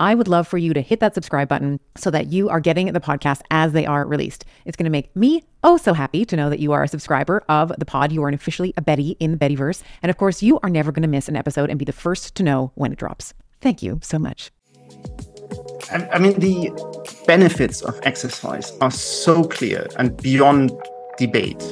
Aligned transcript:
I 0.00 0.14
would 0.14 0.28
love 0.28 0.48
for 0.48 0.56
you 0.56 0.72
to 0.72 0.80
hit 0.80 1.00
that 1.00 1.14
subscribe 1.14 1.46
button 1.46 1.78
so 1.94 2.10
that 2.10 2.32
you 2.32 2.48
are 2.48 2.58
getting 2.58 2.90
the 2.90 3.00
podcast 3.00 3.42
as 3.50 3.72
they 3.72 3.84
are 3.84 4.06
released. 4.06 4.46
It's 4.64 4.76
going 4.76 4.84
to 4.84 4.90
make 4.90 5.14
me 5.14 5.44
oh 5.62 5.76
so 5.76 5.92
happy 5.92 6.24
to 6.24 6.36
know 6.36 6.48
that 6.48 6.58
you 6.58 6.72
are 6.72 6.82
a 6.82 6.88
subscriber 6.88 7.44
of 7.50 7.70
the 7.78 7.84
pod. 7.84 8.10
You 8.10 8.24
are 8.24 8.30
officially 8.30 8.72
a 8.78 8.82
Betty 8.82 9.10
in 9.20 9.30
the 9.30 9.36
Bettyverse. 9.36 9.82
And 10.02 10.08
of 10.08 10.16
course, 10.16 10.42
you 10.42 10.58
are 10.62 10.70
never 10.70 10.90
going 10.90 11.02
to 11.02 11.08
miss 11.08 11.28
an 11.28 11.36
episode 11.36 11.68
and 11.68 11.78
be 11.78 11.84
the 11.84 11.92
first 11.92 12.34
to 12.36 12.42
know 12.42 12.72
when 12.76 12.92
it 12.92 12.98
drops. 12.98 13.34
Thank 13.60 13.82
you 13.82 14.00
so 14.02 14.18
much. 14.18 14.50
I 15.90 16.18
mean, 16.18 16.38
the 16.38 16.70
benefits 17.26 17.82
of 17.82 18.00
exercise 18.04 18.72
are 18.80 18.90
so 18.90 19.44
clear 19.44 19.86
and 19.98 20.16
beyond 20.16 20.72
debate. 21.18 21.62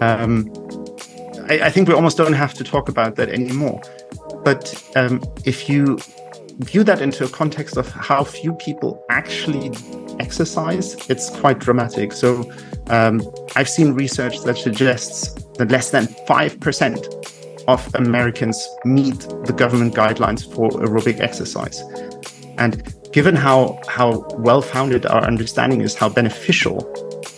Um, 0.00 0.48
I, 1.50 1.60
I, 1.64 1.70
think 1.70 1.88
we 1.88 1.94
almost 1.94 2.16
don't 2.16 2.34
have 2.34 2.54
to 2.54 2.64
talk 2.64 2.88
about 2.88 3.16
that 3.16 3.28
anymore. 3.28 3.82
But 4.44 4.82
um, 4.94 5.22
if 5.44 5.68
you 5.68 5.98
view 6.58 6.82
that 6.84 7.00
into 7.00 7.24
a 7.24 7.28
context 7.28 7.76
of 7.76 7.88
how 7.88 8.24
few 8.24 8.52
people 8.54 9.04
actually 9.10 9.70
exercise, 10.18 10.94
it's 11.08 11.30
quite 11.38 11.58
dramatic. 11.58 12.12
So 12.12 12.50
um, 12.88 13.22
I've 13.54 13.68
seen 13.68 13.92
research 13.92 14.40
that 14.42 14.58
suggests 14.58 15.34
that 15.58 15.70
less 15.70 15.90
than 15.90 16.06
5% 16.06 17.64
of 17.68 17.94
Americans 17.94 18.66
meet 18.84 19.20
the 19.44 19.52
government 19.52 19.94
guidelines 19.94 20.52
for 20.54 20.70
aerobic 20.70 21.20
exercise. 21.20 21.80
And 22.56 22.94
given 23.12 23.36
how, 23.36 23.80
how 23.88 24.26
well 24.38 24.62
founded 24.62 25.06
our 25.06 25.22
understanding 25.22 25.82
is, 25.82 25.94
how 25.94 26.08
beneficial 26.08 26.92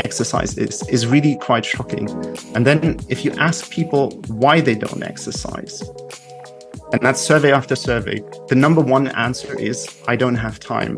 exercise 0.05 0.57
is, 0.57 0.87
is 0.89 1.07
really 1.07 1.37
quite 1.37 1.65
shocking. 1.65 2.09
And 2.55 2.67
then 2.67 2.99
if 3.09 3.25
you 3.25 3.33
ask 3.33 3.71
people 3.71 4.11
why 4.29 4.61
they 4.61 4.75
don't 4.75 5.03
exercise, 5.03 5.83
and 6.93 7.03
that's 7.03 7.21
survey 7.21 7.53
after 7.53 7.77
survey. 7.77 8.23
The 8.49 8.55
number 8.55 8.81
one 8.81 9.09
answer 9.09 9.59
is 9.59 9.89
I 10.09 10.17
don't 10.17 10.35
have 10.35 10.59
time. 10.59 10.97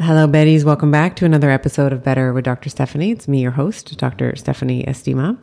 Hello, 0.00 0.26
Betties. 0.26 0.64
Welcome 0.64 0.90
back 0.90 1.16
to 1.16 1.24
another 1.24 1.50
episode 1.50 1.92
of 1.92 2.02
Better 2.02 2.32
with 2.32 2.44
Dr. 2.44 2.70
Stephanie. 2.70 3.10
It's 3.12 3.28
me, 3.28 3.42
your 3.42 3.52
host, 3.52 3.96
Dr. 3.98 4.34
Stephanie 4.36 4.84
Estima. 4.84 5.38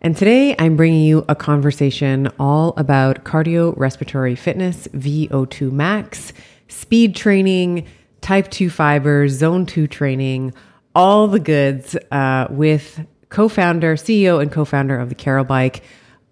And 0.00 0.16
today 0.16 0.54
I'm 0.58 0.76
bringing 0.76 1.02
you 1.02 1.24
a 1.28 1.34
conversation 1.34 2.30
all 2.38 2.74
about 2.76 3.24
cardiorespiratory 3.24 4.38
fitness, 4.38 4.86
VO2 4.88 5.72
max, 5.72 6.32
speed 6.68 7.16
training, 7.16 7.86
type 8.20 8.50
2 8.50 8.70
fibers, 8.70 9.32
zone 9.32 9.66
2 9.66 9.86
training, 9.86 10.54
all 10.94 11.26
the 11.28 11.40
goods 11.40 11.96
uh, 12.10 12.46
with 12.50 13.04
co 13.28 13.48
founder, 13.48 13.96
CEO, 13.96 14.40
and 14.40 14.50
co 14.50 14.64
founder 14.64 14.98
of 14.98 15.08
the 15.08 15.14
Carol 15.14 15.44
Bike, 15.44 15.82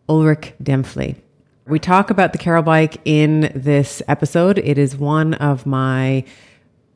Ulrich 0.08 0.54
Dempfle. 0.62 1.16
We 1.66 1.78
talk 1.78 2.10
about 2.10 2.32
the 2.32 2.38
Carol 2.38 2.62
Bike 2.62 3.00
in 3.04 3.50
this 3.54 4.02
episode. 4.06 4.58
It 4.58 4.76
is 4.76 4.96
one 4.96 5.34
of 5.34 5.64
my 5.64 6.24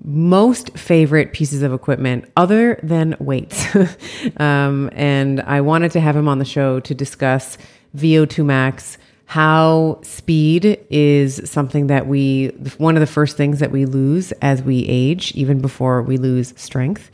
most 0.04 0.76
favorite 0.78 1.32
pieces 1.32 1.62
of 1.62 1.72
equipment 1.72 2.30
other 2.36 2.78
than 2.82 3.16
weights. 3.18 3.66
um, 4.36 4.90
and 4.92 5.40
I 5.40 5.60
wanted 5.60 5.92
to 5.92 6.00
have 6.00 6.14
him 6.14 6.28
on 6.28 6.38
the 6.38 6.44
show 6.44 6.80
to 6.80 6.94
discuss 6.94 7.58
VO2 7.96 8.44
max, 8.44 8.98
how 9.24 9.98
speed 10.02 10.78
is 10.90 11.40
something 11.50 11.88
that 11.88 12.06
we, 12.06 12.48
one 12.78 12.96
of 12.96 13.00
the 13.00 13.06
first 13.06 13.36
things 13.36 13.58
that 13.60 13.70
we 13.70 13.86
lose 13.86 14.32
as 14.40 14.62
we 14.62 14.86
age, 14.86 15.32
even 15.32 15.60
before 15.60 16.02
we 16.02 16.16
lose 16.16 16.54
strength, 16.56 17.10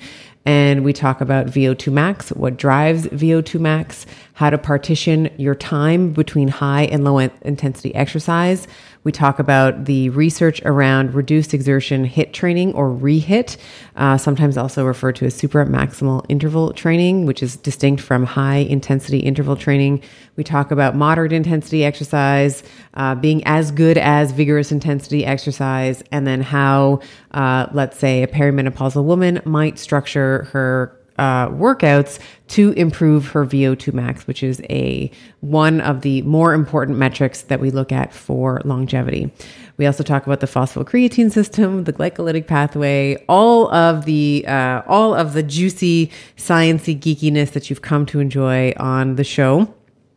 and 0.47 0.85
we 0.85 0.93
talk 0.93 1.21
about 1.21 1.47
VO2 1.47 1.93
max, 1.93 2.31
what 2.31 2.57
drives 2.57 3.07
VO2 3.07 3.59
max, 3.61 4.07
how 4.35 4.51
to 4.51 4.59
partition 4.59 5.31
your 5.37 5.55
time 5.55 6.13
between 6.13 6.49
high 6.49 6.83
and 6.85 7.05
low 7.05 7.19
intensity 7.19 7.95
exercise, 7.95 8.67
we 9.05 9.13
talk 9.13 9.39
about 9.39 9.85
the 9.85 10.09
research 10.11 10.61
around 10.65 11.15
reduced 11.15 11.55
exertion 11.55 12.05
HIT 12.05 12.33
training 12.33 12.73
or 12.75 12.91
REHIT, 12.91 13.59
uh, 13.97 14.17
sometimes 14.17 14.57
also 14.57 14.85
referred 14.85 15.17
to 15.17 15.27
as 15.27 15.35
super 15.35 15.65
maximal 15.67 16.25
interval 16.29 16.73
training, 16.73 17.27
which 17.27 17.43
is 17.43 17.57
distinct 17.57 18.03
from 18.03 18.25
high 18.25 18.57
intensity 18.57 19.19
interval 19.19 19.57
training. 19.57 20.03
We 20.37 20.45
talk 20.45 20.71
about 20.71 20.97
moderate 20.97 21.33
intensity 21.33 21.85
exercise, 21.85 22.63
uh, 22.95 23.15
being 23.15 23.45
as 23.45 23.71
good 23.71 23.99
as 23.99 24.33
vigorous 24.33 24.73
intensity 24.73 25.25
exercise, 25.25 26.03
and 26.11 26.27
then 26.27 26.41
how, 26.41 27.01
uh, 27.33 27.67
let's 27.73 27.99
say, 27.99 28.23
a 28.23 28.27
perimenopausal 28.27 29.05
woman 29.05 29.41
might 29.45 29.79
structure 29.79 30.45
her 30.53 30.94
uh, 31.19 31.49
workouts 31.49 32.19
to 32.49 32.73
improve 32.73 33.29
her 33.29 33.45
VO2 33.45 33.93
max, 33.93 34.27
which 34.27 34.43
is 34.43 34.61
a 34.71 35.11
one 35.41 35.81
of 35.81 36.03
the 36.03 36.23
more 36.23 36.55
important 36.55 36.99
metrics 36.99 37.43
that 37.43 37.61
we 37.61 37.71
look 37.71 37.93
at 37.93 38.13
for 38.13 38.61
longevity. 38.65 39.33
We 39.77 39.87
also 39.87 40.05
talk 40.05 40.27
about 40.27 40.41
the 40.41 40.47
phosphocreatine 40.47 41.33
system, 41.33 41.85
the 41.85 41.93
glycolytic 41.93 42.47
pathway, 42.47 43.25
all 43.29 43.73
of 43.73 44.05
the 44.05 44.45
uh, 44.47 44.83
all 44.87 45.15
of 45.15 45.33
the 45.33 45.43
juicy 45.43 46.11
sciency 46.37 46.99
geekiness 46.99 47.53
that 47.53 47.71
you've 47.71 47.83
come 47.83 48.07
to 48.07 48.21
enjoy 48.21 48.73
on 48.77 49.17
the 49.17 49.25
show. 49.25 49.73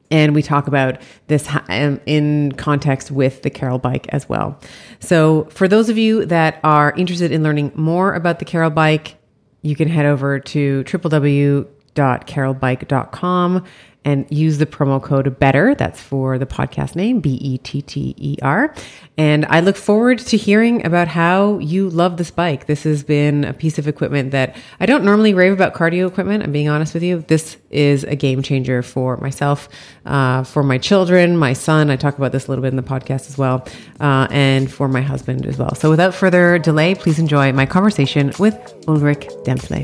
And 0.10 0.34
we 0.34 0.42
talk 0.42 0.68
about 0.68 1.02
this 1.28 1.50
um, 1.68 2.00
in 2.06 2.54
context 2.54 3.12
with 3.12 3.42
the 3.42 3.50
Carol 3.50 3.78
bike 3.78 4.08
as 4.10 4.30
well. 4.30 4.58
So, 5.00 5.46
for 5.46 5.68
those 5.68 5.90
of 5.90 5.98
you 5.98 6.26
that 6.26 6.60
are 6.64 6.94
interested 6.94 7.32
in 7.32 7.44
learning 7.44 7.74
more 7.76 8.14
about 8.14 8.40
the 8.40 8.46
Carol 8.46 8.70
bike, 8.70 9.18
you 9.68 9.76
can 9.76 9.88
head 9.88 10.06
over 10.06 10.40
to 10.40 10.84
www.carolbike.com 10.84 13.66
and 14.08 14.26
use 14.30 14.58
the 14.58 14.66
promo 14.66 15.04
code 15.04 15.38
better 15.38 15.76
that's 15.76 16.02
for 16.02 16.38
the 16.38 16.46
podcast 16.46 16.96
name 16.96 17.20
b-e-t-t-e-r 17.20 18.74
and 19.18 19.46
i 19.48 19.60
look 19.60 19.76
forward 19.76 20.18
to 20.18 20.38
hearing 20.38 20.86
about 20.86 21.10
how 21.10 21.58
you 21.60 21.90
love 21.90 22.16
this 22.18 22.32
bike. 22.32 22.68
This 22.68 22.84
has 22.84 23.04
been 23.04 23.44
a 23.44 23.54
piece 23.54 23.78
of 23.78 23.88
equipment 23.88 24.32
that 24.32 24.56
i 24.80 24.86
don't 24.86 25.04
normally 25.04 25.34
rave 25.34 25.52
about 25.52 25.74
cardio 25.74 26.08
equipment 26.08 26.42
i'm 26.44 26.54
being 26.54 26.70
honest 26.70 26.94
with 26.94 27.04
you. 27.04 27.26
This 27.28 27.58
is 27.70 28.06
a 28.06 28.16
game 28.16 28.42
changer 28.42 28.82
for 28.82 29.18
myself 29.18 29.68
uh, 30.06 30.44
for 30.44 30.64
my 30.64 30.78
children 30.78 31.36
my 31.36 31.52
son 31.52 31.90
i 31.90 31.98
talk 31.98 32.18
about 32.18 32.32
this 32.32 32.48
a 32.48 32.50
little 32.50 32.62
bit 32.62 32.70
in 32.70 32.78
the 32.78 32.84
podcast 32.84 33.28
as 33.28 33.38
well 33.38 33.68
uh, 34.00 34.28
and 34.32 34.72
for 34.72 34.88
my 34.88 35.02
husband 35.02 35.46
as 35.46 35.58
well. 35.58 35.76
So 35.76 35.90
without 35.90 36.16
further 36.16 36.58
delay 36.58 36.96
please 36.96 37.20
enjoy 37.20 37.52
my 37.52 37.66
conversation 37.66 38.32
with 38.40 38.56
ulrich 38.88 39.28
dempfle 39.44 39.84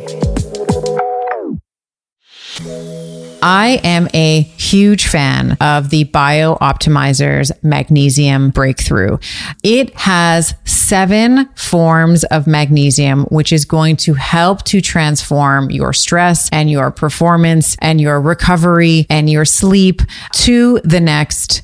I 3.45 3.81
am 3.83 4.07
a 4.13 4.41
huge 4.41 5.07
fan 5.07 5.57
of 5.59 5.89
the 5.89 6.05
Bio 6.05 6.55
Optimizers 6.55 7.51
magnesium 7.61 8.51
breakthrough. 8.51 9.17
It 9.63 9.93
has 9.95 10.55
seven 10.63 11.49
forms 11.55 12.23
of 12.23 12.47
magnesium, 12.47 13.25
which 13.25 13.51
is 13.51 13.65
going 13.65 13.97
to 13.97 14.13
help 14.13 14.63
to 14.63 14.79
transform 14.79 15.71
your 15.71 15.91
stress 15.91 16.49
and 16.53 16.71
your 16.71 16.89
performance 16.89 17.75
and 17.79 17.99
your 17.99 18.21
recovery 18.21 19.05
and 19.09 19.29
your 19.29 19.43
sleep 19.43 20.01
to 20.35 20.79
the 20.85 21.01
next 21.01 21.63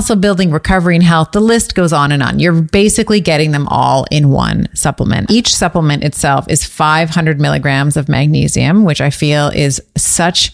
muscle 0.01 0.15
building, 0.15 0.49
recovery, 0.49 0.95
and 0.95 1.03
health. 1.03 1.31
The 1.31 1.39
list 1.39 1.75
goes 1.75 1.93
on 1.93 2.11
and 2.11 2.23
on. 2.23 2.39
You're 2.39 2.59
basically 2.59 3.21
getting 3.21 3.51
them 3.51 3.67
all 3.67 4.07
in 4.09 4.29
one 4.29 4.67
supplement. 4.73 5.29
Each 5.29 5.53
supplement 5.53 6.03
itself 6.03 6.47
is 6.49 6.65
500 6.65 7.39
milligrams 7.39 7.95
of 7.95 8.09
magnesium, 8.09 8.83
which 8.83 8.99
I 8.99 9.11
feel 9.11 9.49
is 9.49 9.79
such 9.95 10.53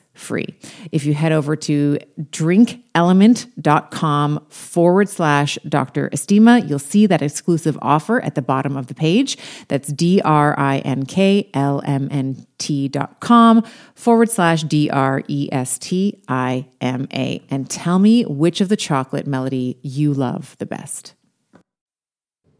free. 0.21 0.53
If 0.91 1.05
you 1.05 1.13
head 1.13 1.31
over 1.31 1.55
to 1.55 1.97
drinklmnt.com 2.19 4.45
forward 4.49 5.07
slash 5.09 5.57
Dr. 5.67 6.09
Estima, 6.09 6.69
you'll 6.69 6.79
see 6.79 7.05
that 7.07 7.21
exclusive 7.21 7.77
offer 7.81 8.21
at 8.21 8.35
the 8.35 8.41
bottom 8.41 8.75
of 8.77 8.87
the 8.87 8.93
page. 8.93 9.37
That's 9.67 9.89
D 9.89 10.21
R 10.23 10.57
I 10.57 10.77
N 10.79 11.05
K 11.05 11.49
L 11.53 11.81
M 11.85 12.07
N 12.11 12.47
T 12.57 12.87
dot 12.87 13.19
com 13.19 13.63
forward 13.95 14.29
slash 14.29 14.63
D 14.63 14.89
R 14.89 15.21
E 15.27 15.49
S 15.51 15.77
T 15.79 16.23
I 16.27 16.67
M 16.79 17.07
A. 17.13 17.43
And 17.49 17.69
tell 17.69 17.99
me 17.99 18.23
which 18.23 18.61
of 18.61 18.69
the 18.69 18.77
chocolate 18.77 19.27
melody 19.27 19.77
you 19.81 20.13
love 20.13 20.55
the 20.59 20.65
best. 20.65 21.15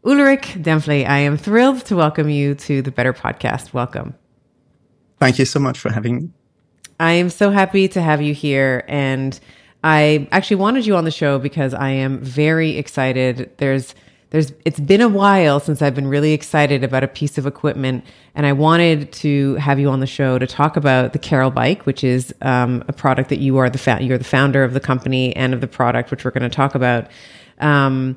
Ulrich 0.04 0.56
Dempfle, 0.60 1.06
I 1.06 1.18
am 1.18 1.36
thrilled 1.36 1.84
to 1.86 1.94
welcome 1.94 2.28
you 2.28 2.56
to 2.56 2.82
the 2.82 2.90
Better 2.90 3.12
Podcast. 3.12 3.72
Welcome. 3.72 4.16
Thank 5.20 5.38
you 5.38 5.44
so 5.44 5.60
much 5.60 5.78
for 5.78 5.92
having 5.92 6.16
me. 6.16 6.30
I 7.02 7.14
am 7.14 7.30
so 7.30 7.50
happy 7.50 7.88
to 7.88 8.00
have 8.00 8.22
you 8.22 8.32
here. 8.32 8.84
And 8.86 9.38
I 9.82 10.28
actually 10.30 10.58
wanted 10.58 10.86
you 10.86 10.94
on 10.94 11.02
the 11.02 11.10
show 11.10 11.40
because 11.40 11.74
I 11.74 11.90
am 11.90 12.20
very 12.20 12.76
excited. 12.78 13.50
There's 13.56 13.96
there's 14.30 14.52
it's 14.64 14.78
been 14.78 15.00
a 15.00 15.08
while 15.08 15.58
since 15.58 15.82
I've 15.82 15.96
been 15.96 16.06
really 16.06 16.32
excited 16.32 16.84
about 16.84 17.02
a 17.02 17.08
piece 17.08 17.38
of 17.38 17.46
equipment, 17.46 18.04
and 18.36 18.46
I 18.46 18.52
wanted 18.52 19.12
to 19.14 19.56
have 19.56 19.80
you 19.80 19.90
on 19.90 19.98
the 19.98 20.06
show 20.06 20.38
to 20.38 20.46
talk 20.46 20.76
about 20.76 21.12
the 21.12 21.18
Carol 21.18 21.50
Bike, 21.50 21.84
which 21.86 22.04
is 22.04 22.32
um, 22.40 22.84
a 22.86 22.92
product 22.92 23.30
that 23.30 23.40
you 23.40 23.58
are 23.58 23.68
the 23.68 23.78
fa- 23.78 23.98
you're 24.00 24.16
the 24.16 24.24
founder 24.24 24.62
of 24.62 24.72
the 24.72 24.80
company 24.80 25.34
and 25.34 25.52
of 25.52 25.60
the 25.60 25.66
product, 25.66 26.12
which 26.12 26.24
we're 26.24 26.30
going 26.30 26.48
to 26.48 26.56
talk 26.56 26.76
about. 26.76 27.10
Um, 27.58 28.16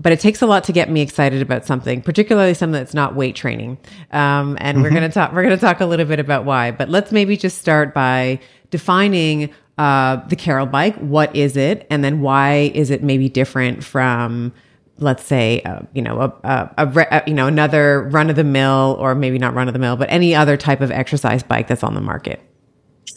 but 0.00 0.12
it 0.12 0.20
takes 0.20 0.42
a 0.42 0.46
lot 0.46 0.64
to 0.64 0.72
get 0.72 0.90
me 0.90 1.00
excited 1.00 1.42
about 1.42 1.64
something, 1.64 2.02
particularly 2.02 2.54
something 2.54 2.72
that's 2.72 2.94
not 2.94 3.16
weight 3.16 3.34
training. 3.34 3.78
Um, 4.12 4.56
and 4.60 4.76
mm-hmm. 4.76 4.82
we're 4.82 4.90
going 4.90 5.02
to 5.02 5.08
talk, 5.08 5.32
we're 5.32 5.42
going 5.42 5.56
to 5.56 5.60
talk 5.60 5.80
a 5.80 5.86
little 5.86 6.06
bit 6.06 6.20
about 6.20 6.44
why, 6.44 6.70
but 6.70 6.88
let's 6.88 7.10
maybe 7.10 7.36
just 7.36 7.58
start 7.58 7.94
by 7.94 8.38
defining, 8.70 9.52
uh, 9.76 10.16
the 10.28 10.36
Carol 10.36 10.66
bike. 10.66 10.96
What 10.96 11.34
is 11.34 11.56
it? 11.56 11.86
And 11.90 12.04
then 12.04 12.20
why 12.20 12.72
is 12.74 12.90
it 12.90 13.02
maybe 13.02 13.28
different 13.28 13.84
from, 13.84 14.52
let's 14.98 15.24
say, 15.24 15.62
uh, 15.62 15.80
you 15.94 16.02
know, 16.02 16.20
a, 16.20 16.34
a, 16.44 16.70
a, 16.78 17.06
a, 17.10 17.22
you 17.26 17.34
know, 17.34 17.46
another 17.46 18.08
run 18.10 18.30
of 18.30 18.36
the 18.36 18.44
mill 18.44 18.96
or 18.98 19.14
maybe 19.14 19.38
not 19.38 19.54
run 19.54 19.68
of 19.68 19.72
the 19.72 19.78
mill, 19.78 19.96
but 19.96 20.10
any 20.10 20.34
other 20.34 20.56
type 20.56 20.80
of 20.80 20.90
exercise 20.90 21.42
bike 21.42 21.68
that's 21.68 21.84
on 21.84 21.94
the 21.94 22.00
market? 22.00 22.40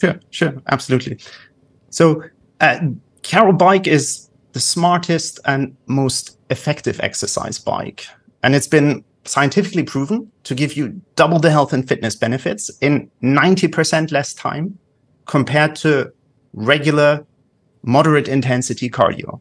Sure, 0.00 0.18
sure. 0.30 0.54
Absolutely. 0.68 1.18
So, 1.90 2.22
uh, 2.60 2.78
Carol 3.22 3.52
bike 3.52 3.86
is 3.86 4.28
the 4.52 4.60
smartest 4.60 5.40
and 5.44 5.76
most 5.86 6.38
effective 6.50 7.00
exercise 7.00 7.58
bike. 7.58 8.06
And 8.42 8.54
it's 8.54 8.66
been 8.66 9.04
scientifically 9.24 9.84
proven 9.84 10.30
to 10.44 10.54
give 10.54 10.76
you 10.76 11.00
double 11.14 11.38
the 11.38 11.50
health 11.50 11.72
and 11.72 11.86
fitness 11.86 12.16
benefits 12.16 12.70
in 12.80 13.10
90% 13.22 14.12
less 14.12 14.34
time 14.34 14.78
compared 15.26 15.76
to 15.76 16.12
regular 16.52 17.24
moderate 17.82 18.28
intensity 18.28 18.90
cardio. 18.90 19.40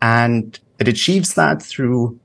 And 0.00 0.58
it 0.78 0.88
achieves 0.88 1.34
that 1.34 1.62
through 1.62 2.18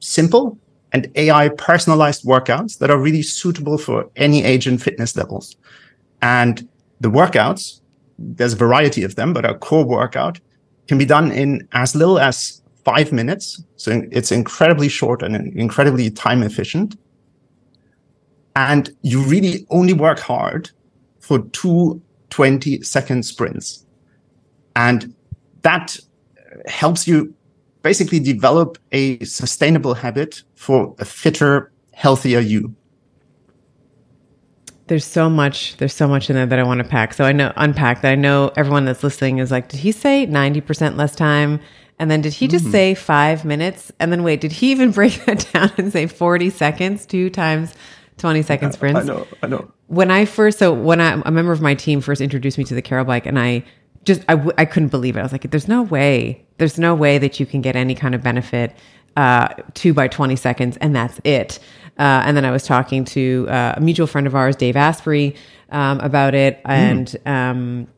simple 0.00 0.58
and 0.92 1.10
AI 1.16 1.48
personalized 1.48 2.24
workouts 2.24 2.78
that 2.78 2.90
are 2.90 2.98
really 2.98 3.22
suitable 3.22 3.78
for 3.78 4.08
any 4.16 4.44
age 4.44 4.66
and 4.66 4.80
fitness 4.80 5.16
levels. 5.16 5.56
And 6.22 6.68
the 7.00 7.10
workouts, 7.10 7.80
there's 8.18 8.52
a 8.52 8.56
variety 8.56 9.02
of 9.02 9.16
them, 9.16 9.32
but 9.32 9.44
our 9.44 9.58
core 9.58 9.84
workout 9.84 10.40
can 10.88 10.98
be 10.98 11.04
done 11.04 11.32
in 11.32 11.66
as 11.72 11.94
little 11.94 12.18
as 12.18 12.62
five 12.84 13.12
minutes. 13.12 13.62
So 13.76 14.02
it's 14.12 14.30
incredibly 14.30 14.88
short 14.88 15.22
and 15.22 15.34
incredibly 15.56 16.10
time 16.10 16.42
efficient. 16.42 16.96
And 18.54 18.94
you 19.02 19.22
really 19.22 19.66
only 19.70 19.92
work 19.92 20.18
hard 20.18 20.70
for 21.20 21.40
two 21.40 22.00
20 22.30 22.82
second 22.82 23.24
sprints. 23.24 23.84
And 24.76 25.14
that 25.62 25.98
helps 26.66 27.06
you 27.08 27.34
basically 27.82 28.20
develop 28.20 28.78
a 28.92 29.18
sustainable 29.24 29.94
habit 29.94 30.42
for 30.54 30.94
a 30.98 31.04
fitter, 31.04 31.72
healthier 31.92 32.40
you. 32.40 32.74
There's 34.86 35.04
so 35.04 35.28
much. 35.28 35.76
There's 35.78 35.94
so 35.94 36.06
much 36.06 36.30
in 36.30 36.36
there 36.36 36.46
that 36.46 36.58
I 36.58 36.62
want 36.62 36.78
to 36.78 36.88
pack. 36.88 37.14
So 37.14 37.24
I 37.24 37.32
know 37.32 37.52
unpack 37.56 38.02
that. 38.02 38.12
I 38.12 38.14
know 38.14 38.52
everyone 38.56 38.84
that's 38.84 39.02
listening 39.02 39.38
is 39.38 39.50
like, 39.50 39.68
did 39.68 39.80
he 39.80 39.92
say 39.92 40.26
ninety 40.26 40.60
percent 40.60 40.96
less 40.96 41.14
time? 41.14 41.60
And 41.98 42.10
then 42.10 42.20
did 42.20 42.34
he 42.34 42.46
just 42.46 42.66
mm. 42.66 42.72
say 42.72 42.94
five 42.94 43.44
minutes? 43.44 43.90
And 43.98 44.12
then 44.12 44.22
wait, 44.22 44.40
did 44.40 44.52
he 44.52 44.70
even 44.70 44.90
break 44.92 45.24
that 45.24 45.48
down 45.52 45.72
and 45.76 45.92
say 45.92 46.06
forty 46.06 46.50
seconds, 46.50 47.06
two 47.06 47.30
times 47.30 47.74
twenty 48.18 48.42
second 48.42 48.72
sprints? 48.72 49.00
I 49.00 49.04
know. 49.04 49.26
I 49.42 49.46
know. 49.48 49.72
When 49.88 50.10
I 50.10 50.24
first, 50.24 50.58
so 50.58 50.72
when 50.72 51.00
I, 51.00 51.20
a 51.24 51.30
member 51.30 51.52
of 51.52 51.60
my 51.60 51.74
team 51.74 52.00
first 52.00 52.20
introduced 52.20 52.58
me 52.58 52.64
to 52.64 52.74
the 52.74 52.82
Carol 52.82 53.04
bike, 53.04 53.26
and 53.26 53.38
I 53.38 53.64
just 54.04 54.22
I 54.28 54.34
w- 54.34 54.54
I 54.56 54.64
couldn't 54.64 54.88
believe 54.88 55.16
it. 55.16 55.20
I 55.20 55.22
was 55.22 55.32
like, 55.32 55.50
there's 55.50 55.68
no 55.68 55.82
way. 55.82 56.44
There's 56.58 56.78
no 56.78 56.94
way 56.94 57.18
that 57.18 57.38
you 57.40 57.46
can 57.46 57.60
get 57.60 57.76
any 57.76 57.94
kind 57.94 58.14
of 58.14 58.22
benefit 58.22 58.74
uh, 59.16 59.48
two 59.74 59.94
by 59.94 60.08
20 60.08 60.36
seconds, 60.36 60.76
and 60.78 60.94
that's 60.94 61.20
it. 61.24 61.58
Uh, 61.98 62.22
and 62.24 62.36
then 62.36 62.44
I 62.44 62.50
was 62.50 62.64
talking 62.64 63.04
to 63.06 63.46
uh, 63.48 63.74
a 63.76 63.80
mutual 63.80 64.06
friend 64.06 64.26
of 64.26 64.34
ours, 64.34 64.56
Dave 64.56 64.76
Asprey, 64.76 65.34
um, 65.70 66.00
about 66.00 66.34
it, 66.34 66.60
and 66.64 67.06
mm. 67.06 67.30
um, 67.30 67.88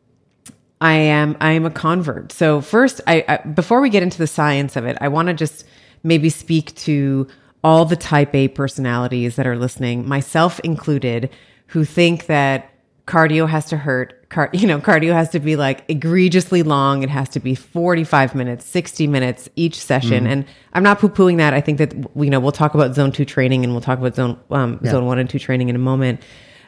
I 0.80 0.94
am 0.94 1.36
I 1.40 1.52
am 1.52 1.66
a 1.66 1.70
convert. 1.70 2.32
So 2.32 2.60
first, 2.60 3.00
I, 3.06 3.24
I 3.28 3.36
before 3.48 3.80
we 3.80 3.90
get 3.90 4.02
into 4.02 4.18
the 4.18 4.26
science 4.26 4.76
of 4.76 4.84
it, 4.84 4.96
I 5.00 5.08
want 5.08 5.28
to 5.28 5.34
just 5.34 5.64
maybe 6.02 6.30
speak 6.30 6.74
to 6.76 7.26
all 7.64 7.84
the 7.84 7.96
Type 7.96 8.34
A 8.34 8.48
personalities 8.48 9.36
that 9.36 9.46
are 9.46 9.56
listening, 9.56 10.06
myself 10.06 10.60
included, 10.60 11.30
who 11.66 11.84
think 11.84 12.26
that 12.26 12.70
cardio 13.08 13.48
has 13.48 13.64
to 13.66 13.76
hurt. 13.76 14.28
Car- 14.28 14.50
you 14.52 14.66
know, 14.66 14.78
cardio 14.78 15.12
has 15.12 15.30
to 15.30 15.40
be 15.40 15.56
like 15.56 15.84
egregiously 15.88 16.62
long. 16.62 17.02
It 17.02 17.08
has 17.08 17.28
to 17.30 17.40
be 17.40 17.54
45 17.54 18.34
minutes, 18.34 18.64
60 18.66 19.06
minutes 19.06 19.48
each 19.56 19.80
session. 19.80 20.24
Mm. 20.24 20.30
And 20.30 20.44
I'm 20.74 20.82
not 20.82 21.00
poo 21.00 21.08
pooing 21.08 21.38
that. 21.38 21.54
I 21.54 21.60
think 21.60 21.78
that, 21.78 21.94
you 21.94 22.30
know, 22.30 22.38
we'll 22.38 22.52
talk 22.52 22.74
about 22.74 22.94
zone 22.94 23.10
two 23.10 23.24
training 23.24 23.64
and 23.64 23.72
we'll 23.72 23.80
talk 23.80 23.98
about 23.98 24.14
zone, 24.14 24.38
um, 24.50 24.78
yeah. 24.82 24.90
zone 24.90 25.06
one 25.06 25.18
and 25.18 25.28
two 25.28 25.38
training 25.38 25.70
in 25.70 25.74
a 25.74 25.80
moment. 25.80 26.22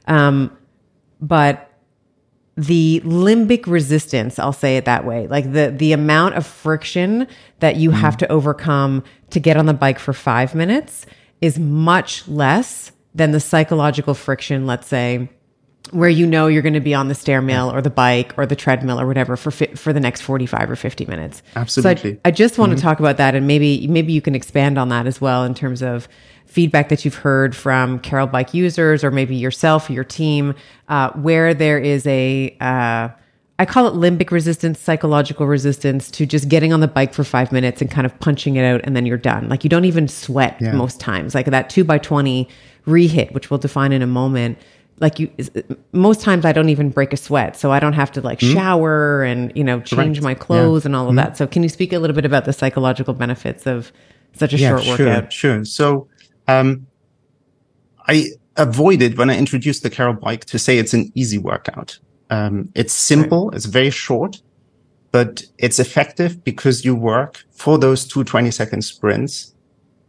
Um, 0.06 0.56
but 1.20 1.70
the 2.56 3.00
limbic 3.04 3.66
resistance, 3.66 4.38
I'll 4.38 4.52
say 4.52 4.76
it 4.76 4.86
that 4.86 5.04
way, 5.04 5.26
like 5.28 5.52
the, 5.52 5.74
the 5.76 5.92
amount 5.92 6.34
of 6.34 6.46
friction 6.46 7.28
that 7.60 7.76
you 7.76 7.90
mm. 7.90 7.94
have 7.94 8.16
to 8.18 8.32
overcome 8.32 9.04
to 9.30 9.40
get 9.40 9.56
on 9.56 9.66
the 9.66 9.74
bike 9.74 9.98
for 9.98 10.12
five 10.12 10.54
minutes 10.54 11.06
is 11.40 11.58
much 11.58 12.26
less 12.26 12.92
than 13.14 13.32
the 13.32 13.40
psychological 13.40 14.14
friction, 14.14 14.66
let's 14.66 14.86
say, 14.86 15.28
where 15.92 16.08
you 16.10 16.26
know 16.26 16.46
you're 16.46 16.62
going 16.62 16.74
to 16.74 16.80
be 16.80 16.94
on 16.94 17.08
the 17.08 17.14
stair 17.14 17.42
mill 17.42 17.70
or 17.72 17.80
the 17.82 17.90
bike 17.90 18.32
or 18.36 18.46
the 18.46 18.54
treadmill 18.54 19.00
or 19.00 19.06
whatever 19.06 19.36
for 19.36 19.50
fi- 19.50 19.74
for 19.74 19.92
the 19.92 19.98
next 20.00 20.20
45 20.20 20.70
or 20.70 20.76
50 20.76 21.06
minutes. 21.06 21.42
Absolutely. 21.56 22.12
So 22.14 22.18
I, 22.24 22.28
I 22.28 22.30
just 22.30 22.58
want 22.58 22.76
to 22.76 22.80
talk 22.80 23.00
about 23.00 23.16
that 23.16 23.34
and 23.34 23.46
maybe 23.46 23.86
maybe 23.88 24.12
you 24.12 24.20
can 24.20 24.34
expand 24.34 24.78
on 24.78 24.88
that 24.90 25.06
as 25.06 25.20
well 25.20 25.44
in 25.44 25.54
terms 25.54 25.82
of 25.82 26.06
feedback 26.46 26.88
that 26.90 27.04
you've 27.04 27.14
heard 27.16 27.56
from 27.56 27.98
Carol 28.00 28.26
bike 28.26 28.54
users 28.54 29.02
or 29.02 29.10
maybe 29.10 29.34
yourself 29.34 29.88
or 29.88 29.92
your 29.92 30.04
team 30.04 30.54
uh, 30.88 31.10
where 31.12 31.54
there 31.54 31.78
is 31.78 32.06
a 32.06 32.56
uh, 32.60 33.08
I 33.58 33.66
call 33.66 33.86
it 33.88 33.92
limbic 33.94 34.30
resistance, 34.30 34.78
psychological 34.78 35.46
resistance 35.46 36.10
to 36.12 36.24
just 36.24 36.48
getting 36.48 36.72
on 36.72 36.80
the 36.80 36.88
bike 36.88 37.12
for 37.12 37.24
five 37.24 37.52
minutes 37.52 37.80
and 37.82 37.90
kind 37.90 38.06
of 38.06 38.18
punching 38.20 38.56
it 38.56 38.64
out 38.64 38.80
and 38.84 38.96
then 38.96 39.06
you're 39.06 39.18
done. 39.18 39.48
Like 39.48 39.64
you 39.64 39.70
don't 39.70 39.84
even 39.84 40.08
sweat 40.08 40.56
Yeah. 40.60 40.72
most 40.72 40.98
times. 41.00 41.34
Like 41.34 41.46
that 41.46 41.68
two 41.68 41.84
by 41.84 41.98
20 41.98 42.48
rehit, 42.86 43.32
which 43.32 43.50
we'll 43.50 43.58
define 43.58 43.92
in 43.92 44.02
a 44.02 44.06
moment. 44.06 44.56
Like 45.00 45.18
you, 45.18 45.30
most 45.92 46.20
times 46.20 46.44
I 46.44 46.52
don't 46.52 46.68
even 46.68 46.90
break 46.90 47.12
a 47.12 47.16
sweat. 47.16 47.56
So 47.56 47.72
I 47.72 47.80
don't 47.80 47.94
have 47.94 48.12
to 48.12 48.20
like 48.20 48.38
shower 48.38 49.22
and, 49.22 49.50
you 49.56 49.64
know, 49.64 49.80
change 49.80 50.20
Correct. 50.20 50.22
my 50.22 50.34
clothes 50.34 50.84
and 50.84 50.94
all 50.94 51.08
of 51.08 51.16
that. 51.16 51.36
So 51.36 51.46
can 51.46 51.62
you 51.62 51.68
speak 51.68 51.92
a 51.92 51.98
little 51.98 52.14
bit 52.14 52.26
about 52.26 52.44
the 52.44 52.52
psychological 52.52 53.14
benefits 53.14 53.66
of 53.66 53.92
such 54.34 54.52
a 54.52 54.58
short 54.58 54.82
sure, 54.82 55.06
workout? 55.06 55.32
Sure. 55.32 55.54
Sure. 55.56 55.64
So 55.64 56.08
um, 56.48 56.86
I 58.08 58.26
avoided 58.56 59.16
when 59.16 59.30
I 59.30 59.38
introduced 59.38 59.82
the 59.82 59.90
Carol 59.90 60.14
bike 60.14 60.44
to 60.46 60.58
say 60.58 60.78
it's 60.78 60.92
an 60.92 61.10
easy 61.14 61.38
workout. 61.38 61.98
Um, 62.28 62.70
it's 62.74 62.92
simple, 62.92 63.50
it's 63.52 63.66
very 63.66 63.90
short, 63.90 64.40
but 65.12 65.42
it's 65.58 65.78
effective 65.78 66.44
because 66.44 66.84
you 66.84 66.94
work 66.94 67.44
for 67.50 67.78
those 67.78 68.06
two 68.06 68.22
20 68.22 68.50
second 68.50 68.82
sprints 68.82 69.54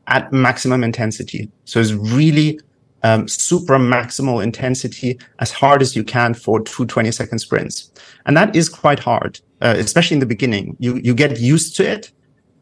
at 0.07 0.31
maximum 0.31 0.83
intensity. 0.83 1.50
So 1.65 1.79
it's 1.79 1.93
really 1.93 2.60
um, 3.03 3.27
super 3.27 3.77
maximal 3.77 4.43
intensity 4.43 5.20
as 5.39 5.51
hard 5.51 5.81
as 5.81 5.96
you 5.96 6.03
can 6.03 6.34
for 6.34 6.62
two 6.62 6.86
20 6.86 7.12
second 7.12 7.39
sprints. 7.39 7.91
And 8.25 8.38
that 8.38 8.55
is 8.55 8.70
quite 8.70 9.00
hard, 9.00 9.39
uh, 9.62 9.75
especially 9.77 10.15
in 10.15 10.20
the 10.20 10.25
beginning. 10.25 10.75
You, 10.79 10.98
you 10.98 11.13
get 11.13 11.39
used 11.39 11.75
to 11.77 11.89
it 11.89 12.12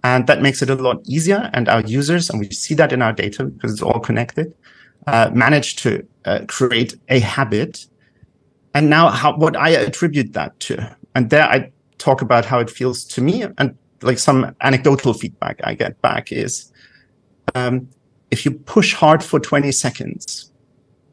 and 0.04 0.28
that 0.28 0.42
makes 0.42 0.62
it 0.62 0.70
a 0.70 0.76
lot 0.76 1.02
easier. 1.06 1.50
And 1.54 1.68
our 1.68 1.82
users, 1.82 2.30
and 2.30 2.40
we 2.40 2.50
see 2.52 2.74
that 2.76 2.94
in 2.94 3.02
our 3.02 3.14
data 3.14 3.46
because 3.46 3.74
it's 3.74 3.82
all 3.82 4.00
connected, 4.00 4.54
uh, 5.08 5.30
manage 5.34 5.76
to 5.78 6.06
uh, 6.26 6.42
create 6.48 6.96
a 7.10 7.20
habit. 7.20 7.86
And 8.74 8.90
now 8.90 9.10
how, 9.10 9.36
what 9.36 9.58
I 9.58 9.70
attribute 9.70 10.34
that 10.34 10.60
to, 10.62 10.96
and 11.16 11.30
there 11.30 11.44
I 11.44 11.72
talk 11.98 12.22
about 12.22 12.46
how 12.46 12.60
it 12.60 12.70
feels 12.70 13.04
to 13.04 13.22
me 13.22 13.44
and 13.58 13.78
like 14.02 14.20
some 14.20 14.56
anecdotal 14.62 15.14
feedback 15.14 15.60
I 15.66 15.74
get 15.74 16.02
back 16.02 16.32
is, 16.32 16.72
um, 17.56 17.90
if 18.32 18.46
you 18.46 18.52
push 18.52 18.94
hard 18.94 19.24
for 19.24 19.40
20 19.40 19.72
seconds, 19.72 20.52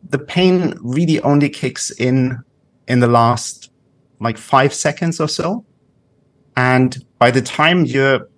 the 0.08 0.18
pain 0.18 0.74
really 0.80 1.20
only 1.20 1.48
kicks 1.48 1.90
in 1.90 2.38
in 2.88 3.00
the 3.00 3.06
last 3.06 3.70
like 4.20 4.38
five 4.38 4.72
seconds 4.72 5.20
or 5.20 5.28
so. 5.28 5.64
And 6.56 7.04
by 7.18 7.30
the 7.30 7.42
time 7.42 7.84
you're, 7.84 8.28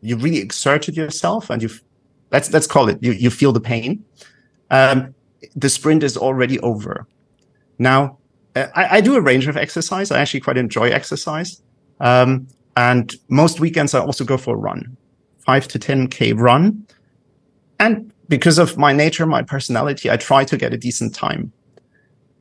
you 0.00 0.16
really 0.16 0.38
exerted 0.38 0.96
yourself 0.96 1.50
and 1.50 1.62
you've, 1.62 1.82
let's, 2.30 2.52
let's 2.52 2.66
call 2.66 2.88
it, 2.88 2.98
you, 3.02 3.12
you 3.12 3.30
feel 3.30 3.52
the 3.52 3.60
pain. 3.60 4.04
Um, 4.70 5.14
the 5.56 5.68
sprint 5.68 6.02
is 6.02 6.16
already 6.16 6.58
over. 6.60 7.06
Now, 7.78 8.18
uh, 8.56 8.66
I, 8.74 8.96
I 8.96 9.00
do 9.00 9.16
a 9.16 9.20
range 9.20 9.46
of 9.46 9.56
exercise. 9.56 10.10
I 10.10 10.20
actually 10.20 10.40
quite 10.40 10.56
enjoy 10.56 10.88
exercise. 10.88 11.62
Um, 11.98 12.46
and 12.76 13.14
most 13.28 13.60
weekends 13.60 13.94
I 13.94 14.00
also 14.00 14.24
go 14.24 14.36
for 14.36 14.54
a 14.54 14.58
run, 14.58 14.96
five 15.38 15.68
to 15.68 15.78
10K 15.78 16.38
run. 16.38 16.86
And 17.80 18.12
because 18.28 18.58
of 18.58 18.76
my 18.76 18.92
nature, 18.92 19.26
my 19.26 19.42
personality, 19.42 20.10
I 20.10 20.18
try 20.18 20.44
to 20.44 20.56
get 20.56 20.74
a 20.74 20.76
decent 20.76 21.14
time. 21.14 21.50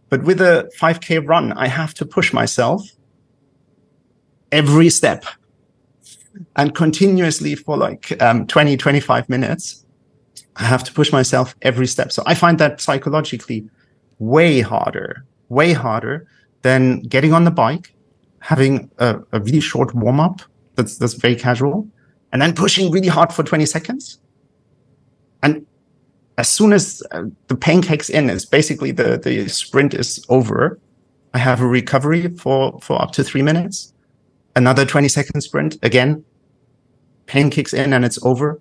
But 0.09 0.23
with 0.23 0.41
a 0.41 0.69
5K 0.77 1.25
run, 1.25 1.53
I 1.53 1.67
have 1.67 1.93
to 1.95 2.05
push 2.05 2.33
myself 2.33 2.83
every 4.51 4.89
step 4.89 5.23
and 6.55 6.75
continuously 6.75 7.55
for 7.55 7.77
like 7.77 8.21
um, 8.21 8.47
20, 8.47 8.75
25 8.75 9.29
minutes. 9.29 9.85
I 10.57 10.63
have 10.63 10.83
to 10.83 10.93
push 10.93 11.11
myself 11.13 11.55
every 11.61 11.87
step. 11.87 12.11
So 12.11 12.21
I 12.25 12.35
find 12.35 12.59
that 12.59 12.81
psychologically 12.81 13.69
way 14.19 14.59
harder, 14.59 15.25
way 15.47 15.71
harder 15.71 16.27
than 16.63 17.01
getting 17.03 17.31
on 17.31 17.45
the 17.45 17.51
bike, 17.51 17.93
having 18.41 18.91
a, 18.97 19.19
a 19.31 19.39
really 19.39 19.61
short 19.61 19.95
warm 19.95 20.19
up 20.19 20.41
that's, 20.75 20.97
that's 20.97 21.13
very 21.13 21.35
casual, 21.35 21.87
and 22.33 22.41
then 22.41 22.53
pushing 22.53 22.91
really 22.91 23.07
hard 23.07 23.31
for 23.31 23.43
20 23.43 23.65
seconds. 23.65 24.19
As 26.39 26.47
soon 26.47 26.71
as 26.71 27.03
uh, 27.11 27.23
the 27.47 27.55
pain 27.55 27.81
kicks 27.81 28.09
in, 28.09 28.29
it's 28.29 28.45
basically 28.45 28.91
the, 28.91 29.17
the 29.17 29.49
sprint 29.49 29.93
is 29.93 30.25
over. 30.29 30.79
I 31.33 31.37
have 31.37 31.59
a 31.59 31.67
recovery 31.67 32.29
for, 32.29 32.79
for 32.79 32.99
up 33.01 33.11
to 33.11 33.25
three 33.25 33.41
minutes. 33.41 33.93
Another 34.55 34.85
20 34.85 35.09
second 35.09 35.41
sprint. 35.41 35.77
Again, 35.83 36.23
pain 37.25 37.49
kicks 37.49 37.73
in 37.73 37.91
and 37.91 38.05
it's 38.05 38.23
over. 38.23 38.57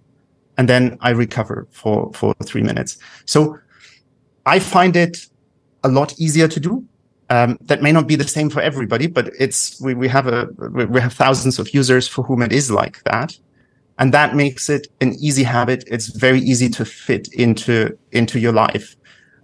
And 0.56 0.68
then 0.68 0.99
I 1.02 1.11
recover 1.11 1.68
for, 1.70 2.12
for 2.14 2.35
three 2.42 2.62
minutes. 2.62 2.99
So 3.26 3.56
I 4.44 4.58
find 4.58 4.97
it 4.97 5.28
a 5.85 5.88
lot 5.88 6.18
easier 6.18 6.49
to 6.49 6.58
do. 6.58 6.85
Um, 7.30 7.58
that 7.61 7.80
may 7.80 7.92
not 7.92 8.08
be 8.08 8.16
the 8.16 8.26
same 8.26 8.50
for 8.50 8.61
everybody, 8.61 9.06
but 9.06 9.30
it's, 9.38 9.80
we, 9.80 9.94
we 9.94 10.08
have 10.08 10.26
a, 10.26 10.49
we 10.58 11.00
have 11.00 11.12
thousands 11.12 11.61
of 11.61 11.73
users 11.73 12.08
for 12.08 12.25
whom 12.25 12.42
it 12.42 12.52
is 12.52 12.73
like 12.73 13.04
that 13.04 13.38
and 13.99 14.14
that 14.14 14.35
makes 14.35 14.69
it 14.69 14.87
an 15.00 15.14
easy 15.21 15.43
habit. 15.43 15.85
It's 15.87 16.09
very 16.09 16.40
easy 16.40 16.69
to 16.71 16.85
fit 16.85 17.28
into 17.35 17.97
into 18.12 18.38
your 18.38 18.52
life, 18.52 18.97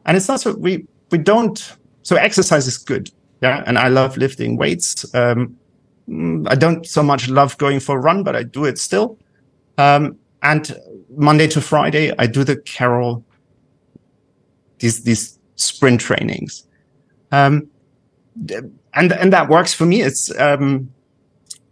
and 0.06 0.16
it's 0.16 0.28
not 0.28 0.40
so 0.40 0.54
we 0.54 0.86
we 1.10 1.18
don't. 1.18 1.76
So 2.02 2.16
exercise 2.16 2.66
is 2.66 2.78
good, 2.78 3.10
yeah, 3.42 3.64
and 3.66 3.78
I 3.78 3.88
love 3.88 4.16
lifting 4.16 4.56
weights. 4.56 5.12
Um, 5.14 5.56
I 6.46 6.54
don't 6.54 6.86
so 6.86 7.02
much 7.02 7.28
love 7.28 7.56
going 7.58 7.80
for 7.80 7.96
a 7.96 8.00
run, 8.00 8.22
but 8.22 8.36
I 8.36 8.42
do 8.42 8.64
it 8.64 8.78
still. 8.78 9.18
Um, 9.78 10.18
and 10.42 10.76
Monday 11.16 11.46
to 11.48 11.60
Friday, 11.60 12.12
I 12.18 12.26
do 12.26 12.44
the 12.44 12.56
Carol 12.56 13.24
these 14.78 15.02
these 15.02 15.38
sprint 15.56 16.00
trainings, 16.00 16.66
um, 17.32 17.68
and 18.94 19.12
and 19.12 19.32
that 19.32 19.48
works 19.48 19.74
for 19.74 19.86
me. 19.86 20.02
It's 20.02 20.30
um, 20.38 20.92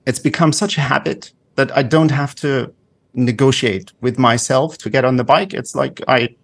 it's 0.07 0.19
become 0.19 0.53
such 0.53 0.79
a 0.79 0.81
habit 0.81 1.33
that 1.57 1.77
I 1.77 1.83
don't 1.83 2.11
have 2.11 2.35
to 2.37 2.73
negotiate 3.15 3.93
with 4.01 4.19
myself 4.19 4.79
to 4.79 4.91
get 4.91 5.05
on 5.05 5.17
the 5.17 5.25
bike. 5.25 5.53
It's 5.55 5.75
like 5.75 6.01
I 6.09 6.35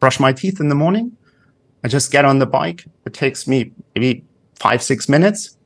brush 0.00 0.20
my 0.20 0.32
teeth 0.32 0.60
in 0.60 0.68
the 0.68 0.74
morning. 0.74 1.16
I 1.84 1.88
just 1.88 2.12
get 2.12 2.24
on 2.24 2.38
the 2.38 2.46
bike. 2.46 2.84
It 3.06 3.14
takes 3.14 3.46
me 3.46 3.72
maybe 3.94 4.24
five, 4.56 4.82
six 4.82 5.08
minutes 5.08 5.56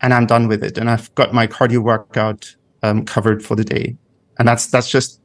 and 0.00 0.12
I'm 0.12 0.26
done 0.26 0.48
with 0.48 0.64
it. 0.64 0.78
And 0.78 0.90
I've 0.90 1.14
got 1.14 1.32
my 1.32 1.46
cardio 1.46 1.78
workout 1.78 2.54
um, 2.82 3.04
covered 3.04 3.44
for 3.44 3.54
the 3.54 3.64
day. 3.64 3.96
And 4.38 4.48
that's, 4.48 4.66
that's 4.66 4.90
just 4.90 5.20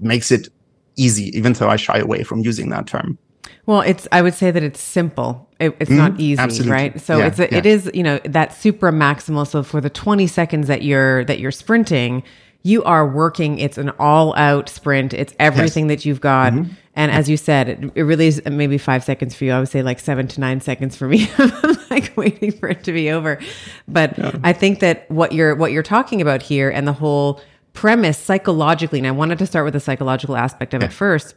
makes 0.00 0.30
it 0.30 0.48
easy, 0.96 1.36
even 1.36 1.52
though 1.52 1.68
I 1.68 1.76
shy 1.76 1.98
away 1.98 2.22
from 2.22 2.40
using 2.40 2.70
that 2.70 2.86
term. 2.86 3.18
Well, 3.66 3.80
it's 3.80 4.06
I 4.12 4.22
would 4.22 4.34
say 4.34 4.50
that 4.50 4.62
it's 4.62 4.80
simple. 4.80 5.48
It, 5.58 5.76
it's 5.80 5.90
not 5.90 6.12
mm-hmm. 6.12 6.20
easy, 6.20 6.40
absolutely. 6.40 6.72
right? 6.72 7.00
So 7.00 7.18
Yeah, 7.18 7.26
it's 7.26 7.38
a, 7.38 7.48
yeah. 7.50 7.58
it 7.58 7.66
is 7.66 7.90
you 7.94 8.02
know 8.02 8.18
that 8.24 8.52
supra 8.52 8.92
maximal. 8.92 9.46
So 9.46 9.62
for 9.62 9.80
the 9.80 9.90
twenty 9.90 10.26
seconds 10.26 10.68
that 10.68 10.82
you're 10.82 11.24
that 11.24 11.38
you're 11.38 11.50
sprinting, 11.50 12.22
you 12.62 12.82
are 12.84 13.06
working. 13.06 13.58
It's 13.58 13.78
an 13.78 13.90
all 13.98 14.34
out 14.36 14.68
sprint. 14.68 15.14
It's 15.14 15.34
everything 15.38 15.86
that 15.88 16.04
you've 16.04 16.20
got. 16.20 16.52
Mm-hmm. 16.52 16.72
And 16.96 17.10
as 17.10 17.28
you 17.28 17.36
said, 17.36 17.68
it, 17.68 17.92
it 17.94 18.02
really 18.02 18.28
is 18.28 18.42
maybe 18.44 18.78
five 18.78 19.02
seconds 19.02 19.34
for 19.34 19.44
you. 19.44 19.52
I 19.52 19.58
would 19.58 19.68
say 19.68 19.82
like 19.82 19.98
seven 19.98 20.28
to 20.28 20.40
nine 20.40 20.60
seconds 20.60 20.94
for 20.94 21.08
me. 21.08 21.28
I'm 21.38 21.76
like 21.90 22.16
waiting 22.16 22.52
for 22.52 22.68
it 22.68 22.84
to 22.84 22.92
be 22.92 23.10
over. 23.10 23.40
But 23.88 24.14
I 24.44 24.52
think 24.52 24.80
that 24.80 25.10
what 25.10 25.32
you're 25.32 25.54
what 25.54 25.72
you're 25.72 25.82
talking 25.82 26.20
about 26.20 26.42
here 26.42 26.70
and 26.70 26.86
the 26.86 26.92
whole 26.92 27.40
premise 27.72 28.18
psychologically, 28.18 28.98
and 28.98 29.08
I 29.08 29.10
wanted 29.10 29.38
to 29.38 29.46
start 29.46 29.64
with 29.64 29.74
the 29.74 29.80
psychological 29.80 30.36
aspect 30.36 30.74
of 30.74 30.82
it 30.82 30.92
first 30.92 31.34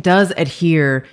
does 0.00 0.32
adhere 0.36 1.04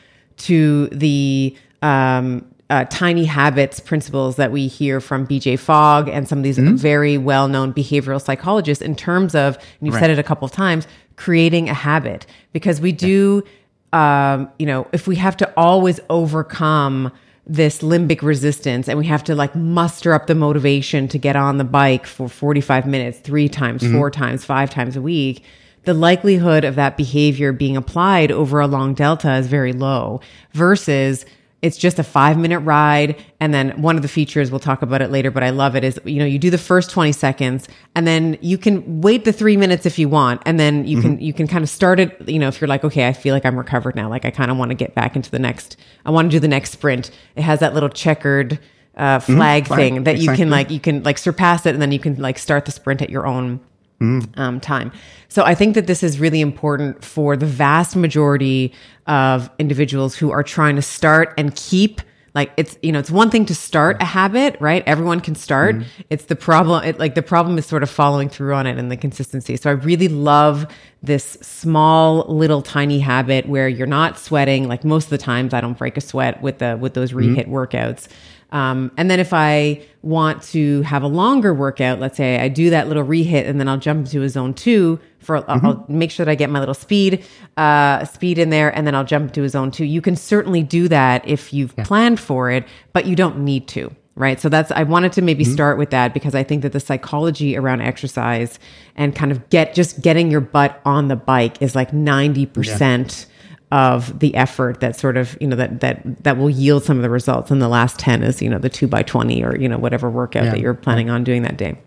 to 0.42 0.88
the 0.88 1.56
um, 1.82 2.46
uh, 2.70 2.86
tiny 2.86 3.26
habits 3.26 3.80
principles 3.80 4.38
that 4.38 4.52
we 4.52 4.68
hear 4.68 5.02
from 5.02 5.28
BJ 5.28 5.60
Fogg 5.60 6.08
and 6.08 6.28
some 6.28 6.40
of 6.40 6.44
these 6.44 6.58
very 6.58 7.18
well 7.18 7.48
known 7.48 7.74
behavioral 7.74 8.22
psychologists 8.22 8.82
in 8.82 8.96
terms 8.96 9.36
of, 9.36 9.58
and 9.58 9.88
you've 9.88 9.96
said 10.00 10.10
it 10.10 10.20
a 10.20 10.24
couple 10.24 10.46
of 10.46 10.52
times, 10.52 10.88
creating 11.18 11.70
a 11.70 11.74
habit. 11.74 12.26
Because 12.54 12.80
we 12.80 12.94
do, 12.94 13.44
um, 13.92 14.50
you 14.58 14.66
know, 14.66 14.88
if 14.94 15.06
we 15.06 15.18
have 15.18 15.36
to 15.38 15.54
always 15.58 16.00
overcome 16.10 17.12
this 17.46 17.80
limbic 17.80 18.22
resistance 18.22 18.88
and 18.88 18.98
we 18.98 19.06
have 19.06 19.24
to 19.26 19.36
like 19.36 19.54
muster 19.56 20.14
up 20.14 20.28
the 20.28 20.36
motivation 20.36 21.08
to 21.10 21.18
get 21.18 21.36
on 21.36 21.58
the 21.58 21.66
bike 21.66 22.06
for 22.06 22.30
45 22.30 22.86
minutes, 22.86 23.20
three 23.20 23.50
times, 23.50 23.84
four 23.92 24.10
times, 24.10 24.46
five 24.46 24.70
times 24.70 24.96
a 24.96 25.02
week, 25.02 25.44
the 25.84 25.94
likelihood 25.94 26.64
of 26.64 26.76
that 26.76 26.98
behavior 26.98 27.52
being 27.52 27.76
applied 27.76 28.32
over 28.32 28.60
a 28.60 28.68
long 28.68 28.94
delta 28.94 29.36
is 29.36 29.48
very 29.48 29.74
low 29.74 30.22
versus 30.54 31.26
it's 31.62 31.78
just 31.78 32.00
a 32.00 32.04
five 32.04 32.38
minute 32.38 32.60
ride. 32.60 33.24
And 33.40 33.54
then 33.54 33.82
one 33.82 33.96
of 33.96 34.02
the 34.02 34.08
features, 34.08 34.50
we'll 34.50 34.60
talk 34.60 34.82
about 34.82 35.02
it 35.02 35.12
later, 35.12 35.30
but 35.30 35.44
I 35.44 35.52
love 35.52 35.76
it 35.76 35.84
is, 35.84 36.00
you 36.06 36.20
know, 36.20 36.26
you 36.26 36.40
do 36.40 36.50
the 36.50 36.58
first 36.58 36.90
20 36.90 37.12
seconds 37.12 37.68
and 37.96 38.08
then 38.08 38.38
you 38.42 38.58
can 38.58 39.02
wait 39.02 39.26
the 39.26 39.34
three 39.34 39.58
minutes 39.58 39.86
if 39.86 40.00
you 40.00 40.10
want. 40.10 40.42
And 40.46 40.60
then 40.60 40.86
you 40.86 40.98
mm-hmm. 40.98 41.08
can, 41.08 41.22
you 41.22 41.34
can 41.34 41.48
kind 41.48 41.64
of 41.64 41.70
start 41.70 42.00
it, 42.00 42.28
you 42.28 42.40
know, 42.40 42.48
if 42.48 42.60
you're 42.60 42.68
like, 42.68 42.84
okay, 42.84 43.08
I 43.08 43.14
feel 43.14 43.34
like 43.34 43.46
I'm 43.46 43.58
recovered 43.58 43.96
now. 43.96 44.10
Like 44.10 44.26
I 44.26 44.32
kind 44.32 44.50
of 44.50 44.58
want 44.58 44.70
to 44.70 44.76
get 44.76 44.96
back 44.96 45.16
into 45.16 45.30
the 45.30 45.40
next, 45.40 45.78
I 46.06 46.12
want 46.12 46.32
to 46.32 46.36
do 46.36 46.40
the 46.40 46.48
next 46.48 46.72
sprint. 46.72 47.12
It 47.36 47.44
has 47.44 47.60
that 47.60 47.74
little 47.74 47.90
checkered, 47.90 48.60
uh, 48.98 49.20
flag 49.20 49.66
mm-hmm. 49.66 49.76
thing 49.76 50.04
that 50.04 50.18
you 50.18 50.34
can 50.34 50.50
like, 50.50 50.70
you 50.70 50.80
can 50.80 51.04
like 51.04 51.18
surpass 51.18 51.66
it 51.66 51.74
and 51.74 51.82
then 51.82 51.92
you 51.92 52.00
can 52.00 52.16
like 52.16 52.38
start 52.38 52.66
the 52.66 52.72
sprint 52.72 53.02
at 53.02 53.10
your 53.10 53.26
own 53.26 53.60
Mm. 54.02 54.40
Um, 54.40 54.60
time. 54.60 54.92
So 55.28 55.44
I 55.44 55.54
think 55.54 55.76
that 55.76 55.86
this 55.86 56.02
is 56.02 56.20
really 56.20 56.42
important 56.42 57.06
for 57.06 57.38
the 57.38 57.46
vast 57.46 57.96
majority 57.96 58.74
of 59.06 59.50
individuals 59.60 60.16
who 60.16 60.32
are 60.32 60.42
trying 60.42 60.76
to 60.76 60.82
start 60.82 61.36
and 61.38 61.56
keep 61.56 62.02
like 62.34 62.52
it's 62.56 62.78
you 62.82 62.92
know 62.92 63.00
it's 63.00 63.12
one 63.12 63.30
thing 63.30 63.46
to 63.46 63.56
start 63.56 64.02
a 64.02 64.06
habit 64.06 64.56
right 64.60 64.84
everyone 64.86 65.20
can 65.20 65.36
start 65.36 65.76
mm. 65.76 65.86
it's 66.10 66.26
the 66.26 66.36
problem 66.36 66.84
it, 66.84 67.00
like 67.00 67.16
the 67.16 67.22
problem 67.22 67.58
is 67.58 67.66
sort 67.66 67.84
of 67.84 67.90
following 67.90 68.30
through 68.30 68.54
on 68.54 68.66
it 68.66 68.78
and 68.78 68.92
the 68.92 68.98
consistency 68.98 69.58
so 69.58 69.70
i 69.70 69.74
really 69.74 70.08
love 70.08 70.66
this 71.04 71.38
small 71.42 72.26
little 72.28 72.62
tiny 72.62 73.00
habit 73.00 73.48
where 73.48 73.68
you're 73.68 73.88
not 73.88 74.18
sweating 74.18 74.68
like 74.68 74.84
most 74.84 75.06
of 75.06 75.10
the 75.10 75.18
times 75.18 75.54
i 75.54 75.60
don't 75.60 75.78
break 75.78 75.98
a 75.98 76.02
sweat 76.02 76.42
with 76.42 76.60
the 76.60 76.78
with 76.80 76.94
those 76.94 77.12
rehit 77.12 77.48
mm. 77.48 77.50
workouts 77.50 78.08
um, 78.52 78.92
and 78.98 79.10
then 79.10 79.20
if 79.20 79.34
I 79.34 79.82
want 80.02 80.44
to 80.44 80.82
have 80.82 81.04
a 81.04 81.08
longer 81.08 81.54
workout, 81.54 82.00
let's 82.00 82.18
say 82.18 82.40
I 82.40 82.50
do 82.50 82.70
that 82.72 82.88
little 82.88 83.04
rehit 83.04 83.48
and 83.48 83.60
then 83.60 83.70
I'll 83.70 83.78
jump 83.78 84.06
into 84.06 84.24
a 84.24 84.30
zone 84.30 84.54
two 84.54 85.00
for, 85.20 85.42
mm-hmm. 85.42 85.66
I'll 85.66 85.86
make 85.88 86.12
sure 86.12 86.26
that 86.26 86.32
I 86.32 86.36
get 86.36 86.50
my 86.50 86.60
little 86.60 86.74
speed, 86.74 87.24
uh, 87.56 88.04
speed 88.06 88.38
in 88.38 88.50
there 88.50 88.76
and 88.76 88.86
then 88.86 88.94
I'll 88.94 89.06
jump 89.06 89.30
into 89.30 89.44
a 89.44 89.50
zone 89.50 89.72
two. 89.72 89.86
You 89.86 90.02
can 90.02 90.16
certainly 90.16 90.64
do 90.64 90.90
that 90.90 91.26
if 91.28 91.54
you've 91.54 91.74
yeah. 91.78 91.86
planned 91.86 92.20
for 92.20 92.52
it, 92.52 92.68
but 92.92 93.06
you 93.06 93.16
don't 93.16 93.40
need 93.40 93.68
to. 93.70 93.96
Right. 94.16 94.42
So 94.42 94.50
that's, 94.50 94.72
I 94.72 94.84
wanted 94.84 95.14
to 95.14 95.22
maybe 95.22 95.46
mm-hmm. 95.46 95.54
start 95.54 95.78
with 95.78 95.92
that 95.92 96.14
because 96.14 96.36
I 96.36 96.44
think 96.44 96.64
that 96.64 96.74
the 96.74 96.82
psychology 96.82 97.56
around 97.56 97.82
exercise 97.82 98.60
and 98.98 99.16
kind 99.16 99.32
of 99.32 99.50
get, 99.50 99.74
just 99.74 100.02
getting 100.02 100.30
your 100.30 100.42
butt 100.42 100.82
on 100.84 101.08
the 101.08 101.16
bike 101.16 101.62
is 101.62 101.76
like 101.76 101.92
90% 101.92 103.26
of 103.72 104.20
the 104.20 104.36
effort 104.36 104.82
that 104.82 104.98
sort 104.98 105.16
of 105.16 105.38
you 105.40 105.48
know 105.48 105.56
that 105.56 105.80
that 105.80 106.02
that 106.24 106.38
will 106.38 106.50
yield 106.50 106.84
some 106.84 106.98
of 106.98 107.04
the 107.04 107.10
results 107.10 107.50
and 107.50 107.62
the 107.62 107.70
last 107.70 107.98
10 108.00 108.22
is 108.22 108.42
you 108.42 108.50
know 108.50 108.60
the 108.60 108.70
2 108.70 108.88
by 108.88 109.02
20 109.02 109.44
or 109.44 109.58
you 109.58 109.70
know 109.70 109.78
whatever 109.78 110.10
workout 110.10 110.44
yeah. 110.44 110.52
that 110.52 110.60
you're 110.60 110.74
planning 110.74 111.10
on 111.10 111.24
doing 111.24 111.42
that 111.42 111.58
day 111.58 111.78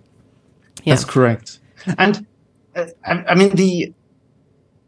yeah. 0.85 0.95
that's 0.95 1.05
correct 1.05 1.59
and 1.99 2.27
uh, 2.75 2.87
I, 3.05 3.25
I, 3.29 3.35
mean 3.35 3.51
the 3.51 3.93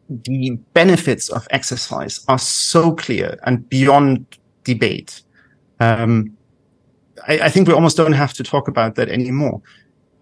the 0.08 0.50
benefits 0.72 1.28
of 1.28 1.46
exercise 1.50 2.24
are 2.28 2.38
so 2.38 2.92
clear 2.92 3.38
and 3.44 3.68
beyond 3.68 4.38
debate 4.64 5.22
um, 5.80 6.34
I, 7.28 7.40
I, 7.40 7.48
think 7.50 7.68
we 7.68 7.74
almost 7.74 7.98
don't 7.98 8.12
have 8.12 8.32
to 8.34 8.42
talk 8.42 8.68
about 8.68 8.94
that 8.94 9.10
anymore 9.10 9.60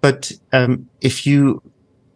but 0.01 0.33
um, 0.53 0.89
if 1.01 1.25
you 1.25 1.63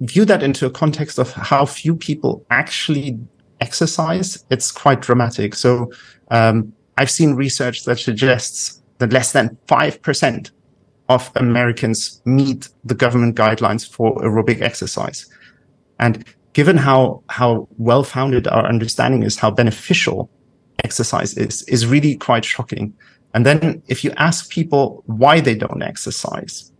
view 0.01 0.25
that 0.25 0.43
into 0.43 0.67
a 0.67 0.71
context 0.71 1.19
of 1.19 1.33
how 1.33 1.65
few 1.65 1.95
people 1.95 2.45
actually 2.51 3.19
exercise, 3.61 4.45
it's 4.51 4.71
quite 4.71 5.01
dramatic. 5.01 5.55
So 5.55 5.91
um, 6.31 6.73
I've 6.97 7.11
seen 7.11 7.35
research 7.35 7.85
that 7.85 7.99
suggests 7.99 8.83
that 8.99 9.13
less 9.13 9.33
than 9.33 9.57
5% 9.67 10.51
of 11.09 11.31
Americans 11.37 12.21
meet 12.25 12.69
the 12.85 12.95
government 12.95 13.37
guidelines 13.37 13.89
for 13.89 14.17
aerobic 14.17 14.61
exercise. 14.61 15.27
And 15.99 16.25
given 16.53 16.77
how, 16.77 17.23
how 17.29 17.69
well 17.79 18.03
founded 18.03 18.47
our 18.49 18.67
understanding 18.67 19.23
is, 19.23 19.39
how 19.39 19.51
beneficial 19.51 20.31
exercise 20.85 21.37
is, 21.37 21.63
is 21.63 21.87
really 21.87 22.17
quite 22.17 22.45
shocking. 22.45 22.95
And 23.35 23.45
then 23.45 23.83
if 23.89 24.05
you 24.05 24.13
ask 24.17 24.51
people 24.51 25.03
why 25.07 25.41
they 25.41 25.55
don't 25.55 25.83
exercise, 25.83 26.73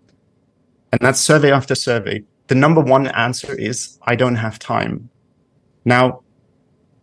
and 0.93 1.01
that's 1.01 1.21
survey 1.21 1.53
after 1.53 1.75
survey, 1.75 2.23
the 2.49 2.55
number 2.55 2.81
one 2.81 3.09
answer 3.09 3.55
is, 3.55 3.99
I 4.03 4.17
don't 4.17 4.37
have 4.37 4.59
time. 4.59 5.11
Now, 5.85 6.23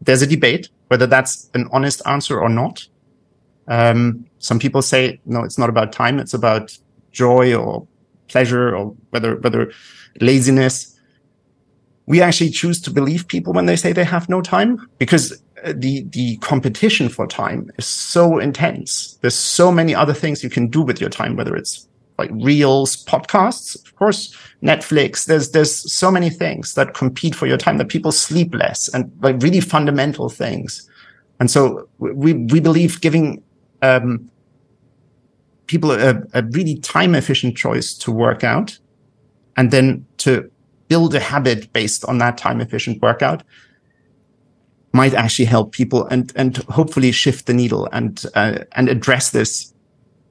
there's 0.06 0.22
a 0.22 0.28
debate 0.28 0.70
whether 0.88 1.08
that's 1.08 1.50
an 1.54 1.68
honest 1.72 2.02
answer 2.06 2.40
or 2.40 2.50
not. 2.50 2.88
Um, 3.68 4.26
some 4.38 4.60
people 4.60 4.82
say, 4.82 5.20
no, 5.26 5.44
it's 5.44 5.58
not 5.58 5.70
about 5.70 5.92
time. 5.92 6.20
It's 6.20 6.34
about 6.34 6.78
joy 7.12 7.56
or 7.56 7.88
pleasure 8.28 8.76
or 8.76 8.96
whether, 9.10 9.38
whether 9.38 9.72
laziness. 10.22 10.98
We 12.06 12.22
actually 12.22 12.52
choose 12.52 12.80
to 12.82 12.92
believe 12.92 13.28
people 13.28 13.52
when 13.52 13.66
they 13.66 13.76
say 13.76 13.92
they 13.92 14.04
have 14.04 14.30
no 14.30 14.42
time 14.42 14.88
because 15.00 15.42
uh, 15.64 15.74
the, 15.76 16.04
the 16.10 16.38
competition 16.38 17.10
for 17.10 17.26
time 17.26 17.72
is 17.80 17.88
so 17.88 18.38
intense. 18.38 19.18
There's 19.22 19.36
so 19.36 19.72
many 19.72 19.96
other 19.96 20.14
things 20.14 20.44
you 20.44 20.50
can 20.52 20.68
do 20.68 20.84
with 20.84 21.02
your 21.02 21.10
time, 21.10 21.36
whether 21.36 21.56
it's 21.56 21.88
like 22.18 22.32
reels, 22.34 23.04
podcasts, 23.06 23.76
of 23.86 23.96
course, 23.96 24.36
Netflix. 24.64 25.26
There's, 25.26 25.52
there's 25.52 25.92
so 25.92 26.10
many 26.12 26.30
things 26.30 26.74
that 26.76 26.94
compete 26.94 27.36
for 27.36 27.46
your 27.46 27.58
time 27.58 27.78
that 27.78 27.90
people 27.90 28.12
sleep 28.12 28.54
less 28.54 28.88
and 28.94 29.12
like 29.22 29.42
really 29.42 29.60
fundamental 29.60 30.30
things. 30.30 30.90
And 31.40 31.52
so 31.52 31.88
we, 31.98 32.34
we 32.34 32.60
believe 32.60 33.02
giving, 33.02 33.44
um, 33.82 34.30
people 35.68 35.92
a, 35.92 36.22
a 36.34 36.44
really 36.52 36.76
time 36.80 37.16
efficient 37.16 37.58
choice 37.58 37.94
to 37.96 38.12
work 38.12 38.44
out 38.44 38.78
and 39.58 39.72
then 39.72 40.06
to 40.18 40.50
build 40.88 41.16
a 41.16 41.20
habit 41.20 41.72
based 41.74 42.06
on 42.06 42.20
that 42.20 42.38
time 42.38 42.62
efficient 42.62 43.02
workout 43.02 43.44
might 44.94 45.14
actually 45.14 45.46
help 45.46 45.72
people 45.72 46.06
and, 46.08 46.32
and 46.36 46.58
hopefully 46.70 47.12
shift 47.12 47.48
the 47.48 47.54
needle 47.54 47.90
and, 47.92 48.26
uh, 48.36 48.60
and 48.74 48.88
address 48.88 49.32
this 49.32 49.74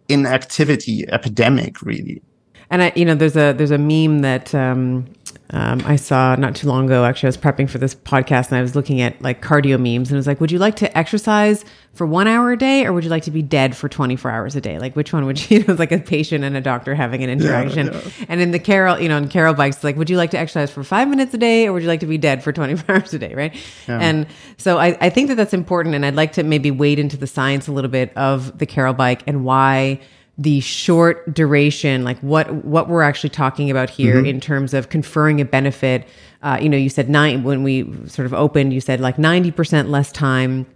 inactivity 0.08 1.08
epidemic, 1.08 1.80
really. 1.82 2.22
And 2.70 2.82
I, 2.82 2.92
you 2.96 3.04
know, 3.04 3.14
there's 3.14 3.36
a 3.36 3.52
there's 3.52 3.70
a 3.70 3.78
meme 3.78 4.20
that 4.20 4.54
um, 4.54 5.06
um, 5.50 5.82
I 5.84 5.96
saw 5.96 6.34
not 6.36 6.56
too 6.56 6.66
long 6.66 6.86
ago. 6.86 7.04
Actually, 7.04 7.26
I 7.26 7.28
was 7.28 7.36
prepping 7.36 7.68
for 7.68 7.76
this 7.76 7.94
podcast 7.94 8.48
and 8.48 8.56
I 8.56 8.62
was 8.62 8.74
looking 8.74 9.02
at 9.02 9.20
like 9.20 9.42
cardio 9.42 9.78
memes, 9.78 10.08
and 10.08 10.12
it 10.12 10.16
was 10.16 10.26
like, 10.26 10.40
would 10.40 10.50
you 10.50 10.58
like 10.58 10.76
to 10.76 10.96
exercise 10.96 11.64
for 11.92 12.06
one 12.06 12.26
hour 12.26 12.50
a 12.52 12.56
day, 12.56 12.86
or 12.86 12.92
would 12.92 13.04
you 13.04 13.10
like 13.10 13.24
to 13.24 13.30
be 13.30 13.42
dead 13.42 13.76
for 13.76 13.88
24 13.88 14.30
hours 14.30 14.56
a 14.56 14.60
day? 14.60 14.78
Like, 14.78 14.96
which 14.96 15.12
one 15.12 15.26
would 15.26 15.50
you? 15.50 15.60
It 15.64 15.68
was 15.68 15.78
like 15.78 15.92
a 15.92 15.98
patient 15.98 16.44
and 16.44 16.56
a 16.56 16.60
doctor 16.60 16.94
having 16.94 17.22
an 17.22 17.30
interaction. 17.30 17.86
Yeah, 17.86 18.00
yeah. 18.04 18.24
And 18.28 18.40
in 18.40 18.50
the 18.50 18.58
Carol, 18.58 18.98
you 18.98 19.08
know, 19.08 19.16
in 19.18 19.28
Carol 19.28 19.54
bikes, 19.54 19.84
like, 19.84 19.96
would 19.96 20.10
you 20.10 20.16
like 20.16 20.30
to 20.30 20.38
exercise 20.38 20.70
for 20.70 20.82
five 20.82 21.08
minutes 21.08 21.32
a 21.34 21.38
day, 21.38 21.66
or 21.66 21.72
would 21.74 21.82
you 21.82 21.88
like 21.88 22.00
to 22.00 22.06
be 22.06 22.18
dead 22.18 22.42
for 22.42 22.50
24 22.50 22.84
hours 22.94 23.14
a 23.14 23.18
day? 23.18 23.34
Right. 23.34 23.54
Yeah. 23.86 23.98
And 23.98 24.26
so 24.56 24.78
I, 24.78 24.96
I 25.00 25.10
think 25.10 25.28
that 25.28 25.36
that's 25.36 25.54
important, 25.54 25.94
and 25.94 26.04
I'd 26.06 26.16
like 26.16 26.32
to 26.32 26.42
maybe 26.42 26.70
wade 26.70 26.98
into 26.98 27.16
the 27.16 27.26
science 27.26 27.68
a 27.68 27.72
little 27.72 27.90
bit 27.90 28.16
of 28.16 28.58
the 28.58 28.66
Carol 28.66 28.94
bike 28.94 29.22
and 29.26 29.44
why 29.44 30.00
the 30.36 30.60
short 30.60 31.32
duration, 31.32 32.02
like 32.02 32.18
what 32.20 32.64
what 32.64 32.88
we're 32.88 33.02
actually 33.02 33.30
talking 33.30 33.70
about 33.70 33.88
here 33.88 34.16
mm-hmm. 34.16 34.26
in 34.26 34.40
terms 34.40 34.74
of 34.74 34.88
conferring 34.88 35.40
a 35.40 35.44
benefit. 35.44 36.08
Uh, 36.42 36.58
you 36.60 36.68
know, 36.68 36.76
you 36.76 36.88
said 36.88 37.08
nine 37.08 37.44
when 37.44 37.62
we 37.62 37.84
sort 38.08 38.26
of 38.26 38.34
opened. 38.34 38.72
You 38.72 38.80
said 38.80 39.00
like 39.00 39.18
ninety 39.18 39.50
percent 39.50 39.90
less 39.90 40.10
time 40.10 40.66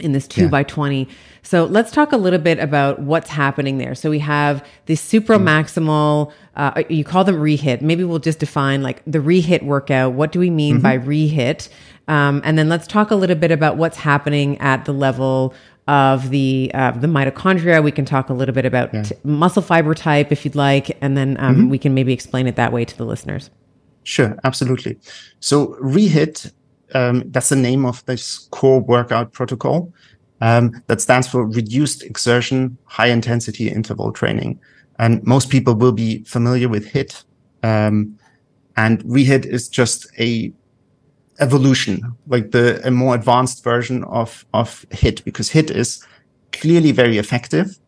in 0.00 0.12
this 0.12 0.26
two 0.26 0.44
yeah. 0.44 0.48
by 0.48 0.62
twenty. 0.62 1.08
So 1.42 1.64
let's 1.64 1.90
talk 1.90 2.12
a 2.12 2.16
little 2.16 2.38
bit 2.38 2.58
about 2.58 3.00
what's 3.00 3.28
happening 3.28 3.78
there. 3.78 3.94
So 3.94 4.08
we 4.08 4.20
have 4.20 4.66
the 4.86 4.94
supramaximal. 4.94 6.32
Uh, 6.56 6.82
you 6.88 7.04
call 7.04 7.24
them 7.24 7.36
rehit. 7.36 7.82
Maybe 7.82 8.04
we'll 8.04 8.18
just 8.18 8.38
define 8.38 8.82
like 8.82 9.02
the 9.06 9.18
rehit 9.18 9.62
workout. 9.62 10.14
What 10.14 10.32
do 10.32 10.38
we 10.38 10.50
mean 10.50 10.76
mm-hmm. 10.76 10.82
by 10.82 10.98
rehit? 10.98 11.68
Um, 12.08 12.42
and 12.44 12.58
then 12.58 12.68
let's 12.68 12.86
talk 12.86 13.10
a 13.10 13.14
little 13.14 13.36
bit 13.36 13.50
about 13.50 13.76
what's 13.76 13.96
happening 13.96 14.58
at 14.58 14.84
the 14.86 14.92
level 14.92 15.54
of 15.92 16.30
the 16.30 16.70
uh, 16.72 16.92
the 16.92 17.06
mitochondria. 17.06 17.84
We 17.84 17.92
can 17.92 18.06
talk 18.06 18.30
a 18.30 18.32
little 18.32 18.54
bit 18.54 18.64
about 18.64 18.94
yeah. 18.94 19.02
t- 19.02 19.14
muscle 19.24 19.60
fiber 19.60 19.94
type 19.94 20.32
if 20.32 20.44
you'd 20.44 20.54
like, 20.54 20.96
and 21.02 21.16
then 21.18 21.36
um, 21.38 21.54
mm-hmm. 21.54 21.68
we 21.68 21.78
can 21.78 21.92
maybe 21.92 22.14
explain 22.14 22.46
it 22.46 22.56
that 22.56 22.72
way 22.72 22.86
to 22.86 22.96
the 22.96 23.04
listeners. 23.04 23.50
Sure, 24.04 24.34
absolutely. 24.42 24.98
So 25.40 25.76
Rehit, 25.82 26.50
um, 26.94 27.30
that's 27.30 27.50
the 27.50 27.56
name 27.56 27.84
of 27.84 28.04
this 28.06 28.48
core 28.50 28.80
workout 28.80 29.32
protocol. 29.32 29.92
Um, 30.40 30.82
that 30.88 31.00
stands 31.00 31.28
for 31.28 31.46
reduced 31.46 32.02
exertion, 32.02 32.76
high 32.86 33.06
intensity 33.06 33.68
interval 33.68 34.10
training. 34.10 34.58
And 34.98 35.22
most 35.24 35.50
people 35.50 35.74
will 35.74 35.92
be 35.92 36.24
familiar 36.24 36.68
with 36.68 36.84
HIT. 36.84 37.22
Um, 37.62 38.18
and 38.76 39.04
Rehit 39.04 39.46
is 39.46 39.68
just 39.68 40.08
a 40.18 40.52
evolution, 41.42 42.16
like 42.28 42.52
the 42.52 42.80
a 42.86 42.90
more 42.90 43.14
advanced 43.14 43.64
version 43.64 44.04
of 44.04 44.46
of 44.54 44.86
hit, 44.90 45.24
because 45.24 45.50
hit 45.50 45.70
is 45.70 46.06
clearly 46.52 46.92
very 46.92 47.18
effective, 47.18 47.78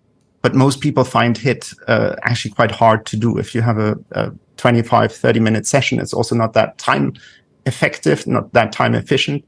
but 0.43 0.55
most 0.55 0.81
people 0.81 1.05
find 1.05 1.39
hit 1.39 1.71
uh, 1.89 2.17
actually 2.23 2.51
quite 2.51 2.71
hard 2.71 3.07
to 3.07 3.17
do. 3.17 3.39
If 3.39 3.55
you 3.55 3.63
have 3.63 3.79
a, 3.79 3.97
a 4.13 4.33
25, 4.57 5.13
30 5.13 5.41
minute 5.41 5.67
session, 5.67 6.01
it's 6.01 6.13
also 6.13 6.35
not 6.35 6.53
that 6.53 6.77
time 6.79 7.15
effective, 7.67 8.27
not 8.27 8.53
that 8.53 8.73
time 8.73 8.95
efficient. 8.95 9.45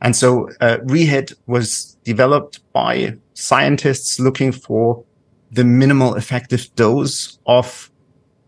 And 0.00 0.16
so 0.16 0.48
uh, 0.60 0.78
Rehit 0.84 1.32
was 1.46 1.96
developed 2.04 2.60
by 2.72 3.16
scientists 3.34 4.18
looking 4.18 4.50
for 4.52 5.04
the 5.52 5.64
minimal 5.64 6.14
effective 6.16 6.74
dose 6.74 7.38
of 7.46 7.90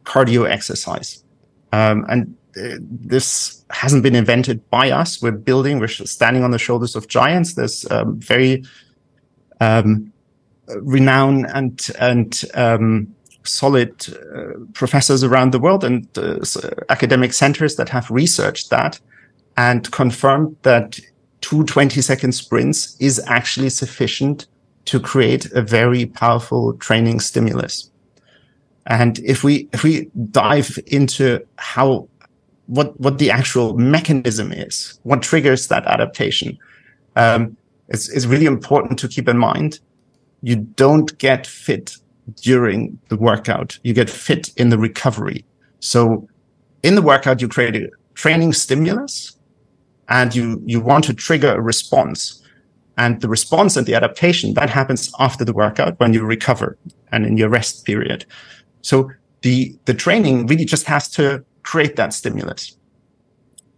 cardio 0.04 0.48
exercise. 0.50 1.22
Um, 1.72 2.04
and 2.08 2.36
this 2.56 3.64
hasn't 3.70 4.02
been 4.02 4.14
invented 4.14 4.68
by 4.70 4.90
us. 4.90 5.20
We're 5.20 5.32
building, 5.32 5.78
we're 5.78 5.88
standing 5.88 6.44
on 6.44 6.50
the 6.50 6.58
shoulders 6.58 6.94
of 6.96 7.08
giants. 7.08 7.54
There's 7.54 7.90
um, 7.90 8.18
very 8.20 8.64
um, 9.60 10.12
renown 10.68 11.46
and 11.46 11.88
and 11.98 12.42
um, 12.54 13.14
solid 13.44 14.06
uh, 14.08 14.58
professors 14.72 15.22
around 15.22 15.52
the 15.52 15.58
world 15.58 15.84
and 15.84 16.06
uh, 16.16 16.38
academic 16.88 17.32
centers 17.32 17.76
that 17.76 17.88
have 17.88 18.10
researched 18.10 18.70
that 18.70 18.98
and 19.56 19.90
confirmed 19.92 20.56
that 20.62 20.98
two 21.40 21.64
20 21.64 22.00
second 22.00 22.32
sprints 22.32 22.96
is 23.00 23.22
actually 23.26 23.68
sufficient 23.68 24.46
to 24.86 24.98
create 25.00 25.50
a 25.52 25.62
very 25.62 26.06
powerful 26.06 26.72
training 26.74 27.20
stimulus. 27.20 27.90
And 28.86 29.18
if 29.20 29.44
we, 29.44 29.68
if 29.72 29.82
we 29.82 30.10
dive 30.30 30.78
into 30.86 31.46
how, 31.56 32.08
what, 32.66 32.98
what 33.00 33.18
the 33.18 33.30
actual 33.30 33.76
mechanism 33.76 34.52
is, 34.52 34.98
what 35.02 35.22
triggers 35.22 35.68
that 35.68 35.86
adaptation, 35.86 36.58
um, 37.16 37.56
it's, 37.88 38.08
it's 38.08 38.26
really 38.26 38.46
important 38.46 38.98
to 39.00 39.08
keep 39.08 39.28
in 39.28 39.38
mind. 39.38 39.80
You 40.42 40.56
don't 40.56 41.16
get 41.18 41.46
fit 41.46 41.96
during 42.36 42.98
the 43.08 43.16
workout. 43.16 43.78
You 43.82 43.92
get 43.92 44.08
fit 44.10 44.48
in 44.56 44.70
the 44.70 44.78
recovery. 44.78 45.44
So 45.80 46.28
in 46.82 46.94
the 46.94 47.02
workout, 47.02 47.40
you 47.40 47.48
create 47.48 47.76
a 47.76 47.90
training 48.14 48.52
stimulus 48.52 49.36
and 50.08 50.34
you, 50.34 50.62
you 50.64 50.80
want 50.80 51.04
to 51.04 51.14
trigger 51.14 51.54
a 51.54 51.60
response. 51.60 52.42
And 52.96 53.20
the 53.20 53.28
response 53.28 53.76
and 53.76 53.86
the 53.86 53.94
adaptation 53.94 54.54
that 54.54 54.70
happens 54.70 55.12
after 55.18 55.44
the 55.44 55.52
workout 55.52 55.98
when 55.98 56.12
you 56.12 56.24
recover 56.24 56.78
and 57.10 57.26
in 57.26 57.36
your 57.36 57.48
rest 57.48 57.84
period. 57.84 58.24
So 58.82 59.10
the, 59.42 59.76
the 59.84 59.94
training 59.94 60.46
really 60.46 60.64
just 60.64 60.86
has 60.86 61.08
to 61.10 61.44
create 61.64 61.96
that 61.96 62.12
stimulus. 62.12 62.76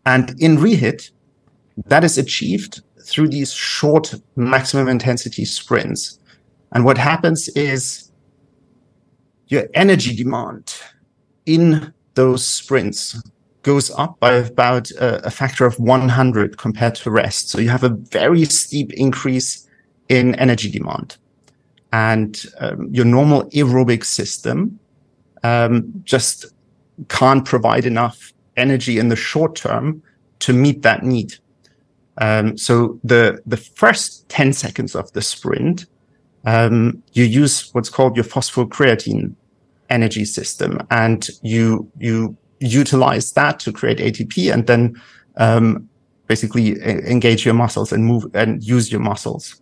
And 0.05 0.35
in 0.41 0.59
rehit, 0.59 1.11
that 1.87 2.05
is 2.05 2.19
achieved 2.19 2.83
through 3.03 3.29
these 3.29 3.53
short 3.53 4.15
maximum 4.37 4.89
intensity 4.89 5.45
sprints. 5.45 6.19
And 6.73 6.85
what 6.85 6.99
happens 6.99 7.49
is 7.49 8.11
your 9.49 9.65
energy 9.75 10.15
demand 10.15 10.75
in 11.47 11.93
those 12.15 12.47
sprints 12.47 13.21
goes 13.63 13.91
up 13.93 14.19
by 14.21 14.33
about 14.35 14.91
a, 14.93 15.27
a, 15.27 15.31
factor 15.31 15.67
of 15.67 15.79
100 15.79 16.57
compared 16.57 16.95
to 16.95 17.11
rest. 17.11 17.49
So 17.49 17.59
you 17.59 17.69
have 17.69 17.83
a 17.83 17.89
very 17.89 18.45
steep 18.45 18.93
increase 18.93 19.69
in 20.09 20.35
energy 20.37 20.71
demand. 20.71 21.17
And 21.93 22.41
um, 22.61 22.89
your 22.93 23.05
normal 23.05 23.51
aerobic 23.51 24.05
system 24.05 24.79
um, 25.43 25.93
just 26.05 26.47
can't 27.09 27.45
provide 27.45 27.85
enough 27.85 28.33
energy 28.57 28.99
in 28.99 29.09
the 29.09 29.17
short 29.17 29.55
term 29.55 30.03
to 30.41 30.53
meet 30.53 30.83
that 30.83 31.03
need. 31.03 31.35
Um, 32.19 32.57
so 32.57 32.99
the 33.05 33.43
the 33.47 33.57
first 33.57 34.29
10 34.31 34.53
seconds 34.53 34.95
of 34.95 35.13
the 35.13 35.21
sprint 35.21 35.87
um, 36.47 37.03
you 37.13 37.25
use 37.25 37.75
what's 37.75 37.91
called 37.91 38.17
your 38.17 38.25
phosphocreatine 38.25 39.35
energy 39.91 40.25
system 40.25 40.79
and 40.91 41.29
you, 41.43 41.91
you 41.99 42.37
utilize 42.61 43.33
that 43.33 43.59
to 43.61 43.73
create 43.73 43.99
ATP 43.99 44.53
and 44.53 44.67
then, 44.67 45.01
um, 45.37 45.89
basically 46.29 46.81
engage 46.83 47.45
your 47.45 47.55
muscles 47.55 47.93
and 47.93 48.05
move 48.05 48.25
and 48.35 48.63
use 48.65 48.91
your 48.91 49.01
muscles. 49.01 49.61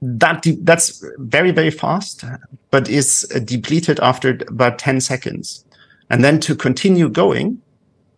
That, 0.00 0.42
de- 0.42 0.58
that's 0.62 1.04
very, 1.18 1.50
very 1.50 1.70
fast, 1.70 2.24
but 2.70 2.88
is 2.88 3.22
depleted 3.44 4.00
after 4.00 4.38
about 4.48 4.78
10 4.78 5.00
seconds. 5.00 5.64
And 6.10 6.24
then 6.24 6.40
to 6.40 6.54
continue 6.56 7.08
going, 7.08 7.60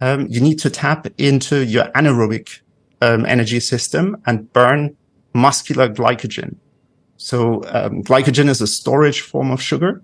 um, 0.00 0.26
you 0.28 0.40
need 0.40 0.58
to 0.60 0.70
tap 0.70 1.06
into 1.18 1.64
your 1.64 1.84
anaerobic 1.92 2.60
um, 3.02 3.26
energy 3.26 3.60
system 3.60 4.16
and 4.26 4.52
burn 4.52 4.96
muscular 5.34 5.88
glycogen. 5.88 6.56
So 7.16 7.62
um, 7.66 8.02
glycogen 8.02 8.48
is 8.48 8.60
a 8.60 8.66
storage 8.66 9.20
form 9.20 9.50
of 9.50 9.60
sugar 9.60 10.02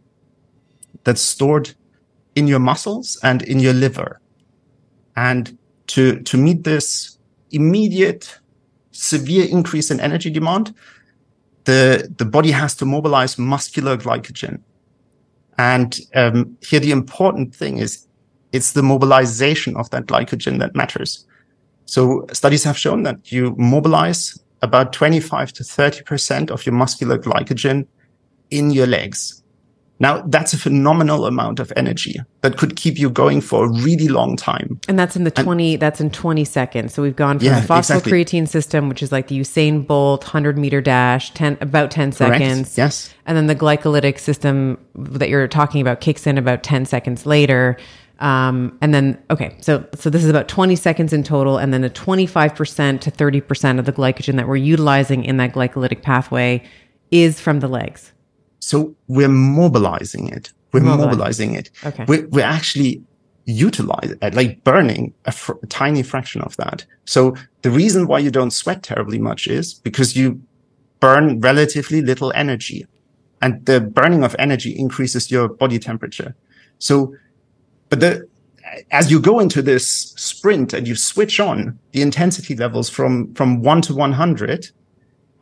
that's 1.04 1.22
stored 1.22 1.74
in 2.34 2.46
your 2.46 2.58
muscles 2.58 3.18
and 3.22 3.42
in 3.42 3.58
your 3.60 3.72
liver. 3.72 4.20
And 5.16 5.56
to, 5.88 6.20
to 6.20 6.36
meet 6.36 6.64
this 6.64 7.18
immediate 7.50 8.38
severe 8.90 9.46
increase 9.48 9.90
in 9.90 10.00
energy 10.00 10.30
demand, 10.30 10.74
the, 11.64 12.12
the 12.16 12.24
body 12.24 12.50
has 12.50 12.74
to 12.76 12.84
mobilize 12.84 13.38
muscular 13.38 13.96
glycogen. 13.96 14.62
And 15.58 15.98
um, 16.14 16.56
here 16.60 16.80
the 16.80 16.90
important 16.90 17.54
thing 17.54 17.78
is 17.78 18.06
it's 18.52 18.72
the 18.72 18.82
mobilization 18.82 19.76
of 19.76 19.90
that 19.90 20.06
glycogen 20.06 20.58
that 20.60 20.74
matters. 20.74 21.26
So 21.86 22.26
studies 22.32 22.64
have 22.64 22.76
shown 22.76 23.02
that 23.04 23.30
you 23.32 23.54
mobilize 23.56 24.38
about 24.62 24.92
25 24.92 25.52
to 25.54 25.62
30% 25.62 26.50
of 26.50 26.66
your 26.66 26.74
muscular 26.74 27.18
glycogen 27.18 27.86
in 28.50 28.70
your 28.70 28.86
legs. 28.86 29.42
Now 29.98 30.22
that's 30.22 30.52
a 30.52 30.58
phenomenal 30.58 31.26
amount 31.26 31.58
of 31.58 31.72
energy 31.74 32.20
that 32.42 32.58
could 32.58 32.76
keep 32.76 32.98
you 32.98 33.08
going 33.08 33.40
for 33.40 33.64
a 33.64 33.68
really 33.68 34.08
long 34.08 34.36
time. 34.36 34.78
And 34.88 34.98
that's 34.98 35.16
in 35.16 35.24
the 35.24 35.30
20, 35.30 35.74
and, 35.74 35.82
that's 35.82 36.00
in 36.00 36.10
20 36.10 36.44
seconds. 36.44 36.92
So 36.92 37.02
we've 37.02 37.16
gone 37.16 37.38
from 37.38 37.46
yeah, 37.46 37.60
the 37.60 37.66
phosphocreatine 37.66 38.42
exactly. 38.42 38.46
system, 38.46 38.88
which 38.88 39.02
is 39.02 39.10
like 39.10 39.28
the 39.28 39.40
Usain 39.40 39.86
Bolt 39.86 40.24
100 40.24 40.58
meter 40.58 40.80
dash, 40.80 41.32
10, 41.32 41.58
about 41.60 41.90
10 41.90 42.12
Correct. 42.12 42.16
seconds. 42.16 42.76
Yes. 42.76 43.14
And 43.24 43.36
then 43.36 43.46
the 43.46 43.56
glycolytic 43.56 44.18
system 44.18 44.78
that 44.94 45.28
you're 45.28 45.48
talking 45.48 45.80
about 45.80 46.00
kicks 46.00 46.26
in 46.26 46.36
about 46.36 46.62
10 46.62 46.84
seconds 46.84 47.24
later. 47.24 47.78
Um, 48.18 48.78
and 48.80 48.94
then, 48.94 49.22
okay, 49.30 49.56
so, 49.60 49.84
so 49.94 50.08
this 50.10 50.24
is 50.24 50.30
about 50.30 50.48
20 50.48 50.74
seconds 50.76 51.12
in 51.12 51.22
total, 51.22 51.58
and 51.58 51.72
then 51.72 51.84
a 51.84 51.90
25% 51.90 53.00
to 53.00 53.10
30% 53.10 53.78
of 53.78 53.84
the 53.84 53.92
glycogen 53.92 54.36
that 54.36 54.48
we're 54.48 54.56
utilizing 54.56 55.24
in 55.24 55.36
that 55.36 55.52
glycolytic 55.52 56.02
pathway 56.02 56.62
is 57.10 57.40
from 57.40 57.60
the 57.60 57.68
legs. 57.68 58.12
So 58.66 58.96
we're 59.06 59.28
mobilizing 59.28 60.28
it. 60.28 60.52
We're 60.72 60.80
mobilizing 60.80 61.54
it. 61.54 61.70
Okay. 61.84 62.04
We're, 62.08 62.26
we're 62.30 62.44
actually 62.44 63.00
utilizing, 63.44 64.18
uh, 64.22 64.30
like 64.32 64.64
burning 64.64 65.14
a, 65.24 65.30
fr- 65.30 65.52
a 65.62 65.66
tiny 65.68 66.02
fraction 66.02 66.40
of 66.42 66.56
that. 66.56 66.84
So 67.04 67.36
the 67.62 67.70
reason 67.70 68.08
why 68.08 68.18
you 68.18 68.32
don't 68.32 68.50
sweat 68.50 68.82
terribly 68.82 69.20
much 69.20 69.46
is 69.46 69.72
because 69.72 70.16
you 70.16 70.42
burn 70.98 71.38
relatively 71.38 72.02
little 72.02 72.32
energy 72.34 72.88
and 73.40 73.64
the 73.66 73.80
burning 73.80 74.24
of 74.24 74.34
energy 74.36 74.76
increases 74.76 75.30
your 75.30 75.46
body 75.48 75.78
temperature. 75.78 76.34
So 76.80 77.14
but 77.88 78.00
the, 78.00 78.28
as 78.90 79.12
you 79.12 79.20
go 79.20 79.38
into 79.38 79.62
this 79.62 79.86
sprint 80.16 80.72
and 80.72 80.88
you 80.88 80.96
switch 80.96 81.38
on 81.38 81.78
the 81.92 82.02
intensity 82.02 82.56
levels 82.56 82.90
from, 82.90 83.32
from 83.34 83.62
one 83.62 83.80
to 83.82 83.94
100, 83.94 84.70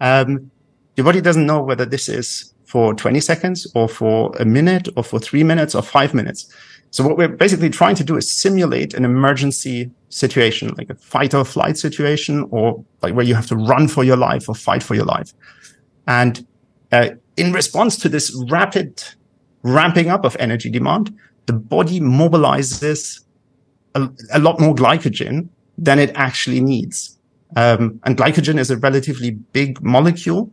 um, 0.03 0.51
your 0.97 1.05
body 1.05 1.23
doesn't 1.23 1.47
know 1.47 1.63
whether 1.63 1.87
this 1.87 2.11
is 2.11 2.54
for 2.75 2.93
20 2.93 3.21
seconds 3.21 3.71
or 3.77 3.89
for 3.89 4.33
a 4.41 4.45
minute 4.45 4.89
or 4.97 5.05
for 5.05 5.21
three 5.21 5.45
minutes 5.45 5.77
or 5.77 5.81
five 5.81 6.13
minutes. 6.13 6.53
So 6.91 7.07
what 7.07 7.17
we're 7.17 7.29
basically 7.29 7.71
trying 7.71 7.95
to 7.95 8.03
do 8.03 8.17
is 8.17 8.29
simulate 8.29 8.95
an 8.95 9.05
emergency 9.05 9.93
situation, 10.09 10.75
like 10.77 10.91
a 10.91 10.97
fight 10.97 11.35
or 11.35 11.45
flight 11.45 11.79
situation, 11.79 12.49
or 12.51 12.85
like 13.01 13.15
where 13.15 13.25
you 13.25 13.37
have 13.37 13.47
to 13.47 13.55
run 13.55 13.87
for 13.87 14.03
your 14.03 14.17
life 14.17 14.49
or 14.49 14.57
fight 14.57 14.83
for 14.83 14.97
your 14.97 15.05
life. 15.05 15.33
And 16.09 16.45
uh, 16.91 17.11
in 17.37 17.53
response 17.53 17.97
to 17.99 18.09
this 18.09 18.35
rapid 18.51 19.05
ramping 19.63 20.09
up 20.09 20.25
of 20.25 20.37
energy 20.41 20.69
demand, 20.69 21.17
the 21.47 21.53
body 21.53 22.01
mobilizes 22.01 23.21
a, 23.95 24.09
a 24.33 24.41
lot 24.41 24.59
more 24.59 24.75
glycogen 24.75 25.49
than 25.79 26.01
it 26.01 26.11
actually 26.17 26.61
needs. 26.61 27.17
Um, 27.55 28.01
and 28.03 28.17
glycogen 28.17 28.59
is 28.59 28.73
a 28.73 28.77
relatively 28.79 29.31
big 29.31 29.81
molecule 29.81 30.51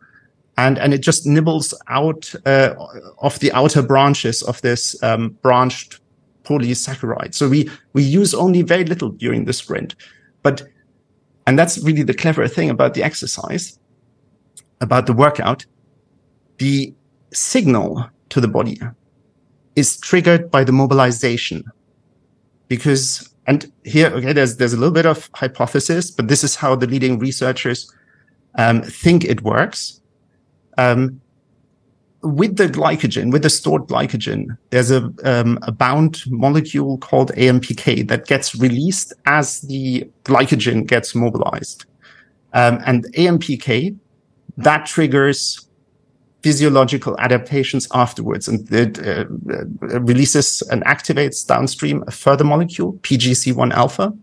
and, 0.62 0.78
and 0.78 0.94
it 0.94 1.02
just 1.02 1.26
nibbles 1.26 1.74
out 1.88 2.32
uh, 2.46 2.76
of 3.18 3.40
the 3.40 3.52
outer 3.54 3.82
branches 3.82 4.44
of 4.44 4.62
this 4.62 5.02
um, 5.02 5.30
branched 5.42 6.00
polysaccharide. 6.44 7.34
So 7.34 7.50
we, 7.50 7.70
we 7.94 8.04
use 8.04 8.36
only 8.36 8.62
very 8.62 8.86
little 8.86 9.10
during 9.10 9.46
the 9.46 9.54
sprint. 9.54 9.96
But, 10.44 10.62
and 11.48 11.58
that's 11.58 11.80
really 11.80 12.04
the 12.04 12.14
clever 12.14 12.48
thing 12.48 12.70
about 12.70 12.94
the 12.94 13.02
exercise, 13.02 13.80
about 14.82 15.08
the 15.08 15.14
workout. 15.14 15.66
The 16.60 16.94
signal 17.34 18.08
to 18.30 18.40
the 18.40 18.48
body 18.48 18.80
is 19.76 20.00
triggered 20.00 20.52
by 20.52 20.64
the 20.64 20.72
mobilization. 20.72 21.64
Because, 22.68 23.34
and 23.48 23.72
here, 23.84 24.12
okay, 24.12 24.34
there's, 24.34 24.58
there's 24.58 24.74
a 24.74 24.78
little 24.78 24.94
bit 24.94 25.08
of 25.08 25.28
hypothesis, 25.34 26.12
but 26.12 26.28
this 26.28 26.44
is 26.44 26.56
how 26.56 26.76
the 26.76 26.86
leading 26.86 27.18
researchers 27.18 27.92
um, 28.60 28.84
think 28.84 29.26
it 29.26 29.42
works. 29.42 30.01
Um, 30.82 31.22
with 32.24 32.58
the 32.58 32.68
glycogen, 32.68 33.32
with 33.32 33.42
the 33.42 33.50
stored 33.50 33.84
glycogen, 33.88 34.58
there's 34.70 34.92
a, 34.92 35.12
um, 35.24 35.58
a 35.64 35.72
bound 35.72 36.22
molecule 36.28 36.98
called 37.00 37.32
AMPK 37.32 38.08
that 38.08 38.28
gets 38.28 38.56
released 38.56 39.14
as 39.26 39.62
the 39.62 40.08
glycogen 40.24 40.86
gets 40.86 41.16
mobilized. 41.16 41.86
Um, 42.54 42.80
and 42.86 43.06
AMPK, 43.16 43.98
that 44.58 44.86
triggers 44.86 45.68
physiological 46.44 47.16
adaptations 47.20 47.88
afterwards. 47.94 48.48
And 48.48 48.72
it 48.72 49.00
uh, 49.00 49.26
uh, 49.52 50.00
releases 50.02 50.62
and 50.64 50.84
activates 50.86 51.46
downstream 51.46 52.04
a 52.08 52.12
further 52.12 52.44
molecule, 52.44 52.94
PGC1 53.02 53.72
alpha, 53.74 54.14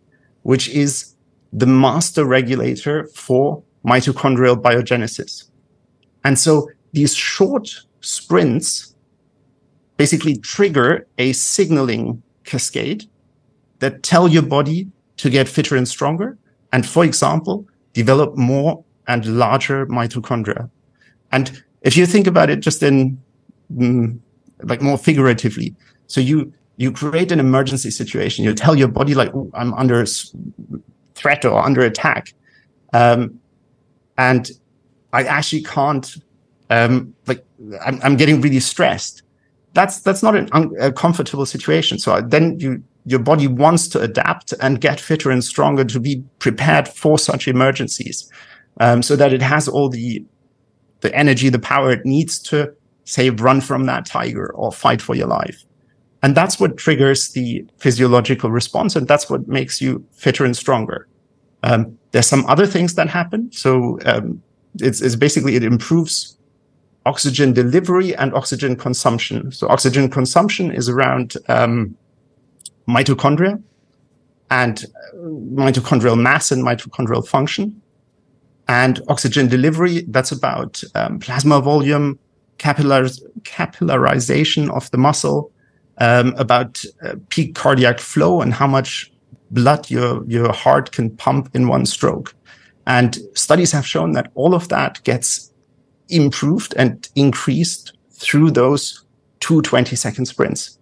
which 0.42 0.68
is 0.68 1.14
the 1.52 1.66
master 1.66 2.24
regulator 2.24 3.06
for 3.14 3.62
mitochondrial 3.84 4.60
biogenesis. 4.60 5.47
And 6.28 6.38
so 6.38 6.70
these 6.92 7.14
short 7.14 7.70
sprints 8.02 8.94
basically 9.96 10.36
trigger 10.36 11.06
a 11.16 11.32
signaling 11.32 12.22
cascade 12.44 13.08
that 13.78 14.02
tell 14.02 14.28
your 14.28 14.42
body 14.42 14.90
to 15.16 15.30
get 15.30 15.48
fitter 15.48 15.74
and 15.74 15.88
stronger. 15.88 16.36
And 16.70 16.86
for 16.86 17.02
example, 17.02 17.66
develop 17.94 18.36
more 18.36 18.84
and 19.06 19.24
larger 19.38 19.86
mitochondria. 19.86 20.68
And 21.32 21.64
if 21.80 21.96
you 21.96 22.04
think 22.04 22.26
about 22.26 22.50
it 22.50 22.60
just 22.60 22.82
in 22.82 23.18
mm, 23.74 24.18
like 24.64 24.82
more 24.82 24.98
figuratively, 24.98 25.74
so 26.08 26.20
you, 26.20 26.52
you 26.76 26.92
create 26.92 27.32
an 27.32 27.40
emergency 27.40 27.90
situation. 27.90 28.44
You 28.44 28.52
tell 28.52 28.76
your 28.76 28.88
body 28.88 29.14
like, 29.14 29.32
I'm 29.54 29.72
under 29.72 30.04
threat 31.14 31.46
or 31.46 31.64
under 31.64 31.80
attack. 31.80 32.34
Um, 32.92 33.40
and 34.18 34.50
I 35.18 35.24
actually 35.24 35.64
can't, 35.64 36.06
um, 36.70 37.14
like, 37.26 37.44
I'm, 37.84 37.98
I'm 38.04 38.16
getting 38.16 38.40
really 38.40 38.60
stressed. 38.60 39.22
That's, 39.74 40.00
that's 40.00 40.22
not 40.22 40.34
an 40.36 40.48
un- 40.52 40.74
a 40.78 40.92
comfortable 40.92 41.46
situation. 41.46 41.98
So 41.98 42.20
then 42.20 42.60
you, 42.60 42.82
your 43.04 43.18
body 43.18 43.48
wants 43.48 43.88
to 43.88 44.00
adapt 44.00 44.54
and 44.60 44.80
get 44.80 45.00
fitter 45.00 45.30
and 45.30 45.42
stronger 45.42 45.84
to 45.84 45.98
be 45.98 46.22
prepared 46.38 46.86
for 46.86 47.18
such 47.18 47.48
emergencies. 47.48 48.30
Um, 48.80 49.02
so 49.02 49.16
that 49.16 49.32
it 49.32 49.42
has 49.42 49.66
all 49.66 49.88
the, 49.88 50.24
the 51.00 51.12
energy, 51.12 51.48
the 51.48 51.58
power 51.58 51.90
it 51.90 52.04
needs 52.04 52.38
to 52.50 52.72
say, 53.04 53.30
run 53.30 53.60
from 53.60 53.86
that 53.86 54.06
tiger 54.06 54.52
or 54.54 54.70
fight 54.70 55.02
for 55.02 55.16
your 55.16 55.26
life. 55.26 55.64
And 56.22 56.36
that's 56.36 56.60
what 56.60 56.76
triggers 56.76 57.30
the 57.30 57.64
physiological 57.78 58.50
response. 58.52 58.94
And 58.94 59.08
that's 59.08 59.28
what 59.28 59.48
makes 59.48 59.80
you 59.80 60.04
fitter 60.12 60.44
and 60.44 60.56
stronger. 60.56 61.08
Um, 61.64 61.98
there's 62.12 62.28
some 62.28 62.46
other 62.46 62.66
things 62.66 62.94
that 62.94 63.08
happen. 63.08 63.50
So, 63.52 63.98
um, 64.04 64.42
it's, 64.80 65.00
it's 65.00 65.16
basically, 65.16 65.56
it 65.56 65.64
improves 65.64 66.36
oxygen 67.06 67.52
delivery 67.52 68.14
and 68.16 68.34
oxygen 68.34 68.76
consumption. 68.76 69.52
So 69.52 69.68
oxygen 69.68 70.10
consumption 70.10 70.70
is 70.70 70.88
around, 70.88 71.36
um, 71.48 71.96
mitochondria 72.88 73.62
and 74.50 74.84
uh, 74.84 75.16
mitochondrial 75.54 76.18
mass 76.18 76.50
and 76.50 76.64
mitochondrial 76.64 77.26
function. 77.26 77.80
And 78.66 79.00
oxygen 79.08 79.48
delivery, 79.48 80.02
that's 80.08 80.32
about 80.32 80.82
um, 80.94 81.18
plasma 81.18 81.60
volume, 81.60 82.18
capillarization 82.58 84.70
of 84.70 84.90
the 84.90 84.98
muscle, 84.98 85.52
um, 85.98 86.34
about 86.36 86.82
uh, 87.02 87.14
peak 87.28 87.54
cardiac 87.54 87.98
flow 87.98 88.40
and 88.40 88.52
how 88.52 88.66
much 88.66 89.12
blood 89.50 89.90
your, 89.90 90.24
your 90.26 90.52
heart 90.52 90.92
can 90.92 91.10
pump 91.16 91.50
in 91.54 91.68
one 91.68 91.86
stroke. 91.86 92.34
And 92.88 93.18
studies 93.34 93.70
have 93.72 93.86
shown 93.86 94.12
that 94.12 94.32
all 94.34 94.54
of 94.54 94.70
that 94.70 95.04
gets 95.04 95.52
improved 96.08 96.74
and 96.78 97.06
increased 97.14 97.92
through 98.12 98.50
those 98.50 99.04
two 99.40 99.60
20 99.60 99.94
second 99.94 100.24
sprints. 100.24 100.78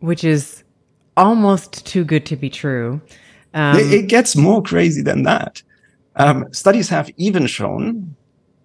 Which 0.00 0.22
is 0.22 0.62
almost 1.16 1.86
too 1.86 2.04
good 2.04 2.26
to 2.26 2.36
be 2.36 2.50
true. 2.50 3.00
Um, 3.54 3.78
it, 3.78 3.92
it, 3.92 4.06
gets 4.08 4.36
more 4.36 4.62
crazy 4.62 5.02
than 5.02 5.22
that. 5.24 5.62
Um, 6.16 6.46
studies 6.52 6.90
have 6.90 7.10
even 7.16 7.46
shown 7.46 8.14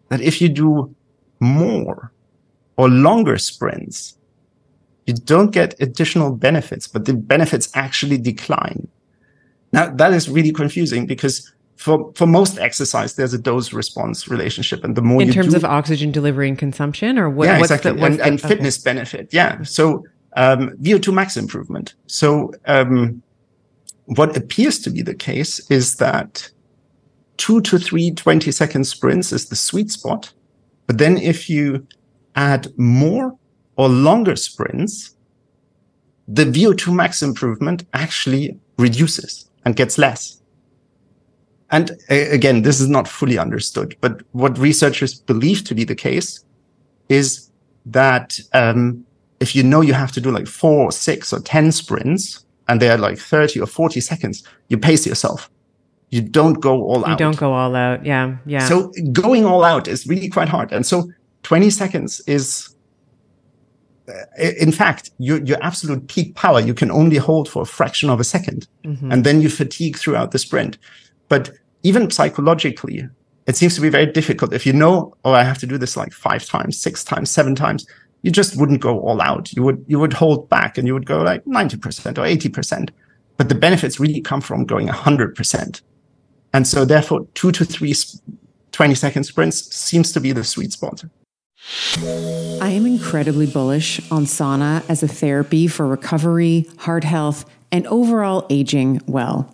that 0.09 0.21
if 0.21 0.41
you 0.41 0.49
do 0.49 0.93
more 1.39 2.11
or 2.77 2.89
longer 2.89 3.37
sprints, 3.37 4.17
you 5.07 5.13
don't 5.13 5.51
get 5.51 5.79
additional 5.79 6.35
benefits, 6.35 6.87
but 6.87 7.05
the 7.05 7.13
benefits 7.13 7.69
actually 7.73 8.17
decline. 8.17 8.87
Now 9.71 9.89
that 9.89 10.13
is 10.13 10.29
really 10.29 10.51
confusing 10.51 11.05
because 11.05 11.51
for, 11.75 12.11
for 12.15 12.25
most 12.25 12.57
exercise, 12.57 13.15
there's 13.15 13.33
a 13.33 13.37
dose 13.37 13.73
response 13.73 14.27
relationship. 14.27 14.83
And 14.83 14.95
the 14.95 15.01
more 15.01 15.21
you 15.21 15.27
in 15.27 15.33
terms 15.33 15.51
do, 15.51 15.57
of 15.57 15.65
oxygen 15.65 16.11
delivery 16.11 16.47
and 16.47 16.57
consumption 16.57 17.17
or 17.19 17.29
what, 17.29 17.45
yeah, 17.45 17.59
what's 17.59 17.71
exactly. 17.71 17.91
the, 17.91 17.97
what's 17.99 18.11
and, 18.11 18.19
the, 18.19 18.25
and 18.25 18.39
okay. 18.39 18.47
fitness 18.47 18.77
benefit. 18.77 19.29
Yeah. 19.33 19.61
So, 19.63 20.05
um, 20.37 20.69
VO2 20.81 21.13
max 21.13 21.37
improvement. 21.37 21.95
So, 22.07 22.51
um, 22.65 23.21
what 24.05 24.37
appears 24.37 24.79
to 24.79 24.89
be 24.89 25.01
the 25.01 25.15
case 25.15 25.69
is 25.71 25.95
that 25.95 26.49
two 27.37 27.61
to 27.61 27.77
three 27.77 28.11
20 28.11 28.51
second 28.51 28.85
sprints 28.85 29.31
is 29.31 29.49
the 29.49 29.55
sweet 29.55 29.91
spot. 29.91 30.31
But 30.87 30.97
then 30.97 31.17
if 31.17 31.49
you 31.49 31.87
add 32.35 32.67
more 32.77 33.37
or 33.75 33.89
longer 33.89 34.35
sprints, 34.35 35.15
the 36.27 36.45
VO2 36.45 36.93
max 36.93 37.21
improvement 37.21 37.85
actually 37.93 38.57
reduces 38.77 39.49
and 39.63 39.75
gets 39.75 39.97
less. 39.97 40.41
And 41.75 41.91
again, 42.09 42.61
this 42.61 42.79
is 42.79 42.87
not 42.87 43.05
fully 43.05 43.37
understood, 43.37 43.97
but 43.99 44.21
what 44.31 44.57
researchers 44.57 45.13
believe 45.13 45.65
to 45.65 45.75
be 45.75 45.83
the 45.83 45.93
case 45.93 46.41
is 47.09 47.51
that 47.85 48.39
um, 48.53 49.05
if 49.41 49.57
you 49.57 49.61
know 49.61 49.81
you 49.81 49.91
have 49.91 50.13
to 50.13 50.21
do 50.21 50.31
like 50.31 50.47
four, 50.47 50.89
six, 50.93 51.33
or 51.33 51.41
10 51.41 51.73
sprints, 51.73 52.45
and 52.69 52.81
they're 52.81 52.97
like 52.97 53.17
30 53.17 53.59
or 53.59 53.67
40 53.67 53.99
seconds, 53.99 54.47
you 54.69 54.77
pace 54.77 55.05
yourself. 55.05 55.51
You 56.11 56.21
don't 56.21 56.61
go 56.61 56.81
all 56.81 56.99
you 56.99 57.07
out. 57.07 57.09
You 57.09 57.25
don't 57.25 57.35
go 57.35 57.51
all 57.51 57.75
out. 57.75 58.05
Yeah. 58.05 58.37
Yeah. 58.45 58.65
So 58.69 58.93
going 59.11 59.43
all 59.43 59.65
out 59.65 59.89
is 59.89 60.07
really 60.07 60.29
quite 60.29 60.47
hard. 60.47 60.71
And 60.71 60.85
so 60.85 61.11
20 61.43 61.69
seconds 61.71 62.21
is 62.25 62.73
uh, 64.07 64.13
in 64.37 64.71
fact, 64.71 65.11
your, 65.17 65.43
your 65.43 65.57
absolute 65.61 66.07
peak 66.07 66.35
power 66.35 66.61
you 66.61 66.73
can 66.73 66.89
only 66.89 67.17
hold 67.17 67.49
for 67.49 67.63
a 67.63 67.65
fraction 67.65 68.09
of 68.09 68.21
a 68.21 68.23
2nd 68.23 68.65
mm-hmm. 68.85 69.11
and 69.11 69.25
then 69.25 69.41
you 69.41 69.49
fatigue 69.49 69.97
throughout 69.97 70.31
the 70.31 70.39
sprint. 70.39 70.77
But 71.27 71.51
even 71.85 72.09
psychologically, 72.09 73.07
it 73.45 73.55
seems 73.55 73.75
to 73.75 73.81
be 73.81 73.89
very 73.89 74.07
difficult. 74.07 74.53
If 74.53 74.65
you 74.65 74.73
know, 74.73 75.15
oh, 75.23 75.33
I 75.33 75.43
have 75.43 75.59
to 75.59 75.67
do 75.67 75.77
this 75.77 75.95
like 75.95 76.13
five 76.13 76.43
times, 76.43 76.81
six 76.81 77.03
times, 77.03 77.29
seven 77.29 77.53
times, 77.53 77.85
you 78.23 78.31
just 78.31 78.57
wouldn't 78.57 78.81
go 78.81 78.99
all 79.01 79.21
out. 79.21 79.53
You 79.53 79.61
would, 79.61 79.85
you 79.87 79.99
would 79.99 80.13
hold 80.13 80.49
back 80.49 80.79
and 80.79 80.87
you 80.87 80.95
would 80.95 81.05
go 81.05 81.21
like 81.21 81.45
90% 81.45 82.17
or 82.17 82.23
80%. 82.23 82.89
But 83.37 83.49
the 83.49 83.55
benefits 83.55 83.99
really 83.99 84.19
come 84.19 84.41
from 84.41 84.65
going 84.65 84.87
100%. 84.87 85.81
And 86.53 86.65
so 86.65 86.85
therefore, 86.85 87.27
two 87.35 87.51
to 87.51 87.63
three 87.63 87.93
20 88.71 88.95
second 88.95 89.23
sprints 89.25 89.73
seems 89.75 90.11
to 90.13 90.19
be 90.19 90.31
the 90.31 90.43
sweet 90.43 90.71
spot. 90.71 91.05
I 92.03 92.69
am 92.69 92.87
incredibly 92.87 93.45
bullish 93.45 93.99
on 94.11 94.25
sauna 94.25 94.83
as 94.89 95.03
a 95.03 95.07
therapy 95.07 95.67
for 95.67 95.85
recovery, 95.85 96.65
heart 96.79 97.03
health, 97.03 97.45
and 97.71 97.85
overall 97.87 98.45
aging 98.49 99.01
well. 99.05 99.53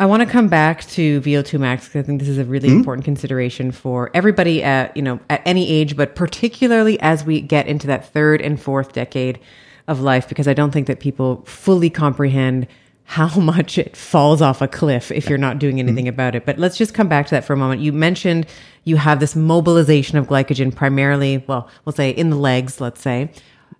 I 0.00 0.06
want 0.06 0.22
to 0.22 0.28
come 0.28 0.46
back 0.46 0.84
to 0.90 1.20
VO2 1.22 1.58
max 1.58 1.86
because 1.86 2.04
I 2.04 2.06
think 2.06 2.20
this 2.20 2.28
is 2.28 2.38
a 2.38 2.44
really 2.44 2.68
mm-hmm. 2.68 2.78
important 2.78 3.04
consideration 3.04 3.72
for 3.72 4.10
everybody 4.14 4.62
at, 4.62 4.96
you 4.96 5.02
know, 5.02 5.18
at 5.28 5.42
any 5.44 5.68
age, 5.68 5.96
but 5.96 6.14
particularly 6.14 7.00
as 7.00 7.24
we 7.24 7.40
get 7.40 7.66
into 7.66 7.88
that 7.88 8.12
third 8.12 8.40
and 8.40 8.60
fourth 8.60 8.92
decade 8.92 9.40
of 9.88 10.00
life, 10.00 10.28
because 10.28 10.46
I 10.46 10.54
don't 10.54 10.70
think 10.70 10.86
that 10.86 11.00
people 11.00 11.42
fully 11.46 11.90
comprehend 11.90 12.68
how 13.04 13.28
much 13.40 13.76
it 13.76 13.96
falls 13.96 14.40
off 14.40 14.62
a 14.62 14.68
cliff 14.68 15.10
if 15.10 15.28
you're 15.28 15.36
not 15.36 15.58
doing 15.58 15.80
anything 15.80 16.04
mm-hmm. 16.04 16.14
about 16.14 16.36
it. 16.36 16.46
But 16.46 16.58
let's 16.58 16.76
just 16.76 16.94
come 16.94 17.08
back 17.08 17.26
to 17.26 17.30
that 17.32 17.44
for 17.44 17.54
a 17.54 17.56
moment. 17.56 17.80
You 17.80 17.92
mentioned 17.92 18.46
you 18.84 18.96
have 18.96 19.18
this 19.18 19.34
mobilization 19.34 20.16
of 20.16 20.28
glycogen 20.28 20.72
primarily, 20.72 21.44
well, 21.48 21.68
we'll 21.84 21.92
say 21.92 22.10
in 22.10 22.30
the 22.30 22.36
legs, 22.36 22.80
let's 22.80 23.00
say. 23.00 23.32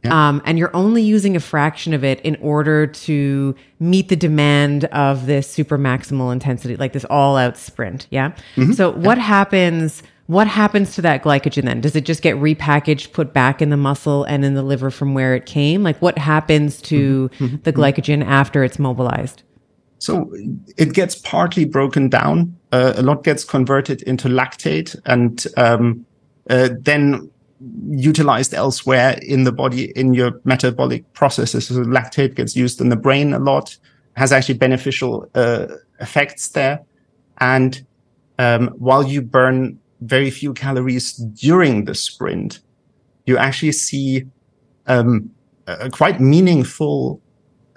Yeah. 0.05 0.29
Um, 0.29 0.43
and 0.45 0.59
you're 0.59 0.75
only 0.77 1.03
using 1.03 1.35
a 1.35 1.41
fraction 1.41 1.93
of 1.93 2.05
it 2.05 2.21
in 2.21 2.37
order 2.37 2.87
to 2.87 3.55
meet 3.81 4.09
the 4.09 4.17
demand 4.17 4.85
of 4.87 5.27
this 5.27 5.51
super 5.51 5.77
maximal 5.77 6.33
intensity, 6.33 6.77
like 6.77 6.93
this 6.93 7.05
all 7.07 7.37
out 7.37 7.57
sprint. 7.57 8.07
Yeah. 8.11 8.31
Mm-hmm. 8.57 8.73
So, 8.73 8.93
what 8.93 9.19
happens 9.19 10.03
what 10.29 10.47
happens 10.47 10.95
to 10.95 11.03
that 11.03 11.25
glycogen 11.25 11.65
then? 11.65 11.81
Does 11.81 11.97
it 11.97 12.05
just 12.05 12.21
get 12.21 12.37
repackaged, 12.37 13.13
put 13.13 13.33
back 13.33 13.63
in 13.63 13.71
the 13.71 13.79
muscle 13.79 14.25
and 14.25 14.45
in 14.45 14.53
the 14.53 14.63
liver 14.63 14.91
from 14.91 15.15
where 15.15 15.35
it 15.35 15.47
came? 15.47 15.83
Like 15.83 16.01
what 16.03 16.19
happens 16.19 16.83
to 16.83 17.31
mm-hmm. 17.31 17.57
the 17.63 17.73
glycogen 17.73 18.23
after 18.23 18.63
it's 18.63 18.79
mobilized? 18.79 19.43
So 20.01 20.31
it 20.77 20.93
gets 20.93 21.15
partly 21.15 21.65
broken 21.65 22.11
down. 22.11 22.55
Uh, 22.73 22.93
a 22.97 23.03
lot 23.03 23.25
gets 23.25 23.43
converted 23.43 24.03
into 24.03 24.29
lactate 24.29 24.95
and 25.07 25.47
um, 25.57 26.05
uh, 26.51 26.69
then 26.79 27.31
utilized 27.91 28.55
elsewhere 28.55 29.19
in 29.23 29.45
the 29.45 29.53
body 29.53 29.91
in 29.97 30.15
your 30.15 30.41
metabolic 30.45 31.13
processes. 31.13 31.67
So 31.67 31.75
lactate 31.75 32.35
gets 32.35 32.55
used 32.55 32.81
in 32.81 32.89
the 32.89 32.97
brain 32.97 33.33
a 33.33 33.39
lot, 33.39 33.77
has 34.17 34.33
actually 34.33 34.59
beneficial 34.59 35.29
uh, 35.35 35.67
effects 36.01 36.49
there. 36.49 36.81
And 37.39 37.85
um, 38.39 38.69
while 38.79 39.05
you 39.05 39.23
burn 39.23 39.79
very 40.01 40.31
few 40.31 40.55
calories 40.55 41.15
during 41.15 41.85
the 41.85 41.95
sprint, 41.95 42.61
you 43.27 43.37
actually 43.37 43.73
see 43.73 44.25
um, 44.87 45.31
a 45.67 45.91
quite 45.91 46.21
meaningful 46.21 47.21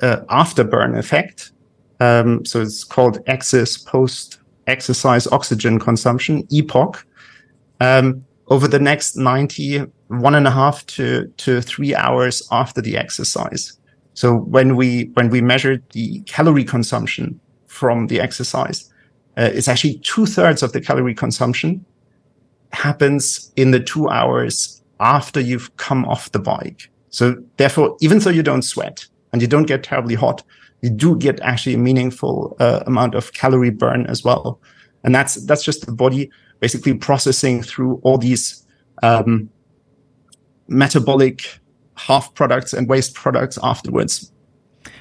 uh, 0.02 0.22
afterburn 0.30 0.98
effect. 0.98 1.52
Um, 2.00 2.46
so 2.46 2.62
it's 2.62 2.84
called 2.84 3.20
excess 3.28 3.78
post 3.78 4.40
exercise 4.68 5.28
oxygen 5.28 5.80
consumption, 5.80 6.44
EPOC. 6.48 7.04
Um, 7.80 8.26
over 8.52 8.68
the 8.68 8.80
next 8.80 9.16
90, 9.16 9.86
one 10.10 10.36
and 10.36 10.46
a 10.46 10.52
half 10.52 10.86
to, 10.86 11.26
to 11.38 11.62
three 11.62 11.96
hours 11.96 12.46
after 12.52 12.82
the 12.82 12.98
exercise. 12.98 13.80
So 14.14 14.36
when 14.36 14.76
we, 14.76 15.06
when 15.14 15.30
we 15.30 15.40
measured 15.40 15.82
the 15.92 16.20
calorie 16.24 16.66
consumption 16.66 17.40
from 17.68 18.08
the 18.08 18.20
exercise, 18.20 18.92
uh, 19.38 19.50
it's 19.54 19.70
actually 19.70 20.00
two 20.00 20.26
thirds 20.26 20.62
of 20.62 20.74
the 20.74 20.82
calorie 20.82 21.16
consumption 21.16 21.86
happens 22.74 23.54
in 23.56 23.72
the 23.72 23.80
two 23.80 24.10
hours 24.10 24.82
after 25.00 25.40
you've 25.40 25.74
come 25.78 26.04
off 26.04 26.34
the 26.34 26.40
bike. 26.40 26.90
So 27.10 27.42
therefore, 27.56 27.96
even 28.02 28.20
though 28.20 28.30
you 28.32 28.44
don't 28.44 28.64
sweat 28.64 29.06
and 29.32 29.42
you 29.42 29.48
don't 29.48 29.66
get 29.66 29.84
terribly 29.84 30.16
hot, 30.16 30.44
you 30.82 30.90
do 30.90 31.16
get 31.16 31.40
actually 31.40 31.76
a 31.76 31.78
meaningful 31.78 32.58
uh, 32.60 32.84
amount 32.86 33.16
of 33.16 33.32
calorie 33.32 33.70
burn 33.70 34.08
as 34.08 34.26
well. 34.26 34.60
And 35.06 35.16
that's, 35.16 35.36
that's 35.46 35.64
just 35.64 35.86
the 35.86 35.94
body 35.94 36.30
basically 36.62 36.94
processing 36.94 37.62
through 37.62 38.00
all 38.04 38.18
these 38.18 38.66
um, 39.04 39.50
metabolic 40.70 41.60
half 41.96 42.34
products 42.34 42.72
and 42.72 42.88
waste 42.88 43.14
products 43.14 43.60
afterwards. 43.62 44.32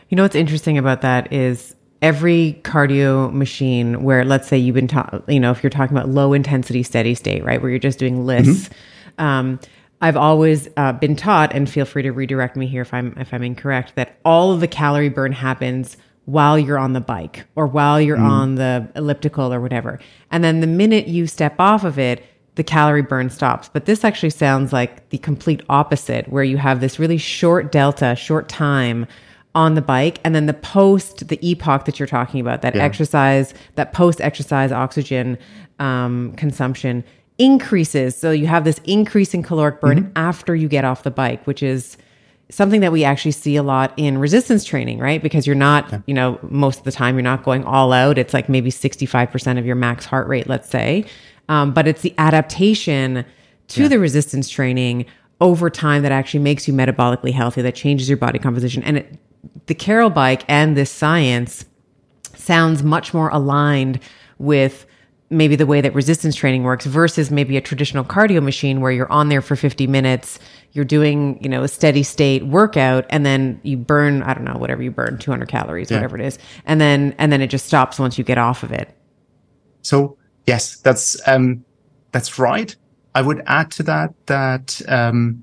You 0.09 0.17
know 0.17 0.25
what's 0.25 0.35
interesting 0.35 0.77
about 0.77 1.03
that 1.03 1.33
is 1.33 1.77
every 2.03 2.61
cardio 2.65 3.33
machine 3.33 4.03
where 4.03 4.25
let's 4.25 4.49
say 4.49 4.59
you've 4.59 4.75
been 4.75 4.89
taught, 4.89 5.23
you 5.29 5.39
know, 5.39 5.53
if 5.53 5.63
you're 5.63 5.71
talking 5.71 5.97
about 5.97 6.09
low 6.09 6.33
intensity 6.33 6.83
steady 6.83 7.15
state, 7.15 7.45
right, 7.45 7.63
where 7.63 7.71
you're 7.71 7.79
just 7.79 7.99
doing 7.99 8.27
lifts. 8.27 8.69
Mm-hmm. 8.69 9.25
Um, 9.25 9.61
I've 10.03 10.17
always 10.17 10.67
uh, 10.79 10.93
been 10.93 11.15
taught, 11.15 11.55
and 11.55 11.69
feel 11.69 11.85
free 11.85 12.03
to 12.03 12.11
redirect 12.11 12.57
me 12.57 12.67
here 12.67 12.81
if 12.81 12.95
I'm 12.95 13.15
if 13.19 13.35
I'm 13.35 13.43
incorrect, 13.43 13.97
that 13.97 14.19
all 14.25 14.51
of 14.51 14.61
the 14.61 14.69
calorie 14.69 15.11
burn 15.11 15.33
happens 15.33 15.99
while 16.31 16.59
you're 16.59 16.79
on 16.79 16.93
the 16.93 17.01
bike 17.01 17.45
or 17.57 17.67
while 17.67 18.01
you're 18.01 18.17
mm. 18.17 18.29
on 18.29 18.55
the 18.55 18.89
elliptical 18.95 19.53
or 19.53 19.61
whatever. 19.61 19.99
And 20.31 20.45
then 20.45 20.61
the 20.61 20.67
minute 20.67 21.09
you 21.09 21.27
step 21.27 21.57
off 21.59 21.85
of 21.85 21.99
it, 21.99 22.25
the 22.55 22.65
calorie 22.65 23.03
burn 23.03 23.31
stops. 23.31 23.69
But 23.73 23.87
this 23.87 24.05
actually 24.05 24.31
sounds 24.31 24.73
like 24.73 25.09
the 25.11 25.19
complete 25.19 25.63
opposite, 25.69 26.29
where 26.29 26.45
you 26.45 26.59
have 26.59 26.81
this 26.81 26.99
really 26.99 27.19
short 27.19 27.73
delta, 27.73 28.15
short 28.17 28.49
time 28.49 29.07
on 29.55 29.75
the 29.75 29.83
bike, 29.83 30.21
and 30.25 30.35
then 30.35 30.47
the 30.47 30.55
post, 30.55 31.29
the 31.29 31.37
EPOC 31.39 31.85
that 31.85 31.99
you're 31.99 32.07
talking 32.07 32.41
about, 32.41 32.63
that 32.63 32.77
yeah. 32.77 32.85
exercise, 32.85 33.55
that 33.75 33.93
post 33.93 34.21
exercise 34.21 34.71
oxygen 34.73 35.39
um, 35.79 36.33
consumption 36.37 37.03
increases. 37.39 38.15
So 38.15 38.31
you 38.31 38.47
have 38.47 38.65
this 38.65 38.79
increase 38.85 39.35
in 39.35 39.43
caloric 39.43 39.81
burn 39.81 40.05
mm-hmm. 40.05 40.13
after 40.17 40.55
you 40.55 40.69
get 40.69 40.85
off 40.85 41.03
the 41.03 41.11
bike, 41.11 41.45
which 41.47 41.63
is 41.63 41.97
something 42.51 42.81
that 42.81 42.93
we 42.93 43.05
actually 43.05 43.33
see 43.33 43.57
a 43.57 43.63
lot 43.63 43.93
in 43.97 44.19
resistance 44.19 44.65
training, 44.65 44.99
right? 44.99 45.23
Because 45.23 45.47
you're 45.47 45.57
not, 45.57 45.91
yeah. 45.91 46.01
you 46.07 46.15
know, 46.15 46.39
most 46.43 46.79
of 46.79 46.85
the 46.85 46.93
time 46.93 47.15
you're 47.15 47.23
not 47.23 47.43
going 47.45 47.65
all 47.65 47.93
out. 47.93 48.19
It's 48.19 48.35
like 48.35 48.49
maybe 48.49 48.71
65% 48.71 49.59
of 49.59 49.67
your 49.67 49.77
max 49.77 50.05
heart 50.05 50.29
rate, 50.29 50.49
let's 50.49 50.69
say. 50.69 51.05
Um, 51.49 51.73
but 51.73 51.87
it's 51.87 52.03
the 52.03 52.15
adaptation 52.19 53.25
to 53.69 53.83
yeah. 53.83 53.89
the 53.89 53.99
resistance 53.99 54.49
training 54.49 55.07
over 55.41 55.71
time 55.71 56.03
that 56.03 56.13
actually 56.13 56.41
makes 56.41 56.69
you 56.69 56.75
metabolically 56.75 57.33
healthy, 57.33 57.63
that 57.63 57.75
changes 57.75 58.09
your 58.09 58.19
body 58.19 58.39
composition. 58.39 58.83
And 58.83 58.99
it, 58.99 59.19
the 59.67 59.75
Carol 59.75 60.11
bike 60.11 60.45
and 60.49 60.77
this 60.77 60.91
science 60.91 61.65
sounds 62.35 62.83
much 62.83 63.15
more 63.15 63.31
aligned 63.31 64.01
with 64.39 64.87
maybe 65.31 65.57
the 65.57 65.67
way 65.67 65.81
that 65.81 65.95
resistance 65.95 66.35
training 66.35 66.65
works 66.65 66.85
versus 66.87 67.31
maybe 67.31 67.57
a 67.57 67.61
traditional 67.61 68.05
cardio 68.05 68.43
machine 68.43 68.81
where 68.81 68.91
you're 68.91 69.11
on 69.11 69.29
there 69.29 69.41
for 69.41 69.57
50 69.57 69.87
minutes 69.87 70.39
you're 70.73 70.85
doing, 70.85 71.43
you 71.43 71.49
know, 71.49 71.63
a 71.63 71.69
steady 71.69 72.03
state 72.03 72.47
workout 72.47 73.05
and 73.11 73.27
then 73.27 73.61
you 73.63 73.77
burn, 73.77 74.23
I 74.23 74.35
don't 74.35 74.45
know, 74.45 74.57
whatever 74.57 74.83
you 74.83 74.91
burn, 74.91 75.19
200 75.19 75.49
calories, 75.49 75.91
yeah. 75.91 75.97
whatever 75.97 76.17
it 76.17 76.25
is. 76.25 76.39
And 76.65 76.81
then, 76.81 77.15
and 77.19 77.33
then 77.33 77.41
it 77.41 77.49
just 77.49 77.67
stops 77.67 77.99
once 77.99 78.19
you 78.19 78.25
get 78.25 78.39
off 78.39 78.63
of 78.63 78.73
it. 78.73 78.95
So 79.83 80.17
yes, 80.47 80.77
that's, 80.77 81.17
um, 81.27 81.65
that's 82.13 82.39
right. 82.39 82.75
I 83.15 83.23
would 83.23 83.43
add 83.47 83.71
to 83.73 83.83
that, 83.85 84.15
that, 84.27 84.81
um, 84.87 85.43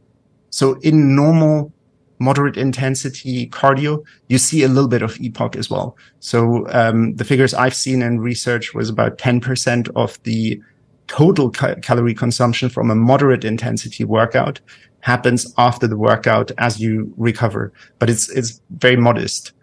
so 0.50 0.80
in 0.80 1.16
normal 1.16 1.74
moderate 2.20 2.58
intensity 2.58 3.48
cardio, 3.50 4.04
you 4.28 4.38
see 4.38 4.64
a 4.64 4.68
little 4.68 4.90
bit 4.90 5.02
of 5.02 5.16
EPOC 5.16 5.56
as 5.56 5.70
well. 5.70 5.96
So, 6.20 6.68
um, 6.72 7.16
the 7.16 7.26
figures 7.26 7.54
I've 7.54 7.76
seen 7.76 8.02
in 8.02 8.20
research 8.20 8.74
was 8.74 8.90
about 8.90 9.18
10% 9.18 9.90
of 9.96 10.22
the 10.24 10.62
total 11.08 11.50
ca- 11.52 11.76
calorie 11.76 12.14
consumption 12.14 12.70
from 12.70 12.92
a 12.92 12.96
moderate 12.96 13.46
intensity 13.46 14.04
workout 14.04 14.60
happens 15.02 15.54
after 15.58 15.88
the 15.88 15.98
workout 15.98 16.52
as 16.58 16.80
you 16.80 17.14
recover, 17.18 17.72
but 18.00 18.10
it's 18.10 18.30
it's 18.30 18.62
very 18.72 18.98
modest. 18.98 19.54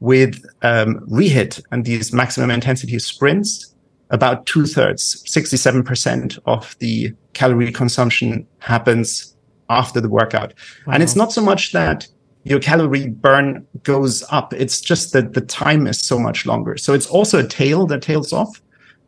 With 0.00 0.44
um, 0.62 0.98
rehit 1.08 1.62
and 1.70 1.84
these 1.84 2.12
maximum 2.12 2.50
intensity 2.50 2.98
sprints, 2.98 3.72
about 4.10 4.46
two 4.46 4.66
thirds, 4.66 5.22
sixty 5.30 5.56
seven 5.56 5.82
percent 5.82 6.38
of 6.46 6.76
the 6.80 7.14
calorie 7.32 7.72
consumption 7.72 8.46
happens 8.58 9.31
after 9.72 10.00
the 10.00 10.08
workout, 10.08 10.54
wow. 10.86 10.94
and 10.94 11.02
it's 11.02 11.16
not 11.16 11.32
so 11.32 11.42
much 11.42 11.72
that 11.72 12.06
your 12.44 12.60
calorie 12.60 13.08
burn 13.08 13.66
goes 13.82 14.24
up. 14.30 14.52
It's 14.52 14.80
just 14.80 15.12
that 15.12 15.34
the 15.34 15.40
time 15.40 15.86
is 15.86 16.00
so 16.00 16.18
much 16.18 16.44
longer. 16.46 16.76
So 16.76 16.92
it's 16.92 17.06
also 17.06 17.38
a 17.38 17.46
tail 17.46 17.86
that 17.86 18.02
tails 18.02 18.32
off, 18.32 18.60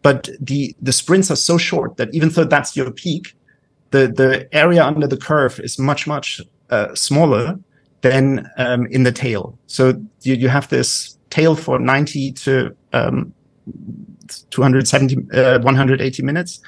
but 0.02 0.28
the 0.40 0.74
the 0.80 0.92
sprints 0.92 1.30
are 1.30 1.36
so 1.36 1.58
short 1.58 1.96
that 1.96 2.14
even 2.14 2.28
though 2.28 2.44
that's 2.44 2.76
your 2.76 2.90
peak, 2.90 3.34
the 3.90 4.08
the 4.08 4.48
area 4.52 4.84
under 4.84 5.06
the 5.06 5.16
curve 5.16 5.58
is 5.60 5.78
much 5.78 6.06
much 6.06 6.40
uh, 6.70 6.94
smaller 6.94 7.58
than 8.02 8.48
um, 8.58 8.86
in 8.86 9.02
the 9.02 9.12
tail. 9.12 9.58
So 9.66 9.94
you, 10.22 10.34
you 10.34 10.48
have 10.48 10.68
this 10.68 11.18
tail 11.30 11.56
for 11.56 11.78
90 11.78 12.32
to 12.32 12.76
um, 12.92 13.32
270 14.50 15.16
uh, 15.32 15.58
180 15.60 16.22
minutes, 16.22 16.60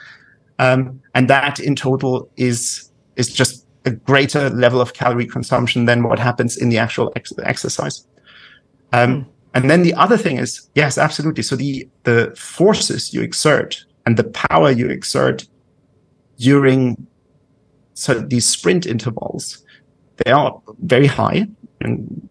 um, 0.58 1.00
and 1.14 1.28
that 1.28 1.60
in 1.60 1.76
total 1.76 2.30
is 2.36 2.90
is 3.16 3.32
just 3.32 3.65
a 3.86 3.90
greater 3.90 4.50
level 4.50 4.80
of 4.80 4.92
calorie 4.92 5.26
consumption 5.26 5.86
than 5.86 6.02
what 6.02 6.18
happens 6.18 6.56
in 6.56 6.68
the 6.68 6.78
actual 6.78 7.12
ex- 7.16 7.32
exercise. 7.42 8.06
Mm. 8.92 9.26
And 9.54 9.70
then 9.70 9.82
the 9.82 9.94
other 9.94 10.18
thing 10.18 10.36
is, 10.36 10.68
yes, 10.74 10.98
absolutely. 10.98 11.42
So 11.42 11.56
the 11.56 11.88
the 12.02 12.34
forces 12.36 13.14
you 13.14 13.22
exert 13.22 13.84
and 14.04 14.16
the 14.16 14.24
power 14.24 14.70
you 14.70 14.88
exert 14.88 15.46
during 16.38 17.06
so 17.94 18.14
these 18.14 18.46
sprint 18.46 18.84
intervals, 18.84 19.64
they 20.18 20.30
are 20.30 20.60
very 20.80 21.06
high 21.06 21.46
and 21.80 22.28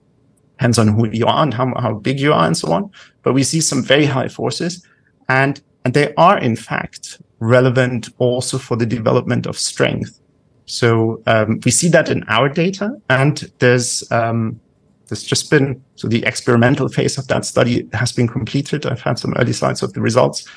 depends 0.52 0.78
on 0.78 0.88
who 0.88 1.10
you 1.10 1.26
are 1.26 1.42
and 1.42 1.54
how, 1.54 1.74
how 1.80 1.96
big 1.96 2.20
you 2.20 2.32
are 2.32 2.46
and 2.46 2.56
so 2.56 2.72
on. 2.72 2.92
But 3.24 3.34
we 3.34 3.44
see 3.44 3.62
some 3.62 3.84
very 3.84 4.06
high 4.06 4.28
forces 4.28 4.86
and, 5.28 5.60
and 5.84 5.94
they 5.96 6.14
are 6.16 6.38
in 6.38 6.56
fact 6.56 7.20
relevant 7.40 8.10
also 8.20 8.60
for 8.60 8.78
the 8.78 8.86
development 8.86 9.48
of 9.48 9.58
strength. 9.58 10.22
So, 10.66 11.22
um, 11.28 11.60
we 11.64 11.72
see 11.72 11.90
that 11.90 12.10
in 12.10 12.24
our 12.28 12.50
data 12.50 12.92
and 13.10 13.52
there's, 13.60 14.10
um, 14.12 14.60
there's 15.08 15.24
just 15.24 15.52
been, 15.52 15.84
so 15.96 16.08
the 16.08 16.24
experimental 16.24 16.90
phase 16.90 17.18
of 17.18 17.28
that 17.28 17.46
study 17.46 17.88
has 17.94 18.12
been 18.12 18.28
completed. 18.28 18.86
I've 18.86 19.02
had 19.02 19.20
some 19.20 19.34
early 19.38 19.54
slides 19.54 19.84
of 19.84 19.94
the 19.94 20.02
results. 20.02 20.48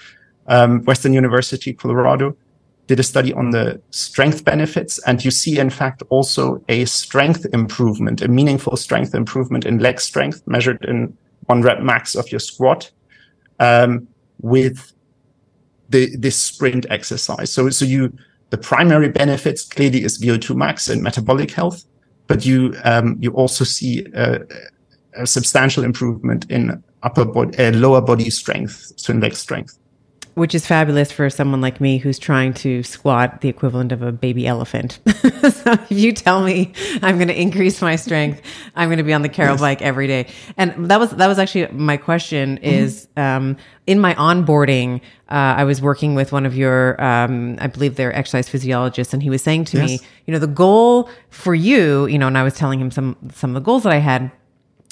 Um, 0.47 0.83
Western 0.85 1.13
University, 1.13 1.75
Colorado, 1.75 2.35
did 2.87 2.99
a 2.99 3.03
study 3.03 3.35
on 3.35 3.51
the 3.51 3.81
strength 3.91 4.45
benefits. 4.45 4.99
And 5.01 5.23
you 5.23 5.31
see, 5.31 5.59
in 5.59 5.71
fact, 5.71 6.03
also 6.09 6.65
a 6.69 6.87
strength 6.87 7.47
improvement, 7.53 8.23
a 8.23 8.29
meaningful 8.29 8.77
strength 8.77 9.15
improvement 9.15 9.67
in 9.67 9.79
leg 9.79 10.01
strength 10.01 10.43
measured 10.47 10.83
in 10.87 11.17
one 11.47 11.61
rep 11.61 11.81
max 11.81 12.15
of 12.15 12.33
your 12.33 12.41
squat, 12.41 12.91
um, 13.61 14.09
with 14.41 14.93
the, 15.91 16.17
this 16.17 16.37
sprint 16.37 16.87
exercise. 16.89 17.53
So, 17.53 17.69
so 17.69 17.85
you, 17.85 18.13
the 18.51 18.59
primary 18.59 19.09
benefits 19.09 19.65
clearly 19.65 20.05
is 20.05 20.21
VO2 20.21 20.57
max 20.57 20.89
and 20.89 21.03
metabolic 21.03 21.51
health, 21.51 21.85
but 22.27 22.45
you, 22.45 22.75
um, 22.85 23.17
you 23.21 23.31
also 23.33 23.65
see 23.65 24.07
a, 24.15 24.41
a 25.15 25.27
substantial 25.27 25.85
improvement 25.85 26.51
in 26.51 26.83
upper 27.03 27.25
body, 27.25 27.57
uh, 27.59 27.73
lower 27.73 28.01
body 28.01 28.31
strength, 28.31 28.93
so 28.97 29.13
leg 29.13 29.35
strength. 29.35 29.78
Which 30.39 30.55
is 30.55 30.65
fabulous 30.65 31.11
for 31.11 31.29
someone 31.29 31.61
like 31.61 31.81
me 31.81 31.99
who's 31.99 32.19
trying 32.19 32.55
to 32.55 32.83
squat 32.85 33.41
the 33.41 33.49
equivalent 33.49 33.91
of 33.91 34.03
a 34.03 34.13
baby 34.13 34.47
elephant. 34.47 35.01
so 35.07 35.73
if 35.73 35.91
you 35.91 36.13
tell 36.13 36.43
me 36.43 36.73
I'm 37.03 37.17
going 37.17 37.29
to 37.29 37.39
increase 37.39 37.83
my 37.83 37.97
strength, 37.97 38.41
I'm 38.77 38.89
going 38.89 38.99
to 38.99 39.05
be 39.05 39.13
on 39.13 39.23
the 39.23 39.29
Carol 39.29 39.55
yes. 39.55 39.61
bike 39.61 39.83
every 39.83 40.07
day. 40.07 40.29
And 40.57 40.89
that 40.91 41.01
was 41.01 41.11
that 41.11 41.27
was 41.27 41.39
actually 41.39 41.67
my 41.69 41.97
question. 41.97 42.57
Mm-hmm. 42.57 42.65
Is 42.65 43.09
um, 43.17 43.57
in 43.87 43.99
my 43.99 44.15
onboarding, 44.15 45.01
uh, 45.29 45.57
I 45.59 45.65
was 45.65 45.83
working 45.83 46.15
with 46.15 46.31
one 46.31 46.47
of 46.47 46.57
your, 46.57 47.03
um, 47.03 47.57
I 47.61 47.67
believe 47.67 47.97
they're 47.97 48.15
exercise 48.15 48.49
physiologists, 48.49 49.13
and 49.13 49.23
he 49.23 49.31
was 49.31 49.43
saying 49.43 49.65
to 49.67 49.79
yes. 49.79 49.89
me, 49.89 50.01
you 50.27 50.33
know, 50.33 50.39
the 50.39 50.47
goal 50.47 51.11
for 51.31 51.55
you, 51.55 52.07
you 52.07 52.19
know, 52.19 52.29
and 52.29 52.39
I 52.39 52.45
was 52.45 52.55
telling 52.55 52.81
him 52.81 52.91
some 52.91 53.17
some 53.35 53.51
of 53.51 53.55
the 53.55 53.65
goals 53.65 53.83
that 53.83 53.93
I 53.93 53.99
had 53.99 54.31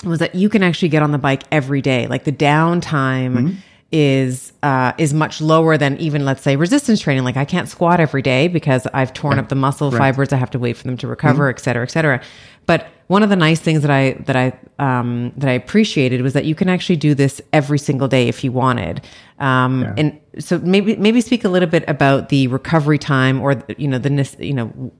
was 0.05 0.18
that 0.18 0.34
you 0.34 0.49
can 0.49 0.62
actually 0.62 0.88
get 0.88 1.03
on 1.03 1.12
the 1.12 1.18
bike 1.18 1.44
every 1.53 1.80
day, 1.80 2.09
like 2.09 2.24
the 2.24 2.32
downtime. 2.32 3.34
Mm-hmm 3.34 3.59
is 3.93 4.53
uh, 4.62 4.93
is 4.99 5.14
much 5.14 5.41
lower 5.41 5.78
than 5.78 5.97
even 5.99 6.24
let's 6.24 6.43
say 6.43 6.57
resistance 6.57 7.01
training. 7.01 7.24
Like 7.24 7.37
I 7.37 7.45
can't 7.45 7.68
squat 7.68 8.01
every 8.01 8.22
day 8.22 8.49
because 8.49 8.87
I've 8.93 9.12
torn 9.12 9.39
up 9.39 9.49
the 9.49 9.55
muscle 9.55 9.91
right. 9.91 9.99
fibers. 9.99 10.32
I 10.32 10.37
have 10.37 10.51
to 10.51 10.59
wait 10.59 10.76
for 10.76 10.84
them 10.84 10.97
to 10.99 11.07
recover, 11.07 11.45
mm-hmm. 11.45 11.59
et 11.59 11.61
cetera, 11.61 11.82
et 11.84 11.91
cetera. 11.91 12.20
But 12.66 12.89
one 13.07 13.22
of 13.22 13.30
the 13.30 13.37
nice 13.37 13.61
things 13.61 13.82
that 13.82 13.91
I 13.91 14.12
that 14.26 14.34
I 14.37 14.59
um, 14.78 15.32
that 15.37 15.49
I 15.49 15.53
appreciated 15.53 16.22
was 16.22 16.32
that 16.32 16.45
you 16.45 16.57
can 16.57 16.68
actually 16.68 16.97
do 16.97 17.14
this 17.14 17.41
every 17.53 17.78
single 17.78 18.09
day 18.09 18.26
if 18.26 18.43
you 18.43 18.51
wanted. 18.51 19.07
Um, 19.39 19.82
yeah. 19.82 19.95
And 19.97 20.20
so 20.41 20.59
maybe 20.59 20.97
maybe 20.97 21.20
speak 21.20 21.45
a 21.45 21.49
little 21.49 21.68
bit 21.68 21.84
about 21.87 22.28
the 22.28 22.49
recovery 22.49 22.99
time 22.99 23.41
or 23.41 23.62
you 23.76 23.89
know 23.89 23.99
the 23.99 24.37
you 24.41 24.55
know. 24.55 24.93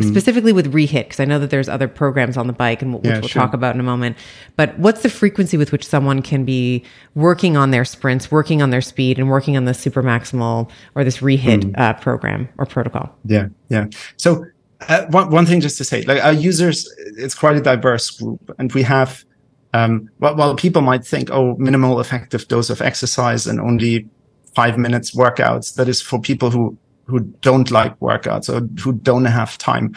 Specifically 0.00 0.52
with 0.52 0.72
rehit 0.72 1.04
because 1.04 1.20
i 1.20 1.24
know 1.24 1.38
that 1.38 1.50
there's 1.50 1.68
other 1.68 1.86
programs 1.86 2.36
on 2.36 2.48
the 2.48 2.52
bike 2.52 2.82
and 2.82 2.92
which 2.92 3.04
yeah, 3.04 3.20
we'll 3.20 3.28
sure. 3.28 3.42
talk 3.42 3.54
about 3.54 3.74
in 3.74 3.80
a 3.80 3.84
moment 3.84 4.16
but 4.56 4.76
what's 4.78 5.02
the 5.02 5.08
frequency 5.08 5.56
with 5.56 5.70
which 5.70 5.86
someone 5.86 6.22
can 6.22 6.44
be 6.44 6.82
working 7.14 7.56
on 7.56 7.70
their 7.70 7.84
sprints 7.84 8.32
working 8.32 8.62
on 8.62 8.70
their 8.70 8.80
speed 8.80 9.18
and 9.18 9.28
working 9.28 9.56
on 9.56 9.66
the 9.66 9.74
super 9.74 10.02
maximal 10.02 10.68
or 10.96 11.04
this 11.04 11.18
rehit 11.18 11.60
mm. 11.60 11.78
uh, 11.78 11.92
program 11.94 12.48
or 12.58 12.66
protocol 12.66 13.14
yeah 13.24 13.46
yeah 13.68 13.86
so 14.16 14.44
uh, 14.88 15.04
one, 15.06 15.30
one 15.30 15.46
thing 15.46 15.60
just 15.60 15.78
to 15.78 15.84
say 15.84 16.02
like 16.02 16.22
our 16.24 16.32
users 16.32 16.92
it's 17.16 17.34
quite 17.34 17.56
a 17.56 17.60
diverse 17.60 18.10
group 18.10 18.50
and 18.58 18.72
we 18.72 18.82
have 18.82 19.24
um, 19.72 20.10
well, 20.18 20.34
while 20.34 20.56
people 20.56 20.82
might 20.82 21.04
think 21.04 21.30
oh 21.30 21.54
minimal 21.58 22.00
effective 22.00 22.48
dose 22.48 22.70
of 22.70 22.82
exercise 22.82 23.46
and 23.46 23.60
only 23.60 24.08
five 24.54 24.76
minutes 24.76 25.14
workouts 25.14 25.74
that 25.74 25.88
is 25.88 26.02
for 26.02 26.20
people 26.20 26.50
who 26.50 26.76
who 27.10 27.20
don't 27.42 27.70
like 27.70 27.98
workouts 28.00 28.48
or 28.48 28.66
who 28.80 28.92
don't 28.92 29.24
have 29.24 29.58
time. 29.58 29.94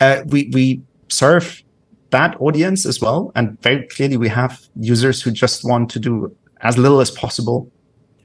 Uh, 0.00 0.22
we 0.26 0.50
we 0.52 0.82
serve 1.08 1.62
that 2.10 2.36
audience 2.40 2.86
as 2.86 3.00
well, 3.00 3.32
and 3.34 3.60
very 3.62 3.86
clearly 3.88 4.16
we 4.16 4.28
have 4.28 4.60
users 4.76 5.22
who 5.22 5.30
just 5.30 5.64
want 5.64 5.90
to 5.90 5.98
do 5.98 6.34
as 6.60 6.76
little 6.76 7.00
as 7.00 7.10
possible, 7.10 7.70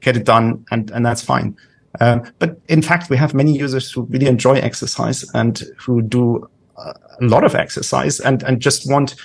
get 0.02 0.18
it 0.18 0.26
done, 0.26 0.66
and 0.72 0.92
and 0.92 1.06
that's 1.06 1.22
fine. 1.22 1.56
Um, 2.00 2.24
but 2.40 2.60
in 2.68 2.82
fact, 2.82 3.10
we 3.10 3.18
have 3.18 3.34
many 3.34 3.58
users 3.58 3.92
who 3.92 4.04
really 4.04 4.28
enjoy 4.28 4.56
exercise 4.56 5.26
and 5.34 5.64
who 5.78 6.02
do 6.02 6.48
a 6.78 6.94
lot 7.22 7.44
of 7.44 7.56
exercise 7.56 8.20
and 8.20 8.44
and 8.44 8.60
just 8.60 8.90
want 8.90 9.16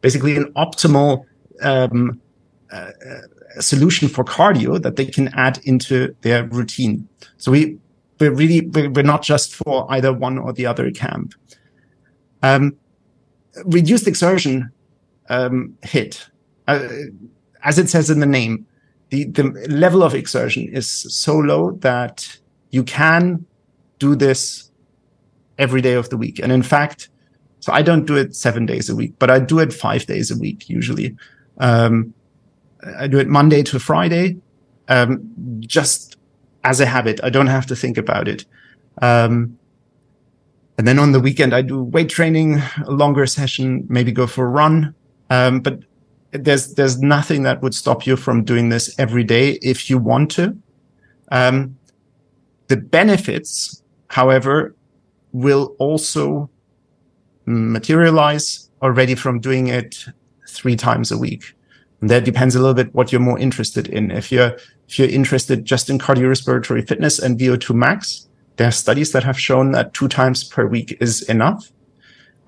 basically 0.00 0.36
an 0.36 0.52
optimal 0.54 1.24
um, 1.62 2.20
uh, 2.72 2.90
solution 3.58 4.08
for 4.08 4.24
cardio 4.24 4.80
that 4.80 4.96
they 4.96 5.06
can 5.06 5.28
add 5.34 5.58
into 5.64 6.14
their 6.22 6.44
routine. 6.44 7.08
So 7.38 7.50
we 7.50 7.78
we're 8.20 8.32
really 8.32 8.60
we're 8.68 9.02
not 9.02 9.22
just 9.22 9.54
for 9.54 9.86
either 9.90 10.12
one 10.12 10.38
or 10.38 10.52
the 10.52 10.66
other 10.66 10.90
camp. 10.90 11.34
Um, 12.42 12.76
reduced 13.64 14.06
exertion 14.06 14.70
um, 15.28 15.76
HIIT, 15.82 16.26
uh, 16.68 16.88
as 17.64 17.78
it 17.78 17.88
says 17.88 18.10
in 18.10 18.20
the 18.20 18.26
name, 18.26 18.66
the 19.08 19.24
the 19.24 19.44
level 19.68 20.02
of 20.02 20.14
exertion 20.14 20.68
is 20.68 20.88
so 20.88 21.36
low 21.36 21.72
that 21.80 22.38
you 22.70 22.84
can 22.84 23.44
do 23.98 24.14
this 24.14 24.70
every 25.58 25.80
day 25.80 25.94
of 25.94 26.08
the 26.08 26.16
week. 26.16 26.38
And 26.38 26.52
in 26.52 26.62
fact, 26.62 27.10
so 27.60 27.72
I 27.72 27.82
don't 27.82 28.06
do 28.06 28.16
it 28.16 28.34
seven 28.34 28.66
days 28.66 28.88
a 28.88 28.96
week, 28.96 29.14
but 29.18 29.30
I 29.30 29.38
do 29.38 29.58
it 29.58 29.72
five 29.72 30.06
days 30.06 30.30
a 30.30 30.36
week 30.36 30.68
usually. 30.68 31.16
Um, 31.58 32.14
I 32.98 33.06
do 33.06 33.18
it 33.18 33.28
Monday 33.28 33.62
to 33.64 33.78
Friday, 33.78 34.38
um, 34.88 35.30
just 35.60 36.09
as 36.64 36.80
a 36.80 36.86
habit. 36.86 37.20
I 37.22 37.30
don't 37.30 37.46
have 37.46 37.66
to 37.66 37.76
think 37.76 37.98
about 37.98 38.28
it. 38.28 38.44
Um, 39.02 39.58
and 40.78 40.86
then 40.88 40.98
on 40.98 41.12
the 41.12 41.20
weekend, 41.20 41.54
I 41.54 41.62
do 41.62 41.82
weight 41.82 42.08
training, 42.08 42.62
a 42.86 42.90
longer 42.90 43.26
session, 43.26 43.86
maybe 43.88 44.12
go 44.12 44.26
for 44.26 44.46
a 44.46 44.48
run. 44.48 44.94
Um, 45.28 45.60
but 45.60 45.80
there's 46.32 46.74
there's 46.74 47.00
nothing 47.00 47.42
that 47.42 47.60
would 47.62 47.74
stop 47.74 48.06
you 48.06 48.16
from 48.16 48.44
doing 48.44 48.68
this 48.68 48.94
every 48.98 49.24
day 49.24 49.58
if 49.62 49.90
you 49.90 49.98
want 49.98 50.30
to. 50.32 50.56
Um, 51.30 51.76
the 52.68 52.76
benefits, 52.76 53.82
however, 54.08 54.74
will 55.32 55.74
also 55.78 56.48
materialize 57.46 58.70
already 58.80 59.14
from 59.14 59.40
doing 59.40 59.68
it 59.68 60.04
three 60.48 60.76
times 60.76 61.10
a 61.10 61.18
week. 61.18 61.54
And 62.00 62.08
that 62.10 62.24
depends 62.24 62.54
a 62.54 62.58
little 62.58 62.74
bit 62.74 62.94
what 62.94 63.12
you're 63.12 63.20
more 63.20 63.38
interested 63.38 63.88
in. 63.88 64.10
If 64.10 64.32
you're 64.32 64.56
if 64.90 64.98
you're 64.98 65.08
interested 65.08 65.64
just 65.64 65.88
in 65.88 66.00
cardiorespiratory 66.00 66.86
fitness 66.86 67.20
and 67.20 67.38
VO2 67.38 67.76
max, 67.76 68.28
there 68.56 68.66
are 68.66 68.72
studies 68.72 69.12
that 69.12 69.22
have 69.22 69.38
shown 69.38 69.70
that 69.70 69.94
two 69.94 70.08
times 70.08 70.42
per 70.42 70.66
week 70.66 70.98
is 71.00 71.22
enough. 71.28 71.70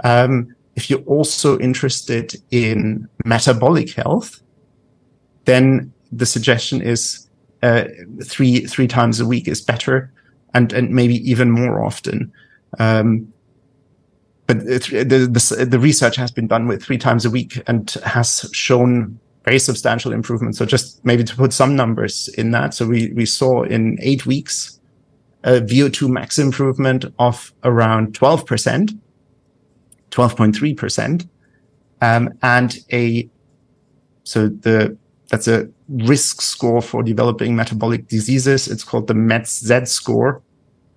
Um, 0.03 0.53
if 0.75 0.91
you're 0.91 1.03
also 1.03 1.57
interested 1.61 2.35
in 2.51 3.09
metabolic 3.25 3.91
health, 3.91 4.43
then 5.45 5.93
the 6.11 6.27
suggestion 6.27 6.83
is 6.83 7.29
uh, 7.63 7.85
three 8.25 8.67
three 8.67 8.89
times 8.89 9.21
a 9.21 9.27
week 9.27 9.47
is 9.47 9.61
better, 9.61 10.13
and 10.53 10.73
and 10.73 10.91
maybe 10.91 11.15
even 11.31 11.49
more 11.49 11.85
often. 11.85 12.33
Um, 12.81 13.33
but 14.49 14.67
the, 14.67 15.31
the, 15.31 15.65
the 15.65 15.79
research 15.79 16.17
has 16.17 16.33
been 16.33 16.49
done 16.49 16.67
with 16.67 16.83
three 16.83 16.99
times 16.99 17.25
a 17.25 17.31
week 17.31 17.63
and 17.69 17.89
has 18.05 18.51
shown 18.53 19.21
very 19.45 19.59
substantial 19.59 20.13
improvement. 20.13 20.57
So 20.57 20.65
just 20.65 21.05
maybe 21.05 21.25
to 21.25 21.37
put 21.37 21.53
some 21.53 21.75
numbers 21.75 22.29
in 22.39 22.53
that. 22.53 22.75
So 22.75 22.87
we, 22.87 23.13
we 23.13 23.27
saw 23.27 23.63
in 23.63 23.99
eight 24.01 24.25
weeks 24.27 24.81
a 25.45 25.61
VO2 25.61 26.09
max 26.09 26.39
improvement 26.39 27.05
of 27.19 27.53
around 27.65 28.15
12%, 28.15 28.99
12.3%. 30.11 31.29
Um, 32.01 32.31
and 32.43 32.79
a, 32.93 33.29
so 34.25 34.49
the, 34.49 34.97
that's 35.29 35.49
a 35.49 35.69
risk 35.89 36.41
score 36.41 36.81
for 36.81 37.03
developing 37.03 37.57
metabolic 37.57 38.07
diseases. 38.07 38.69
It's 38.69 38.85
called 38.85 39.09
the 39.09 39.15
METZ 39.15 39.89
score. 39.89 40.43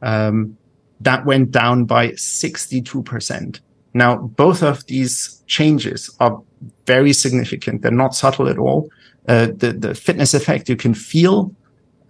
Um, 0.01 0.57
that 1.01 1.25
went 1.25 1.51
down 1.51 1.85
by 1.85 2.09
62%. 2.09 3.59
Now, 3.93 4.17
both 4.17 4.61
of 4.61 4.85
these 4.87 5.43
changes 5.47 6.15
are 6.19 6.41
very 6.85 7.13
significant. 7.13 7.81
They're 7.81 7.91
not 7.91 8.15
subtle 8.15 8.47
at 8.47 8.57
all. 8.57 8.89
Uh, 9.27 9.47
the, 9.47 9.73
the 9.77 9.95
fitness 9.95 10.33
effect 10.33 10.69
you 10.69 10.75
can 10.75 10.93
feel 10.93 11.53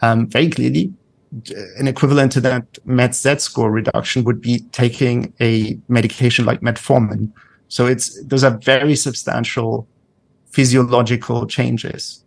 um, 0.02 0.28
very 0.28 0.50
clearly. 0.50 0.94
An 1.78 1.88
equivalent 1.88 2.32
to 2.34 2.42
that 2.42 2.74
METZ 2.86 3.42
score 3.42 3.72
reduction 3.72 4.24
would 4.24 4.42
be 4.42 4.60
taking 4.72 5.34
a 5.42 5.78
medication 5.88 6.46
like 6.46 6.62
metformin. 6.62 7.32
So 7.68 7.88
it's 7.88 8.22
those 8.24 8.44
are 8.44 8.58
very 8.58 8.96
substantial 8.96 9.88
physiological 10.52 11.46
changes. 11.48 12.24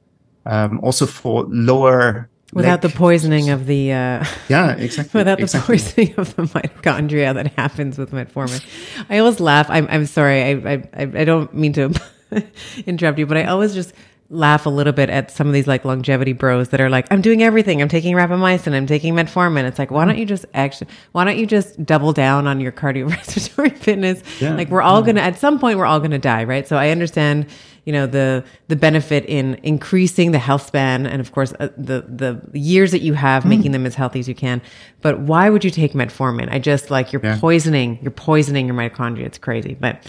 Um, 0.46 0.80
also 0.82 1.06
for 1.06 1.44
lower 1.48 2.28
without 2.52 2.82
the 2.82 2.88
poisoning 2.88 3.50
of 3.50 3.66
the 3.66 3.92
uh, 3.92 4.24
yeah 4.48 4.72
exactly 4.76 5.18
without 5.18 5.38
the 5.38 5.44
exactly. 5.44 5.76
poisoning 5.76 6.14
of 6.16 6.34
the 6.36 6.42
mitochondria 6.42 7.34
that 7.34 7.52
happens 7.54 7.98
with 7.98 8.10
metformin. 8.10 8.64
I 9.10 9.18
always 9.18 9.40
laugh. 9.40 9.68
I'm, 9.68 9.86
I'm 9.90 10.06
sorry. 10.06 10.42
I, 10.42 10.72
I 10.72 11.02
i 11.02 11.24
don't 11.24 11.52
mean 11.54 11.72
to 11.74 11.94
interrupt 12.86 13.18
you 13.18 13.26
but 13.26 13.36
i 13.36 13.44
always 13.44 13.74
just 13.74 13.92
laugh 14.30 14.66
a 14.66 14.68
little 14.70 14.92
bit 14.92 15.08
at 15.08 15.30
some 15.30 15.46
of 15.46 15.54
these 15.54 15.66
like 15.66 15.86
longevity 15.86 16.34
bros 16.34 16.68
that 16.68 16.82
are 16.82 16.90
like 16.90 17.06
i'm 17.10 17.22
doing 17.22 17.42
everything 17.42 17.80
i'm 17.80 17.88
taking 17.88 18.14
rapamycin 18.14 18.74
i'm 18.74 18.86
taking 18.86 19.14
metformin 19.14 19.64
it's 19.64 19.78
like 19.78 19.90
why 19.90 20.04
don't 20.04 20.18
you 20.18 20.26
just 20.26 20.44
actually 20.52 20.86
why 21.12 21.24
don't 21.24 21.38
you 21.38 21.46
just 21.46 21.82
double 21.86 22.12
down 22.12 22.46
on 22.46 22.60
your 22.60 22.70
cardiorespiratory 22.70 23.74
fitness 23.78 24.22
yeah, 24.38 24.54
like 24.54 24.68
we're 24.68 24.82
all 24.82 25.00
yeah. 25.00 25.06
gonna 25.06 25.20
at 25.22 25.38
some 25.38 25.58
point 25.58 25.78
we're 25.78 25.86
all 25.86 25.98
gonna 25.98 26.18
die 26.18 26.44
right 26.44 26.68
so 26.68 26.76
i 26.76 26.90
understand 26.90 27.46
you 27.86 27.92
know 27.92 28.06
the 28.06 28.44
the 28.68 28.76
benefit 28.76 29.24
in 29.24 29.58
increasing 29.62 30.32
the 30.32 30.38
health 30.38 30.66
span 30.66 31.06
and 31.06 31.22
of 31.22 31.32
course 31.32 31.54
uh, 31.58 31.68
the 31.78 32.02
the 32.02 32.38
years 32.52 32.90
that 32.90 33.00
you 33.00 33.14
have 33.14 33.44
mm. 33.44 33.48
making 33.48 33.72
them 33.72 33.86
as 33.86 33.94
healthy 33.94 34.20
as 34.20 34.28
you 34.28 34.34
can 34.34 34.60
but 35.00 35.20
why 35.20 35.48
would 35.48 35.64
you 35.64 35.70
take 35.70 35.94
metformin 35.94 36.52
i 36.52 36.58
just 36.58 36.90
like 36.90 37.14
you're 37.14 37.24
yeah. 37.24 37.38
poisoning 37.40 37.98
you're 38.02 38.10
poisoning 38.10 38.66
your 38.66 38.76
mitochondria 38.76 39.24
it's 39.24 39.38
crazy 39.38 39.74
but 39.74 40.04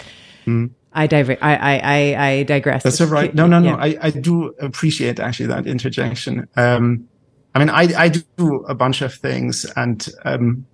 mm. 0.45 0.69
I, 0.91 1.07
diver- 1.07 1.37
I, 1.41 1.55
I, 1.55 2.27
I, 2.27 2.43
digress. 2.43 2.83
That's 2.83 2.99
all 3.01 3.07
right. 3.07 3.33
No, 3.33 3.47
no, 3.47 3.59
no. 3.59 3.69
Yeah. 3.69 3.75
I, 3.75 3.97
I 4.01 4.09
do 4.09 4.55
appreciate 4.59 5.19
actually 5.19 5.47
that 5.47 5.67
interjection. 5.67 6.47
Um, 6.55 7.07
I 7.53 7.59
mean, 7.59 7.69
I, 7.69 7.87
I 7.95 8.09
do 8.09 8.63
a 8.67 8.75
bunch 8.75 9.01
of 9.01 9.13
things 9.13 9.65
and, 9.75 10.07
um, 10.25 10.65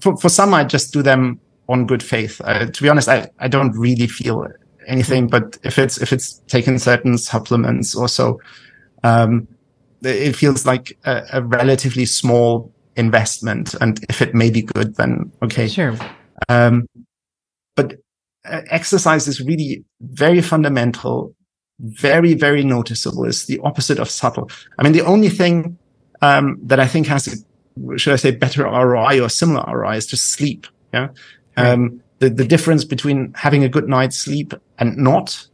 for, 0.00 0.16
for 0.16 0.28
some, 0.28 0.54
I 0.54 0.64
just 0.64 0.92
do 0.92 1.02
them 1.02 1.40
on 1.68 1.86
good 1.86 2.02
faith. 2.02 2.40
Uh, 2.44 2.66
to 2.66 2.82
be 2.82 2.88
honest, 2.88 3.08
I, 3.08 3.28
I 3.38 3.48
don't 3.48 3.72
really 3.72 4.06
feel 4.06 4.46
anything, 4.86 5.26
but 5.28 5.58
if 5.62 5.78
it's 5.78 5.98
if 6.00 6.12
it's 6.12 6.40
taken 6.46 6.78
certain 6.78 7.18
supplements 7.18 7.94
or 7.94 8.08
so, 8.08 8.40
um, 9.02 9.48
it 10.02 10.36
feels 10.36 10.66
like 10.66 10.98
a, 11.04 11.24
a, 11.34 11.42
relatively 11.42 12.04
small 12.04 12.72
investment. 12.96 13.74
And 13.80 14.04
if 14.08 14.20
it 14.20 14.34
may 14.34 14.50
be 14.50 14.62
good, 14.62 14.96
then 14.96 15.32
okay. 15.42 15.68
Sure. 15.68 15.96
Um, 16.48 16.86
but 17.76 17.94
exercise 18.44 19.28
is 19.28 19.40
really 19.40 19.84
very 20.00 20.40
fundamental, 20.40 21.34
very, 21.80 22.34
very 22.34 22.62
noticeable. 22.64 23.24
It's 23.24 23.46
the 23.46 23.60
opposite 23.60 23.98
of 23.98 24.10
subtle. 24.10 24.50
I 24.78 24.82
mean, 24.82 24.92
the 24.92 25.04
only 25.04 25.28
thing 25.28 25.78
um, 26.22 26.58
that 26.62 26.80
I 26.80 26.86
think 26.86 27.06
has 27.06 27.26
a, 27.28 27.98
should 27.98 28.12
I 28.12 28.16
say, 28.16 28.30
better 28.30 28.64
ROI 28.64 29.20
or 29.20 29.28
similar 29.28 29.64
ROI 29.66 29.96
is 29.96 30.06
to 30.06 30.16
sleep. 30.16 30.66
Yeah. 30.92 31.08
Right. 31.56 31.66
Um, 31.68 32.00
the, 32.18 32.30
the 32.30 32.44
difference 32.44 32.84
between 32.84 33.32
having 33.34 33.64
a 33.64 33.68
good 33.68 33.88
night's 33.88 34.16
sleep 34.16 34.54
and 34.78 34.96
not 34.96 35.46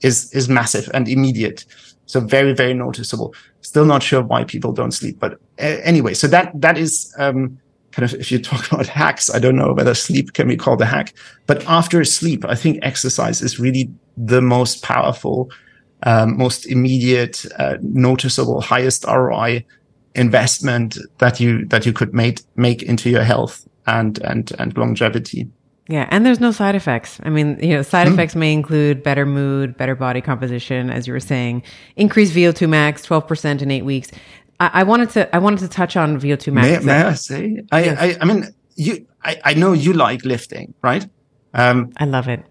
is, 0.00 0.32
is 0.32 0.48
massive 0.48 0.90
and 0.94 1.08
immediate. 1.08 1.64
So 2.06 2.20
very, 2.20 2.52
very 2.54 2.74
noticeable. 2.74 3.34
Still 3.60 3.84
not 3.84 4.02
sure 4.02 4.22
why 4.22 4.44
people 4.44 4.72
don't 4.72 4.92
sleep, 4.92 5.18
but 5.18 5.34
uh, 5.58 5.78
anyway, 5.82 6.14
so 6.14 6.26
that, 6.28 6.52
that 6.60 6.78
is, 6.78 7.12
um, 7.18 7.58
kind 7.96 8.12
of, 8.12 8.20
if 8.20 8.30
you 8.30 8.38
talk 8.38 8.66
about 8.72 8.86
hacks, 8.86 9.34
I 9.34 9.38
don't 9.38 9.56
know 9.56 9.72
whether 9.72 9.94
sleep 9.94 10.34
can 10.34 10.48
be 10.48 10.56
called 10.56 10.80
a 10.82 10.84
hack, 10.84 11.14
but 11.46 11.64
after 11.66 12.04
sleep, 12.04 12.44
I 12.44 12.54
think 12.54 12.78
exercise 12.82 13.40
is 13.40 13.58
really 13.58 13.90
the 14.16 14.42
most 14.42 14.82
powerful, 14.82 15.50
um, 16.02 16.36
most 16.36 16.66
immediate, 16.66 17.46
uh, 17.58 17.78
noticeable, 17.80 18.60
highest 18.60 19.04
ROI 19.04 19.64
investment 20.14 20.98
that 21.18 21.40
you, 21.40 21.64
that 21.66 21.86
you 21.86 21.92
could 21.92 22.14
make, 22.14 22.40
make 22.56 22.82
into 22.82 23.08
your 23.10 23.24
health 23.24 23.66
and, 23.86 24.18
and, 24.18 24.52
and 24.58 24.76
longevity. 24.76 25.48
Yeah, 25.88 26.08
and 26.10 26.26
there's 26.26 26.40
no 26.40 26.50
side 26.50 26.74
effects. 26.74 27.20
I 27.22 27.30
mean, 27.30 27.58
you 27.62 27.74
know, 27.76 27.82
side 27.82 28.08
mm. 28.08 28.12
effects 28.12 28.34
may 28.34 28.52
include 28.52 29.04
better 29.04 29.24
mood, 29.24 29.76
better 29.76 29.94
body 29.94 30.20
composition, 30.20 30.90
as 30.90 31.06
you 31.06 31.12
were 31.12 31.20
saying, 31.20 31.62
increased 31.94 32.34
VO2 32.34 32.68
max, 32.68 33.06
12% 33.06 33.62
in 33.62 33.70
eight 33.70 33.84
weeks. 33.84 34.10
I, 34.60 34.70
I 34.74 34.82
wanted 34.84 35.10
to, 35.10 35.34
I 35.34 35.38
wanted 35.38 35.60
to 35.60 35.68
touch 35.68 35.96
on 35.96 36.20
VO2 36.20 36.52
max. 36.52 36.84
May, 36.84 36.92
may 36.92 37.02
I 37.02 37.14
say? 37.14 37.62
I, 37.72 37.84
yes. 37.84 37.98
I, 38.00 38.18
I, 38.20 38.24
mean, 38.24 38.48
you, 38.76 39.06
I, 39.22 39.40
I 39.44 39.54
know 39.54 39.72
you 39.72 39.92
like 39.92 40.24
lifting, 40.24 40.74
right? 40.82 41.06
Um, 41.54 41.92
I 41.98 42.04
love 42.04 42.28
it. 42.28 42.42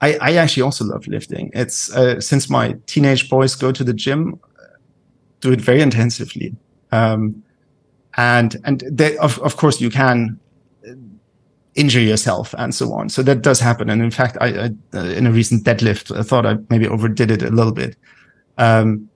I, 0.00 0.16
I 0.20 0.32
actually 0.34 0.62
also 0.62 0.84
love 0.84 1.06
lifting. 1.06 1.50
It's 1.52 1.94
uh, 1.94 2.20
since 2.20 2.48
my 2.48 2.76
teenage 2.86 3.28
boys 3.28 3.54
go 3.54 3.70
to 3.70 3.84
the 3.84 3.92
gym, 3.92 4.40
do 5.40 5.52
it 5.52 5.60
very 5.60 5.82
intensively. 5.82 6.56
Um, 6.90 7.42
and 8.16 8.56
and 8.64 8.82
they, 8.90 9.16
of 9.18 9.38
of 9.40 9.56
course 9.56 9.80
you 9.80 9.90
can 9.90 10.40
injure 11.74 12.00
yourself 12.00 12.54
and 12.58 12.74
so 12.74 12.92
on. 12.92 13.08
So 13.08 13.22
that 13.22 13.42
does 13.42 13.60
happen. 13.60 13.90
And 13.90 14.02
in 14.02 14.10
fact, 14.10 14.36
I, 14.40 14.46
I 14.46 14.70
uh, 14.94 15.04
in 15.04 15.26
a 15.26 15.32
recent 15.32 15.64
deadlift, 15.64 16.16
I 16.16 16.22
thought 16.22 16.46
I 16.46 16.56
maybe 16.68 16.88
overdid 16.88 17.30
it 17.30 17.42
a 17.42 17.50
little 17.50 17.72
bit. 17.72 17.96
Um, 18.58 19.08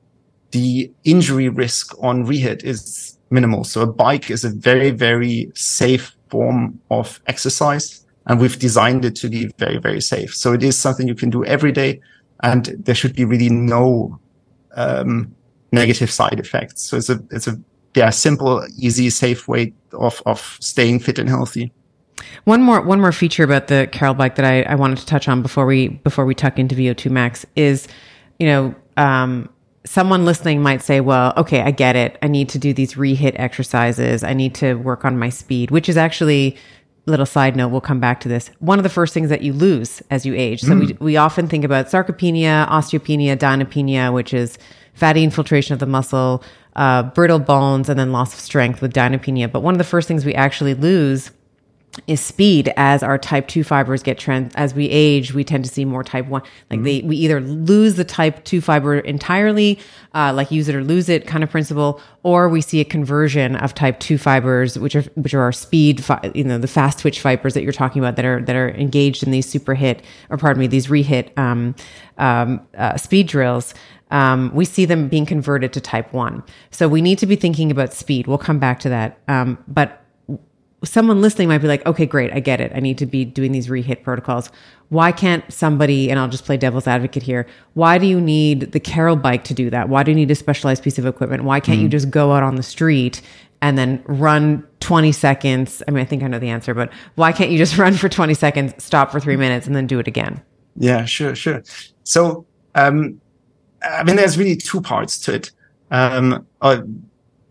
the 0.55 0.89
injury 1.03 1.49
risk 1.49 2.01
on 2.01 2.25
rehit 2.25 2.63
is 2.63 3.19
minimal. 3.29 3.65
So 3.65 3.83
a 3.83 3.87
bike 3.87 4.31
is 4.31 4.45
a 4.45 4.51
very, 4.51 4.91
very 4.91 5.51
safe 5.55 6.15
form 6.29 6.81
of 6.93 7.21
exercise. 7.27 8.07
And 8.27 8.41
we've 8.41 8.59
designed 8.59 9.05
it 9.05 9.17
to 9.17 9.29
be 9.29 9.51
very, 9.59 9.79
very 9.79 10.01
safe. 10.01 10.33
So 10.33 10.53
it 10.53 10.63
is 10.63 10.79
something 10.79 11.09
you 11.09 11.17
can 11.17 11.29
do 11.29 11.45
every 11.45 11.73
day. 11.73 12.01
And 12.45 12.67
there 12.79 12.95
should 12.95 13.17
be 13.17 13.25
really 13.25 13.49
no, 13.49 14.19
um, 14.77 15.35
negative 15.73 16.11
side 16.11 16.39
effects. 16.39 16.83
So 16.85 16.97
it's 16.97 17.11
a, 17.11 17.19
it's 17.33 17.49
a, 17.49 17.61
yeah, 17.97 18.11
simple, 18.11 18.65
easy, 18.79 19.11
safe 19.11 19.49
way 19.49 19.73
of, 19.93 20.23
of 20.25 20.57
staying 20.61 21.01
fit 21.01 21.19
and 21.19 21.29
healthy. 21.29 21.73
One 22.45 22.63
more 22.63 22.81
one 22.81 23.01
more 23.01 23.13
feature 23.13 23.43
about 23.43 23.67
the 23.67 23.89
Carol 23.91 24.15
bike 24.15 24.37
that 24.37 24.45
I, 24.45 24.63
I 24.63 24.77
wanted 24.77 24.99
to 24.99 25.07
touch 25.07 25.29
on 25.29 25.43
before 25.43 25.67
we 25.67 25.89
before 25.89 26.25
we 26.25 26.35
tuck 26.35 26.59
into 26.59 26.75
VO2 26.75 27.11
max 27.11 27.45
is, 27.57 27.89
you 28.39 28.47
know, 28.47 28.75
um, 28.97 29.49
someone 29.87 30.25
listening 30.25 30.63
might 30.63 30.83
say, 30.83 31.01
well, 31.01 31.33
okay, 31.37 31.61
I 31.61 31.71
get 31.71 31.97
it. 31.97 32.19
I 32.23 32.29
need 32.29 32.49
to 32.51 32.59
do 32.59 32.73
these 32.73 32.95
rehit 32.95 33.35
exercises. 33.37 34.25
I 34.25 34.33
need 34.33 34.55
to 34.57 34.75
work 34.75 35.05
on 35.05 35.19
my 35.19 35.29
speed, 35.29 35.71
which 35.71 35.89
is 35.89 35.97
actually 35.97 36.57
little 37.07 37.27
side 37.27 37.55
note, 37.55 37.69
we'll 37.69 37.81
come 37.81 38.01
back 38.01 38.21
to 38.21 38.29
this. 38.29 38.51
One 38.61 38.79
of 38.79 38.83
the 38.83 38.89
first 38.89 39.13
things 39.13 39.29
that 39.29 39.43
you 39.43 39.53
lose 39.53 40.03
as 40.11 40.25
you 40.25 40.35
age. 40.35 40.63
So 40.63 40.69
mm. 40.69 40.87
we, 40.87 40.93
we 41.05 41.17
often 41.17 41.49
think 41.49 41.65
about 41.65 41.87
sarcopenia, 41.87 42.67
osteopenia, 42.69 43.37
dynapenia, 43.37 44.13
which 44.13 44.33
is 44.33 44.59
fatty 44.95 45.23
infiltration 45.23 45.75
of 45.75 45.81
the 45.81 45.87
muscle, 45.87 46.43
uh, 46.77 47.03
brittle 47.03 47.39
bones, 47.39 47.89
and 47.89 47.99
then 47.99 48.13
loss 48.13 48.33
of 48.33 48.41
strength 48.41 48.81
with 48.81 48.93
dynapenia. 48.93 49.51
But 49.51 49.61
one 49.61 49.75
of 49.75 49.79
the 49.79 49.85
first 49.85 50.09
things 50.09 50.25
we 50.25 50.35
actually 50.35 50.75
lose 50.75 51.31
is 52.07 52.21
speed. 52.21 52.73
As 52.77 53.03
our 53.03 53.19
type 53.19 53.49
2 53.49 53.65
fibers 53.65 54.03
get 54.03 54.19
trans 54.19 54.55
as 54.55 54.75
we 54.75 54.89
age 54.89 55.33
we 55.35 55.45
tend 55.45 55.65
to 55.65 55.71
see 55.71 55.85
more 55.85 56.05
type 56.05 56.27
1 56.27 56.43
like 56.43 56.79
mm-hmm. 56.79 56.85
they 56.85 57.03
we 57.03 57.17
either 57.17 57.41
lose 57.41 57.95
the 57.97 58.05
type 58.05 58.45
2 58.45 58.61
fiber 58.61 58.99
entirely 58.99 59.79
uh, 60.15 60.33
like 60.33 60.51
use 60.51 60.69
it 60.69 60.75
or 60.75 60.83
lose 60.83 61.09
it 61.09 61.27
kind 61.27 61.45
of 61.45 61.51
principle 61.51 62.01
or 62.23 62.49
we 62.49 62.61
see 62.61 62.81
a 62.81 62.85
conversion 62.85 63.57
of 63.57 63.75
type 63.75 63.99
2 64.01 64.19
fibers 64.19 64.79
which 64.79 64.95
are 64.95 65.03
which 65.15 65.35
are 65.35 65.43
our 65.43 65.53
speed 65.53 66.03
fi- 66.05 66.31
you 66.35 66.45
know 66.45 66.59
the 66.59 66.69
fast 66.69 66.99
twitch 66.99 67.21
fibers 67.21 67.55
that 67.55 67.63
you're 67.63 67.73
talking 67.73 68.03
about 68.03 68.17
that 68.17 68.25
are 68.25 68.43
that 68.43 68.57
are 68.57 68.71
engaged 68.71 69.23
in 69.23 69.31
these 69.31 69.49
super 69.49 69.75
hit 69.75 70.03
or 70.31 70.37
pardon 70.37 70.61
me 70.61 70.67
these 70.67 70.89
rehit 70.89 71.37
um, 71.39 71.75
um, 72.19 72.61
uh, 72.77 72.97
speed 72.97 73.27
drills 73.27 73.75
um, 74.11 74.55
we 74.55 74.65
see 74.65 74.85
them 74.85 75.09
being 75.09 75.27
converted 75.27 75.73
to 75.73 75.81
type 75.81 76.13
1 76.13 76.43
so 76.71 76.89
we 76.89 77.03
need 77.03 77.19
to 77.19 77.27
be 77.27 77.37
thinking 77.37 77.71
about 77.71 77.93
speed. 77.93 78.27
We'll 78.27 78.39
come 78.39 78.59
back 78.59 78.81
to 78.81 78.89
that. 78.89 79.19
Um, 79.29 79.59
but 79.69 80.04
someone 80.85 81.21
listening 81.21 81.49
might 81.49 81.59
be 81.59 81.69
like, 81.69 81.85
okay, 81.87 82.07
great, 82.07 82.33
I 82.33 82.41
get 82.41 82.61
it. 82.61 82.73
I 82.75 82.81
need 82.81 82.99
to 82.99 83.07
be 83.07 83.25
doing 83.25 83.53
these 83.53 83.69
rehit 83.69 84.03
protocols. 84.03 84.51
Why 84.89 85.13
can't 85.13 85.51
somebody, 85.53 86.11
and 86.11 86.19
I'll 86.19 86.29
just 86.29 86.45
play 86.45 86.57
devil's 86.57 86.87
advocate 86.87 87.23
here, 87.23 87.47
why 87.75 87.99
do 87.99 88.07
you 88.07 88.21
need 88.21 88.73
the 88.73 88.81
Carol 88.81 89.17
bike 89.17 89.45
to 89.45 89.55
do 89.55 89.71
that? 89.71 89.89
Why 89.89 90.03
do 90.03 90.11
you 90.11 90.15
need 90.15 90.31
a 90.31 90.35
specialized 90.35 90.83
piece 90.83 90.99
of 90.99 91.07
equipment? 91.07 91.45
Why 91.45 91.61
can't 91.61 91.79
mm. 91.79 91.83
you 91.83 91.89
just 91.89 92.11
go 92.11 92.33
out 92.33 92.43
on 92.43 92.57
the 92.57 92.63
street 92.63 93.21
and 93.63 93.77
then 93.79 94.03
run 94.07 94.67
20 94.81 95.13
seconds? 95.13 95.83
I 95.89 95.91
mean, 95.91 96.01
I 96.01 96.05
think 96.05 96.23
I 96.23 96.29
know 96.29 96.39
the 96.39 96.51
answer, 96.51 96.75
but 96.75 96.93
why 97.15 97.33
can't 97.33 97.51
you 97.51 97.59
just 97.59 97.79
run 97.79 97.95
for 97.95 98.09
20 98.09 98.35
seconds, 98.35 98.75
stop 98.83 99.11
for 99.11 99.21
three 99.21 99.37
minutes, 99.37 99.67
and 99.67 99.75
then 99.75 99.87
do 99.87 99.99
it 99.99 100.07
again? 100.07 100.43
Yeah, 100.77 101.05
sure, 101.05 101.35
sure. 101.35 101.63
So, 102.03 102.47
um, 102.75 103.21
I 103.83 104.03
mean, 104.03 104.17
there's 104.17 104.39
really 104.39 104.57
two 104.57 104.81
parts 104.81 105.19
to 105.21 105.35
it. 105.35 105.51
Um, 105.91 106.47
uh, 106.61 106.83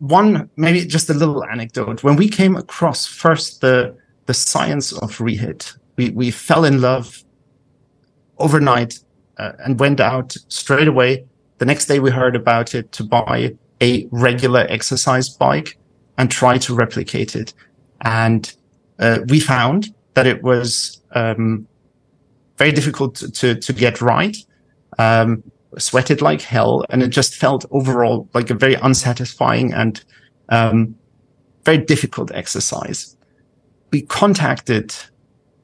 one 0.03 0.49
maybe 0.57 0.85
just 0.85 1.09
a 1.09 1.13
little 1.13 1.45
anecdote. 1.45 2.03
When 2.03 2.17
we 2.17 2.27
came 2.27 2.57
across 2.57 3.05
first 3.05 3.61
the 3.61 3.95
the 4.25 4.33
science 4.33 4.91
of 4.91 5.17
rehit 5.17 5.77
we 5.95 6.09
we 6.09 6.29
fell 6.29 6.65
in 6.65 6.81
love 6.81 7.23
overnight 8.37 8.99
uh, 9.37 9.53
and 9.59 9.79
went 9.79 9.99
out 9.99 10.35
straight 10.49 10.87
away. 10.87 11.25
The 11.59 11.65
next 11.65 11.85
day 11.85 11.99
we 11.99 12.11
heard 12.11 12.35
about 12.35 12.75
it 12.75 12.91
to 12.93 13.03
buy 13.03 13.55
a 13.81 14.07
regular 14.11 14.65
exercise 14.69 15.29
bike 15.29 15.77
and 16.17 16.29
try 16.29 16.57
to 16.57 16.75
replicate 16.75 17.35
it. 17.35 17.53
And 18.01 18.53
uh, 18.99 19.19
we 19.29 19.39
found 19.39 19.93
that 20.15 20.27
it 20.27 20.43
was 20.43 21.01
um, 21.13 21.67
very 22.57 22.71
difficult 22.71 23.15
to, 23.15 23.31
to, 23.31 23.55
to 23.55 23.73
get 23.73 24.01
right. 24.01 24.35
Um, 24.99 25.43
sweated 25.77 26.21
like 26.21 26.41
hell, 26.41 26.85
and 26.89 27.01
it 27.03 27.09
just 27.09 27.35
felt 27.35 27.65
overall 27.71 28.27
like 28.33 28.49
a 28.49 28.53
very 28.53 28.75
unsatisfying 28.75 29.73
and 29.73 30.03
um, 30.49 30.95
very 31.65 31.77
difficult 31.77 32.31
exercise. 32.33 33.15
We 33.91 34.01
contacted 34.01 34.95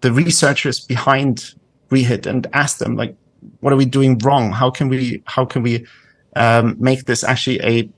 the 0.02 0.12
researchers 0.12 0.80
behind 0.80 1.54
Rehit 1.90 2.26
and 2.26 2.48
asked 2.54 2.80
them, 2.80 2.96
like, 2.96 3.16
what 3.62 3.74
are 3.74 3.78
we 3.78 3.86
doing 3.86 4.18
wrong? 4.20 4.52
How 4.52 4.70
can 4.70 4.90
we 4.90 5.22
how 5.26 5.46
can 5.46 5.64
we 5.64 5.86
um, 6.36 6.76
make 6.80 7.06
this 7.06 7.24
actually 7.24 7.60
a 7.62 7.90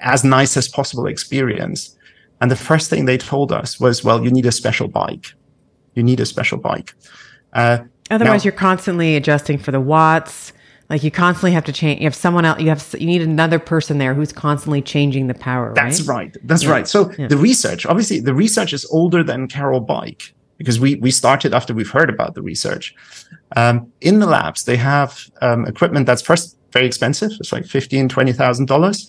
as 0.00 0.24
nice 0.24 0.56
as 0.56 0.68
possible 0.68 1.06
experience? 1.06 1.96
And 2.40 2.50
the 2.50 2.56
first 2.56 2.90
thing 2.90 3.04
they 3.04 3.16
told 3.16 3.52
us 3.52 3.80
was, 3.80 4.04
well, 4.04 4.22
you 4.22 4.30
need 4.30 4.46
a 4.46 4.52
special 4.52 4.88
bike. 4.88 5.34
You 5.94 6.02
need 6.02 6.20
a 6.20 6.26
special 6.26 6.58
bike. 6.58 6.94
Uh, 7.52 7.78
Otherwise, 8.10 8.40
now, 8.40 8.44
you're 8.44 8.52
constantly 8.58 9.16
adjusting 9.16 9.56
for 9.56 9.70
the 9.70 9.80
watts 9.80 10.52
like 10.90 11.02
you 11.02 11.10
constantly 11.10 11.52
have 11.52 11.64
to 11.64 11.72
change. 11.72 12.00
You 12.00 12.06
have 12.06 12.14
someone 12.14 12.44
else. 12.44 12.60
You 12.60 12.68
have 12.68 12.94
you 12.98 13.06
need 13.06 13.22
another 13.22 13.58
person 13.58 13.98
there 13.98 14.14
who's 14.14 14.32
constantly 14.32 14.82
changing 14.82 15.28
the 15.28 15.34
power. 15.34 15.72
That's 15.74 16.02
right. 16.02 16.36
That's 16.44 16.64
yeah. 16.64 16.70
right. 16.70 16.88
So 16.88 17.10
yeah. 17.18 17.28
the 17.28 17.36
research, 17.36 17.86
obviously, 17.86 18.20
the 18.20 18.34
research 18.34 18.72
is 18.72 18.84
older 18.86 19.22
than 19.22 19.48
Carol 19.48 19.80
Bike 19.80 20.34
because 20.58 20.78
we 20.78 20.96
we 20.96 21.10
started 21.10 21.54
after 21.54 21.72
we've 21.72 21.90
heard 21.90 22.10
about 22.10 22.34
the 22.34 22.42
research. 22.42 22.94
Um, 23.56 23.90
in 24.00 24.18
the 24.18 24.26
labs, 24.26 24.64
they 24.64 24.76
have 24.76 25.30
um, 25.40 25.66
equipment 25.66 26.06
that's 26.06 26.22
first 26.22 26.56
very 26.72 26.86
expensive. 26.86 27.30
It's 27.40 27.52
like 27.52 27.64
fifteen, 27.64 28.08
twenty 28.08 28.32
thousand 28.32 28.66
dollars, 28.66 29.08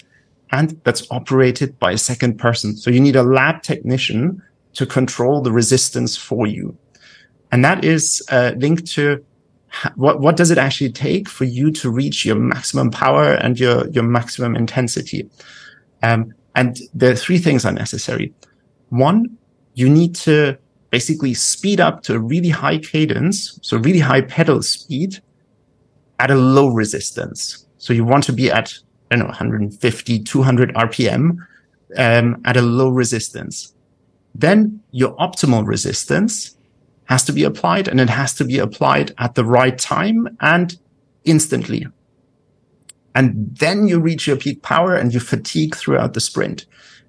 and 0.51 0.79
that's 0.85 1.05
operated 1.11 1.77
by 1.79 1.91
a 1.91 1.97
second 1.97 2.37
person. 2.37 2.77
So 2.77 2.89
you 2.89 3.01
need 3.01 3.15
a 3.15 3.23
lab 3.23 3.63
technician 3.63 4.41
to 4.73 4.85
control 4.85 5.41
the 5.41 5.51
resistance 5.51 6.15
for 6.15 6.47
you, 6.47 6.77
and 7.51 7.65
that 7.65 7.83
is 7.83 8.23
uh, 8.29 8.53
linked 8.55 8.87
to 8.93 9.23
what 9.95 10.19
what 10.19 10.37
does 10.37 10.51
it 10.51 10.57
actually 10.57 10.91
take 10.91 11.27
for 11.29 11.43
you 11.43 11.71
to 11.71 11.89
reach 11.89 12.25
your 12.25 12.35
maximum 12.35 12.91
power 12.91 13.33
and 13.33 13.59
your 13.59 13.87
your 13.89 14.03
maximum 14.03 14.55
intensity? 14.55 15.29
Um, 16.03 16.33
and 16.55 16.77
the 16.93 17.15
three 17.15 17.37
things 17.37 17.65
are 17.65 17.71
necessary. 17.71 18.33
One, 18.89 19.37
you 19.73 19.89
need 19.89 20.15
to 20.15 20.57
basically 20.91 21.33
speed 21.33 21.81
up 21.81 22.03
to 22.03 22.15
a 22.15 22.19
really 22.19 22.49
high 22.49 22.77
cadence, 22.77 23.59
so 23.61 23.77
really 23.77 23.99
high 23.99 24.21
pedal 24.21 24.61
speed 24.61 25.21
at 26.19 26.31
a 26.31 26.35
low 26.35 26.69
resistance. 26.69 27.65
So 27.77 27.91
you 27.93 28.05
want 28.05 28.23
to 28.25 28.33
be 28.33 28.49
at 28.49 28.77
I 29.11 29.17
don't 29.17 29.25
know, 29.25 29.29
150, 29.29 30.19
200 30.19 30.73
RPM 30.73 31.37
um, 31.97 32.41
at 32.45 32.57
a 32.57 32.61
low 32.61 32.89
resistance. 32.89 33.73
Then 34.33 34.81
your 34.91 35.15
optimal 35.17 35.65
resistance 35.65 36.54
has 37.05 37.23
to 37.25 37.33
be 37.33 37.43
applied 37.43 37.87
and 37.87 37.99
it 37.99 38.09
has 38.09 38.33
to 38.35 38.43
be 38.43 38.57
applied 38.57 39.13
at 39.17 39.35
the 39.35 39.45
right 39.45 39.77
time 39.77 40.27
and 40.41 40.77
instantly. 41.23 41.87
And 43.13 43.55
then 43.57 43.87
you 43.87 43.99
reach 43.99 44.27
your 44.27 44.35
peak 44.35 44.61
power 44.61 44.95
and 44.95 45.13
you 45.13 45.19
fatigue 45.19 45.75
throughout 45.75 46.13
the 46.13 46.19
sprint. 46.19 46.65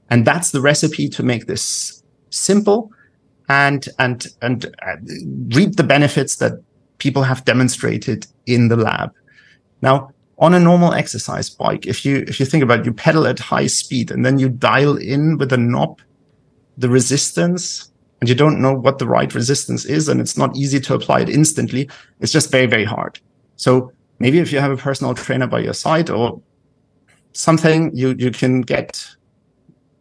And 0.08 0.24
that's 0.24 0.50
the 0.52 0.60
recipe 0.60 1.08
to 1.08 1.22
make 1.22 1.46
this 1.46 2.02
simple 2.30 2.90
and, 3.48 3.88
and, 3.98 4.26
and 4.42 4.66
uh, 4.86 4.96
reap 5.54 5.76
the 5.76 5.82
benefits 5.82 6.36
that 6.36 6.52
people 6.98 7.22
have 7.24 7.44
demonstrated 7.44 8.26
in 8.46 8.68
the 8.68 8.76
lab. 8.76 9.12
Now, 9.82 10.10
on 10.38 10.54
a 10.54 10.60
normal 10.60 10.92
exercise 10.92 11.48
bike, 11.48 11.86
if 11.86 12.04
you, 12.04 12.24
if 12.28 12.38
you 12.38 12.46
think 12.46 12.62
about 12.62 12.80
it, 12.80 12.86
you 12.86 12.92
pedal 12.92 13.26
at 13.26 13.38
high 13.38 13.66
speed 13.66 14.10
and 14.10 14.24
then 14.24 14.38
you 14.38 14.48
dial 14.48 14.96
in 14.96 15.38
with 15.38 15.52
a 15.52 15.56
knob 15.56 16.00
the 16.76 16.88
resistance 16.88 17.90
and 18.20 18.28
you 18.28 18.34
don't 18.34 18.60
know 18.60 18.72
what 18.72 18.98
the 18.98 19.06
right 19.06 19.34
resistance 19.34 19.84
is 19.84 20.08
and 20.08 20.20
it's 20.20 20.38
not 20.38 20.56
easy 20.56 20.80
to 20.80 20.94
apply 20.94 21.20
it 21.20 21.28
instantly. 21.28 21.88
It's 22.20 22.32
just 22.32 22.50
very, 22.50 22.66
very 22.66 22.84
hard. 22.84 23.20
So 23.56 23.92
maybe 24.18 24.38
if 24.38 24.52
you 24.52 24.60
have 24.60 24.72
a 24.72 24.76
personal 24.76 25.14
trainer 25.14 25.46
by 25.46 25.60
your 25.60 25.74
side 25.74 26.08
or 26.08 26.40
something, 27.32 27.94
you, 27.94 28.14
you 28.18 28.30
can 28.30 28.62
get, 28.62 29.06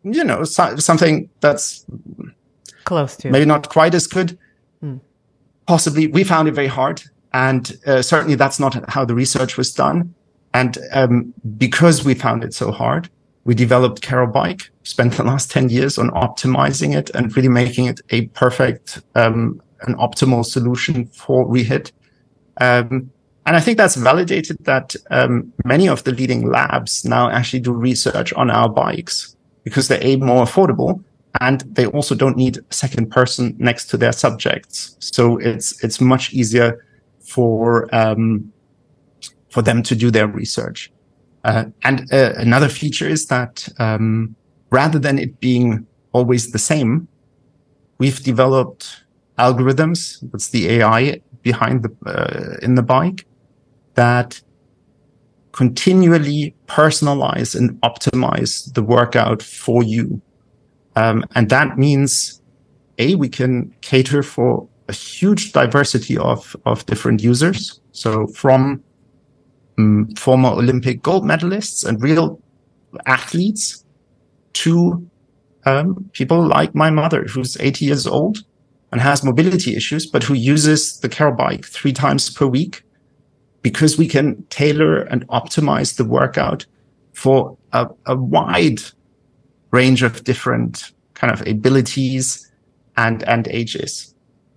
you 0.04 0.24
know, 0.24 0.44
so, 0.44 0.78
something 0.78 1.30
that's 1.42 1.86
close 2.86 3.18
to 3.18 3.32
maybe 3.32 3.46
not 3.46 3.70
quite 3.70 3.94
as 3.94 4.08
good. 4.08 4.38
Hmm. 4.80 4.98
Possibly 5.68 6.08
we 6.08 6.24
found 6.24 6.48
it 6.48 6.54
very 6.54 6.68
hard. 6.68 7.02
And 7.34 7.78
uh, 7.86 8.02
certainly 8.02 8.36
that's 8.36 8.62
not 8.62 8.90
how 8.90 9.04
the 9.04 9.14
research 9.14 9.58
was 9.58 9.74
done. 9.74 10.16
And 10.54 10.78
um, 10.94 11.34
because 11.58 12.06
we 12.06 12.14
found 12.14 12.46
it 12.46 12.54
so 12.54 12.72
hard, 12.72 13.10
we 13.46 13.54
developed 13.54 14.02
Carol 14.02 14.32
Bike, 14.32 14.70
spent 14.84 15.14
the 15.14 15.24
last 15.24 15.52
10 15.52 15.70
years 15.70 15.98
on 15.98 16.10
optimizing 16.10 16.96
it 16.96 17.12
and 17.12 17.36
really 17.38 17.48
making 17.48 17.86
it 17.86 18.02
a 18.10 18.26
perfect, 18.28 19.02
um, 19.14 19.62
an 19.82 19.96
optimal 19.96 20.44
solution 20.44 21.06
for 21.08 21.46
rehit. 21.48 21.92
Um, 22.60 23.12
and 23.46 23.56
I 23.56 23.60
think 23.60 23.78
that's 23.78 23.96
validated 23.96 24.58
that 24.62 24.96
um, 25.12 25.54
many 25.64 25.88
of 25.88 26.04
the 26.04 26.12
leading 26.12 26.50
labs 26.50 27.06
now 27.06 27.30
actually 27.30 27.60
do 27.60 27.72
research 27.72 28.34
on 28.34 28.50
our 28.50 28.68
bikes 28.68 29.36
because 29.64 29.88
they're 29.88 30.04
a 30.04 30.16
more 30.16 30.44
affordable 30.44 31.04
and 31.40 31.62
they 31.62 31.86
also 31.86 32.16
don't 32.16 32.38
need 32.38 32.58
a 32.58 32.74
second 32.74 33.12
person 33.12 33.56
next 33.60 33.88
to 33.88 33.98
their 33.98 34.12
subjects. 34.12 34.96
So 35.00 35.38
it's 35.38 35.84
it's 35.84 36.02
much 36.02 36.34
easier 36.34 36.84
for 37.20 37.94
um, 37.94 38.52
for 39.50 39.62
them 39.62 39.84
to 39.84 39.96
do 39.96 40.10
their 40.10 40.28
research. 40.28 40.92
Uh, 41.46 41.66
and 41.84 42.12
uh, 42.12 42.34
another 42.38 42.68
feature 42.68 43.08
is 43.08 43.28
that 43.28 43.70
um, 43.78 44.36
rather 44.72 44.98
than 44.98 45.20
it 45.20 45.40
being 45.40 45.86
always 46.12 46.52
the 46.52 46.58
same, 46.58 47.08
we've 48.00 48.24
developed 48.24 49.04
algorithms. 49.38 50.18
That's 50.32 50.50
the 50.50 50.68
AI 50.72 51.22
behind 51.44 51.84
the 51.84 51.92
uh, 52.10 52.58
in 52.66 52.74
the 52.74 52.82
bike 52.82 53.28
that 53.94 54.42
continually 55.52 56.56
personalize 56.66 57.56
and 57.56 57.80
optimize 57.82 58.74
the 58.74 58.82
workout 58.84 59.44
for 59.44 59.84
you. 59.84 60.20
Um, 60.96 61.24
and 61.36 61.50
that 61.50 61.78
means, 61.78 62.42
A, 62.98 63.14
we 63.16 63.30
can 63.30 63.72
cater 63.82 64.24
for 64.24 64.68
a 64.90 64.94
huge 64.94 65.54
diversity 65.54 66.18
of, 66.18 66.56
of 66.66 66.86
different 66.88 67.22
users. 67.22 67.80
So 67.92 68.28
from 68.28 68.84
um, 69.78 70.10
former 70.16 70.50
Olympic 70.50 71.02
gold 71.02 71.24
medalists 71.24 71.86
and 71.86 72.02
real 72.02 72.40
athletes 73.06 73.84
to 74.54 75.10
um, 75.66 76.10
people 76.14 76.46
like 76.46 76.76
my 76.76 76.90
mother, 76.90 77.24
who's 77.24 77.58
80 77.60 77.86
years 77.86 78.08
old 78.08 78.40
and 78.92 79.02
has 79.02 79.24
mobility 79.24 79.76
issues, 79.76 80.06
but 80.06 80.24
who 80.24 80.34
uses 80.34 81.00
the 81.00 81.10
Carol 81.10 81.36
bike 81.36 81.66
three 81.66 81.92
times 81.92 82.30
per 82.30 82.46
week 82.46 82.84
because 83.62 83.98
we 83.98 84.08
can 84.08 84.44
tailor 84.50 85.02
and 85.02 85.28
optimize 85.28 85.98
the 85.98 86.06
workout 86.06 86.66
for 87.14 87.58
a, 87.74 87.88
a 88.06 88.16
wide 88.16 88.80
range 89.72 90.04
of 90.04 90.24
different 90.24 90.92
kind 91.16 91.34
of 91.34 91.46
abilities 91.48 92.50
and, 92.96 93.24
and 93.24 93.48
ages. 93.48 94.14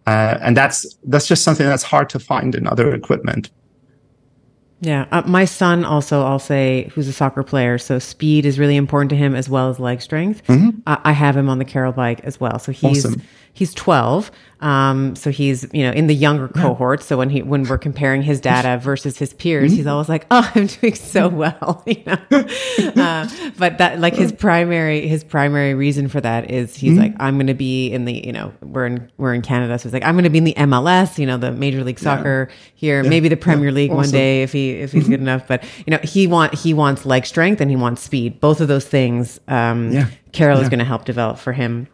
Uh, 0.06 0.38
and 0.40 0.56
that's, 0.56 0.96
that's 1.04 1.26
just 1.26 1.42
something 1.42 1.66
that's 1.66 1.82
hard 1.82 2.08
to 2.10 2.18
find 2.18 2.54
in 2.54 2.66
other 2.66 2.94
equipment. 2.94 3.50
Yeah. 4.80 5.06
Uh, 5.10 5.22
my 5.26 5.44
son 5.44 5.84
also, 5.84 6.22
I'll 6.22 6.38
say, 6.38 6.90
who's 6.94 7.08
a 7.08 7.12
soccer 7.12 7.42
player. 7.42 7.78
So 7.78 7.98
speed 7.98 8.46
is 8.46 8.58
really 8.58 8.76
important 8.76 9.10
to 9.10 9.16
him 9.16 9.34
as 9.34 9.48
well 9.48 9.70
as 9.70 9.80
leg 9.80 10.00
strength. 10.00 10.44
Mm-hmm. 10.46 10.80
Uh, 10.86 10.98
I 11.02 11.12
have 11.12 11.36
him 11.36 11.48
on 11.48 11.58
the 11.58 11.64
Carol 11.64 11.92
bike 11.92 12.20
as 12.24 12.38
well. 12.38 12.58
So 12.58 12.70
he's, 12.70 13.04
awesome. 13.04 13.22
He's 13.58 13.74
12. 13.74 14.30
Um, 14.60 15.14
so 15.14 15.30
he's, 15.30 15.66
you 15.72 15.84
know, 15.84 15.92
in 15.92 16.08
the 16.08 16.14
younger 16.14 16.50
yeah. 16.54 16.62
cohort. 16.62 17.02
So 17.02 17.16
when 17.16 17.30
he, 17.30 17.42
when 17.42 17.62
we're 17.62 17.78
comparing 17.78 18.22
his 18.22 18.40
data 18.40 18.76
versus 18.82 19.16
his 19.16 19.32
peers, 19.32 19.70
mm-hmm. 19.70 19.76
he's 19.76 19.86
always 19.86 20.08
like, 20.08 20.26
"Oh, 20.32 20.50
I'm 20.54 20.66
doing 20.66 20.94
so 20.96 21.28
well," 21.28 21.82
you 21.86 22.02
know. 22.04 22.18
uh, 22.30 23.28
but 23.56 23.78
that, 23.78 24.00
like, 24.00 24.14
his 24.14 24.32
primary, 24.32 25.06
his 25.06 25.22
primary 25.22 25.74
reason 25.74 26.08
for 26.08 26.20
that 26.20 26.50
is 26.50 26.74
he's 26.74 26.92
mm-hmm. 26.92 27.02
like, 27.02 27.14
"I'm 27.20 27.36
going 27.36 27.46
to 27.46 27.54
be 27.54 27.92
in 27.92 28.04
the, 28.04 28.26
you 28.26 28.32
know, 28.32 28.52
we're 28.60 28.86
in, 28.86 29.12
we're 29.16 29.32
in 29.32 29.42
Canada, 29.42 29.78
so 29.78 29.84
he's 29.84 29.92
like, 29.92 30.04
I'm 30.04 30.16
going 30.16 30.24
to 30.24 30.30
be 30.30 30.38
in 30.38 30.44
the 30.44 30.54
MLS, 30.54 31.18
you 31.18 31.26
know, 31.26 31.36
the 31.36 31.52
Major 31.52 31.84
League 31.84 32.00
Soccer 32.00 32.48
yeah. 32.50 32.56
here, 32.74 33.02
yeah. 33.04 33.08
maybe 33.08 33.28
the 33.28 33.36
Premier 33.36 33.70
League 33.70 33.90
awesome. 33.90 33.96
one 33.96 34.10
day 34.10 34.42
if 34.42 34.52
he, 34.52 34.70
if 34.72 34.90
he's 34.90 35.08
good 35.08 35.20
enough. 35.20 35.46
But 35.46 35.62
you 35.86 35.92
know, 35.92 35.98
he 36.02 36.26
want, 36.26 36.54
he 36.54 36.74
wants 36.74 37.06
leg 37.06 37.26
strength 37.26 37.60
and 37.60 37.70
he 37.70 37.76
wants 37.76 38.02
speed. 38.02 38.40
Both 38.40 38.60
of 38.60 38.66
those 38.66 38.86
things, 38.86 39.38
um, 39.46 39.92
yeah. 39.92 40.08
Carol 40.32 40.60
is 40.60 40.68
going 40.68 40.80
to 40.80 40.84
help 40.84 41.04
develop 41.04 41.38
for 41.38 41.52
him. 41.52 41.88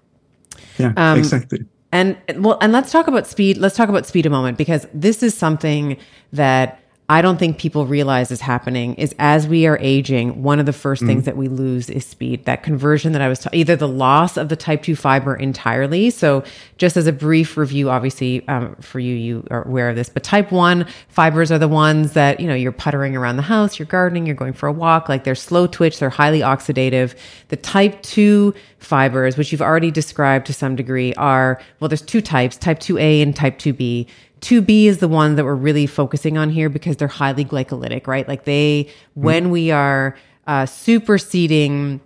Yeah, 0.78 0.92
um, 0.96 1.18
exactly. 1.18 1.64
And 1.92 2.16
well, 2.36 2.58
and 2.60 2.72
let's 2.72 2.90
talk 2.90 3.06
about 3.06 3.26
speed. 3.26 3.56
Let's 3.56 3.76
talk 3.76 3.88
about 3.88 4.04
speed 4.04 4.26
a 4.26 4.30
moment 4.30 4.58
because 4.58 4.86
this 4.92 5.22
is 5.22 5.34
something 5.36 5.96
that 6.32 6.80
I 7.06 7.20
don't 7.20 7.36
think 7.36 7.58
people 7.58 7.84
realize 7.84 8.30
is 8.30 8.40
happening 8.40 8.94
is 8.94 9.14
as 9.18 9.46
we 9.46 9.66
are 9.66 9.78
aging, 9.82 10.42
one 10.42 10.58
of 10.58 10.64
the 10.64 10.72
1st 10.72 11.02
mm 11.02 11.04
things 11.04 11.24
that 11.26 11.36
we 11.36 11.48
lose 11.48 11.90
is 11.90 12.06
speed. 12.06 12.46
That 12.46 12.62
conversion 12.62 13.12
that 13.12 13.20
I 13.20 13.28
was 13.28 13.40
ta- 13.40 13.50
either 13.52 13.76
the 13.76 13.88
loss 13.88 14.38
of 14.38 14.48
the 14.48 14.56
type 14.56 14.82
2 14.82 14.96
fiber 14.96 15.36
entirely. 15.36 16.08
So, 16.08 16.44
just 16.78 16.96
as 16.96 17.06
a 17.06 17.12
brief 17.12 17.58
review, 17.58 17.90
obviously, 17.90 18.46
um, 18.48 18.74
for 18.76 19.00
you, 19.00 19.14
you 19.14 19.46
are 19.50 19.66
aware 19.68 19.90
of 19.90 19.96
this, 19.96 20.08
but 20.08 20.22
type 20.22 20.50
1 20.50 20.86
fibers 21.08 21.52
are 21.52 21.58
the 21.58 21.68
ones 21.68 22.12
that, 22.12 22.40
you 22.40 22.46
know, 22.46 22.54
you're 22.54 22.72
puttering 22.72 23.14
around 23.14 23.36
the 23.36 23.42
house, 23.42 23.78
you're 23.78 23.86
gardening, 23.86 24.24
you're 24.24 24.34
going 24.34 24.54
for 24.54 24.66
a 24.66 24.72
walk, 24.72 25.10
like 25.10 25.24
they're 25.24 25.34
slow 25.34 25.66
twitch, 25.66 25.98
they're 25.98 26.08
highly 26.08 26.40
oxidative. 26.40 27.14
The 27.48 27.56
type 27.56 28.00
2 28.00 28.54
fibers, 28.78 29.36
which 29.36 29.52
you've 29.52 29.62
already 29.62 29.90
described 29.90 30.46
to 30.46 30.54
some 30.54 30.74
degree, 30.74 31.12
are 31.14 31.60
well, 31.80 31.88
there's 31.88 32.02
two 32.02 32.22
types 32.22 32.56
type 32.56 32.78
2A 32.78 33.22
and 33.22 33.36
type 33.36 33.58
2B. 33.58 34.06
2B 34.44 34.84
is 34.84 34.98
the 34.98 35.08
one 35.08 35.36
that 35.36 35.44
we're 35.44 35.54
really 35.54 35.86
focusing 35.86 36.36
on 36.36 36.50
here 36.50 36.68
because 36.68 36.98
they're 36.98 37.08
highly 37.08 37.46
glycolytic, 37.46 38.06
right? 38.06 38.28
Like 38.28 38.44
they, 38.44 38.90
when 39.14 39.48
we 39.48 39.70
are 39.70 40.16
uh, 40.46 40.66
superseding 40.66 42.02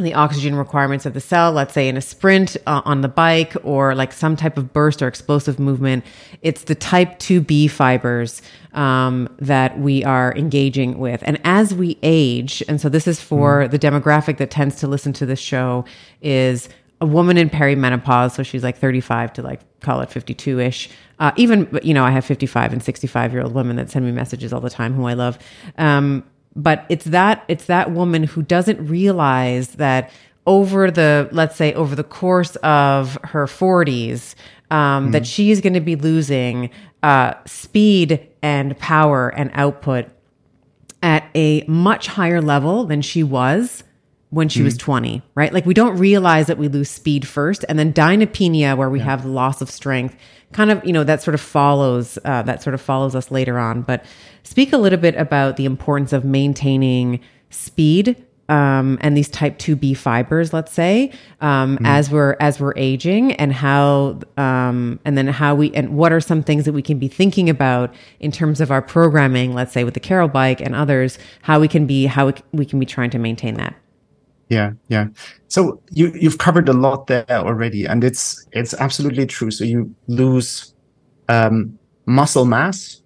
the 0.00 0.12
oxygen 0.12 0.56
requirements 0.56 1.06
of 1.06 1.14
the 1.14 1.20
cell, 1.20 1.52
let's 1.52 1.72
say 1.72 1.88
in 1.88 1.96
a 1.96 2.00
sprint 2.00 2.56
uh, 2.66 2.82
on 2.84 3.02
the 3.02 3.08
bike 3.08 3.54
or 3.62 3.94
like 3.94 4.12
some 4.12 4.34
type 4.34 4.58
of 4.58 4.72
burst 4.72 5.00
or 5.00 5.06
explosive 5.06 5.60
movement, 5.60 6.04
it's 6.42 6.64
the 6.64 6.74
type 6.74 7.20
2B 7.20 7.70
fibers 7.70 8.42
um, 8.74 9.28
that 9.38 9.78
we 9.78 10.04
are 10.04 10.34
engaging 10.34 10.98
with. 10.98 11.22
And 11.24 11.40
as 11.44 11.72
we 11.72 11.98
age, 12.02 12.64
and 12.68 12.80
so 12.80 12.88
this 12.88 13.06
is 13.06 13.20
for 13.20 13.62
mm. 13.62 13.70
the 13.70 13.78
demographic 13.78 14.38
that 14.38 14.50
tends 14.50 14.74
to 14.80 14.88
listen 14.88 15.12
to 15.14 15.24
this 15.24 15.40
show, 15.40 15.84
is 16.20 16.68
a 17.00 17.06
woman 17.06 17.36
in 17.36 17.50
perimenopause, 17.50 18.32
so 18.32 18.42
she's 18.42 18.62
like 18.62 18.78
35 18.78 19.34
to 19.34 19.42
like 19.42 19.60
call 19.80 20.00
it 20.00 20.10
52 20.10 20.60
ish. 20.60 20.90
Uh, 21.18 21.32
even, 21.36 21.78
you 21.82 21.94
know, 21.94 22.04
I 22.04 22.10
have 22.10 22.24
55 22.24 22.72
and 22.72 22.82
65 22.82 23.32
year 23.32 23.42
old 23.42 23.54
women 23.54 23.76
that 23.76 23.90
send 23.90 24.04
me 24.04 24.12
messages 24.12 24.52
all 24.52 24.60
the 24.60 24.70
time 24.70 24.94
who 24.94 25.06
I 25.06 25.14
love. 25.14 25.38
Um, 25.78 26.24
but 26.54 26.86
it's 26.88 27.04
that, 27.06 27.44
it's 27.48 27.66
that 27.66 27.90
woman 27.90 28.24
who 28.24 28.42
doesn't 28.42 28.86
realize 28.86 29.70
that 29.70 30.10
over 30.46 30.90
the, 30.90 31.28
let's 31.32 31.56
say, 31.56 31.74
over 31.74 31.94
the 31.94 32.04
course 32.04 32.56
of 32.56 33.18
her 33.24 33.46
40s, 33.46 34.34
um, 34.70 35.08
mm. 35.08 35.12
that 35.12 35.26
she's 35.26 35.60
going 35.60 35.74
to 35.74 35.80
be 35.80 35.96
losing 35.96 36.70
uh, 37.02 37.34
speed 37.44 38.26
and 38.42 38.78
power 38.78 39.28
and 39.28 39.50
output 39.54 40.06
at 41.02 41.28
a 41.34 41.62
much 41.66 42.06
higher 42.06 42.40
level 42.40 42.84
than 42.84 43.02
she 43.02 43.22
was 43.22 43.84
when 44.30 44.48
she 44.48 44.60
mm 44.60 44.64
was 44.64 44.74
mm-hmm. 44.74 44.86
20, 44.86 45.22
right? 45.34 45.52
Like 45.52 45.66
we 45.66 45.74
don't 45.74 45.96
realize 45.96 46.46
that 46.48 46.58
we 46.58 46.68
lose 46.68 46.90
speed 46.90 47.26
first. 47.26 47.64
And 47.68 47.78
then 47.78 47.92
dynapenia, 47.92 48.76
where 48.76 48.90
we 48.90 48.98
yeah. 48.98 49.04
have 49.06 49.24
loss 49.24 49.60
of 49.60 49.70
strength, 49.70 50.16
kind 50.52 50.70
of, 50.70 50.84
you 50.84 50.92
know, 50.92 51.04
that 51.04 51.22
sort 51.22 51.34
of 51.34 51.40
follows, 51.40 52.18
uh, 52.24 52.42
that 52.42 52.62
sort 52.62 52.74
of 52.74 52.80
follows 52.80 53.14
us 53.14 53.30
later 53.30 53.58
on. 53.58 53.82
But 53.82 54.04
speak 54.42 54.72
a 54.72 54.78
little 54.78 54.98
bit 54.98 55.14
about 55.14 55.56
the 55.56 55.64
importance 55.64 56.12
of 56.12 56.24
maintaining 56.24 57.20
speed 57.50 58.22
um, 58.48 58.98
and 59.00 59.16
these 59.16 59.28
type 59.28 59.58
2b 59.58 59.96
fibers 59.96 60.52
let's 60.52 60.72
say 60.72 61.10
um, 61.40 61.78
mm. 61.78 61.86
as 61.86 62.10
we're 62.10 62.36
as 62.38 62.60
we're 62.60 62.74
aging 62.76 63.32
and 63.32 63.52
how 63.52 64.20
um, 64.36 65.00
and 65.04 65.18
then 65.18 65.26
how 65.26 65.54
we 65.54 65.72
and 65.74 65.96
what 65.96 66.12
are 66.12 66.20
some 66.20 66.42
things 66.42 66.64
that 66.64 66.72
we 66.72 66.82
can 66.82 66.98
be 66.98 67.08
thinking 67.08 67.50
about 67.50 67.94
in 68.20 68.30
terms 68.30 68.60
of 68.60 68.70
our 68.70 68.82
programming 68.82 69.52
let's 69.54 69.72
say 69.72 69.84
with 69.84 69.94
the 69.94 70.00
carol 70.00 70.28
bike 70.28 70.60
and 70.60 70.74
others 70.74 71.18
how 71.42 71.58
we 71.58 71.68
can 71.68 71.86
be 71.86 72.06
how 72.06 72.32
we 72.52 72.64
can 72.64 72.78
be 72.78 72.86
trying 72.86 73.10
to 73.10 73.18
maintain 73.18 73.54
that 73.54 73.74
yeah 74.48 74.72
yeah 74.88 75.06
so 75.48 75.80
you 75.90 76.12
you've 76.14 76.38
covered 76.38 76.68
a 76.68 76.72
lot 76.72 77.06
there 77.08 77.24
already 77.30 77.84
and 77.84 78.04
it's 78.04 78.46
it's 78.52 78.74
absolutely 78.74 79.26
true 79.26 79.50
so 79.50 79.64
you 79.64 79.92
lose 80.06 80.74
um, 81.28 81.76
muscle 82.06 82.44
mass 82.44 83.02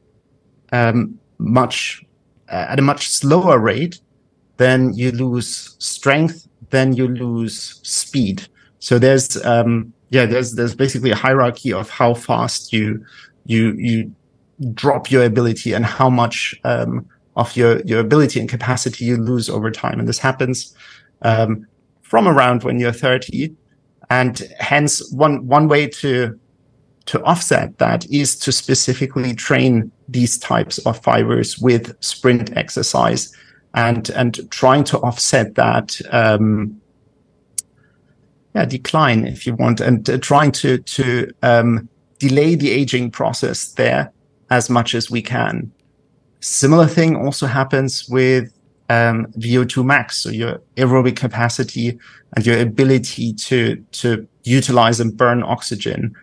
um, 0.73 1.19
much 1.39 2.05
at 2.49 2.79
a 2.79 2.83
much 2.83 3.09
slower 3.09 3.59
rate 3.59 4.01
then 4.61 4.93
you 4.93 5.11
lose 5.11 5.75
strength, 5.79 6.47
then 6.69 6.93
you 6.93 7.09
lose 7.09 7.81
speed. 7.83 8.47
So 8.79 8.99
there's 8.99 9.43
um, 9.43 9.91
yeah, 10.11 10.27
there's 10.27 10.53
there's 10.53 10.75
basically 10.75 11.11
a 11.11 11.17
hierarchy 11.17 11.73
of 11.73 11.89
how 11.89 12.13
fast 12.13 12.71
you 12.71 13.03
you 13.47 13.73
you 13.79 14.15
drop 14.75 15.11
your 15.11 15.25
ability 15.25 15.73
and 15.73 15.87
how 15.87 16.11
much 16.11 16.55
um, 16.65 17.09
of 17.37 17.57
your 17.57 17.81
your 17.87 18.01
ability 18.01 18.39
and 18.39 18.51
capacity 18.51 19.07
you 19.07 19.17
lose 19.17 19.49
over 19.49 19.71
time. 19.71 19.99
And 19.99 20.07
this 20.07 20.19
happens 20.19 20.77
um, 21.23 21.67
from 22.03 22.27
around 22.27 22.65
when 22.65 22.79
you're 22.79 22.93
30. 22.93 23.55
And 24.11 24.43
hence 24.59 25.13
one 25.13 25.47
one 25.47 25.69
way 25.69 25.87
to 25.87 26.39
to 27.07 27.23
offset 27.25 27.79
that 27.79 28.09
is 28.11 28.37
to 28.37 28.53
specifically 28.53 29.35
train 29.35 29.91
these 30.09 30.39
types 30.39 30.79
of 30.79 30.99
fibers 31.03 31.59
with 31.59 31.97
sprint 32.01 32.57
exercise 32.57 33.35
and 33.75 34.11
and 34.11 34.51
trying 34.51 34.85
to 34.85 34.99
offset 35.01 35.55
that 35.55 36.01
um, 36.11 36.81
yeah 38.55 38.65
decline 38.65 39.27
if 39.27 39.47
you 39.47 39.55
want 39.55 39.81
and 39.81 40.09
uh, 40.11 40.19
trying 40.19 40.53
to 40.53 40.79
to 40.79 41.31
um, 41.43 41.89
delay 42.19 42.55
the 42.55 42.71
aging 42.71 43.11
process 43.11 43.73
there 43.73 44.13
as 44.51 44.69
much 44.69 44.95
as 44.95 45.11
we 45.11 45.23
can 45.23 45.71
similar 46.41 46.87
thing 46.87 47.17
also 47.17 47.47
happens 47.47 48.09
with 48.09 48.53
um, 48.91 49.27
VO2 49.39 49.85
max 49.85 50.23
so 50.23 50.29
your 50.29 50.61
aerobic 50.77 51.17
capacity 51.17 51.99
and 52.35 52.45
your 52.45 52.59
ability 52.61 53.33
to 53.33 53.77
to 53.93 54.27
utilize 54.43 55.01
and 55.01 55.17
burn 55.17 55.43
oxygen 55.43 56.15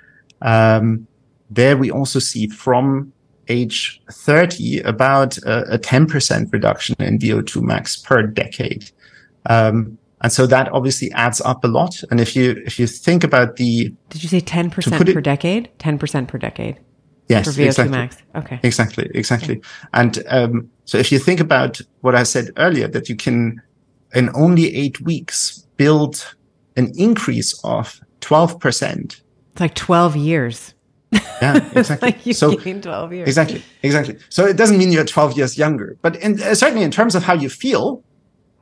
um, 0.42 1.08
there 1.50 1.78
we 1.78 1.90
also 1.90 2.20
see 2.20 2.48
from 2.48 3.12
age 3.50 4.02
30 4.12 4.80
about 4.82 5.38
a, 5.40 5.76
a 5.76 5.80
10% 5.80 6.52
reduction 6.52 6.96
in 7.00 7.18
VO2 7.20 7.62
max 7.62 7.96
per 7.96 8.24
decade. 8.24 8.92
Um, 9.46 9.98
and 10.22 10.32
so 10.32 10.48
that 10.48 10.72
obviously 10.74 11.12
adds 11.12 11.42
up 11.42 11.64
a 11.64 11.68
lot. 11.68 12.04
And 12.10 12.20
if 12.20 12.36
you 12.36 12.62
if 12.66 12.80
you 12.80 12.88
think 12.88 13.24
about 13.24 13.58
the 13.58 13.94
did 14.10 14.24
you 14.24 14.30
say 14.30 14.42
10% 14.42 15.14
per 15.14 15.20
it, 15.20 15.24
decade? 15.24 15.70
10% 15.78 16.28
per 16.28 16.38
decade. 16.40 16.80
Yes, 17.30 17.46
for 17.46 17.62
VO2 17.62 17.66
exactly. 17.66 17.98
max. 17.98 18.18
Okay. 18.36 18.60
Exactly, 18.64 19.12
exactly. 19.14 19.58
Okay. 19.58 19.68
And 19.94 20.24
um, 20.28 20.72
so 20.86 20.98
if 20.98 21.12
you 21.12 21.20
think 21.20 21.40
about 21.40 21.82
what 22.02 22.16
I 22.16 22.24
said 22.24 22.52
earlier, 22.58 22.88
that 22.88 23.10
you 23.10 23.16
can 23.16 23.62
in 24.14 24.30
only 24.34 24.76
eight 24.76 25.02
weeks 25.02 25.68
build 25.76 26.36
an 26.78 26.92
increase 26.96 27.60
of 27.64 28.00
12%. 28.22 29.22
It's 29.52 29.62
like 29.62 29.76
12 29.76 30.16
years. 30.16 30.74
Yeah, 31.12 31.70
exactly. 31.76 32.10
like 32.10 32.26
you 32.26 32.34
so, 32.34 32.56
gained 32.56 32.84
12 32.84 33.14
years. 33.14 33.28
Exactly, 33.28 33.64
exactly. 33.84 34.18
So 34.30 34.46
it 34.46 34.58
doesn't 34.58 34.78
mean 34.78 34.92
you're 34.92 35.06
12 35.06 35.38
years 35.38 35.58
younger, 35.58 35.98
but 36.02 36.16
in, 36.18 36.42
uh, 36.42 36.56
certainly 36.56 36.84
in 36.84 36.92
terms 36.92 37.16
of 37.16 37.24
how 37.24 37.34
you 37.34 37.50
feel 37.50 38.04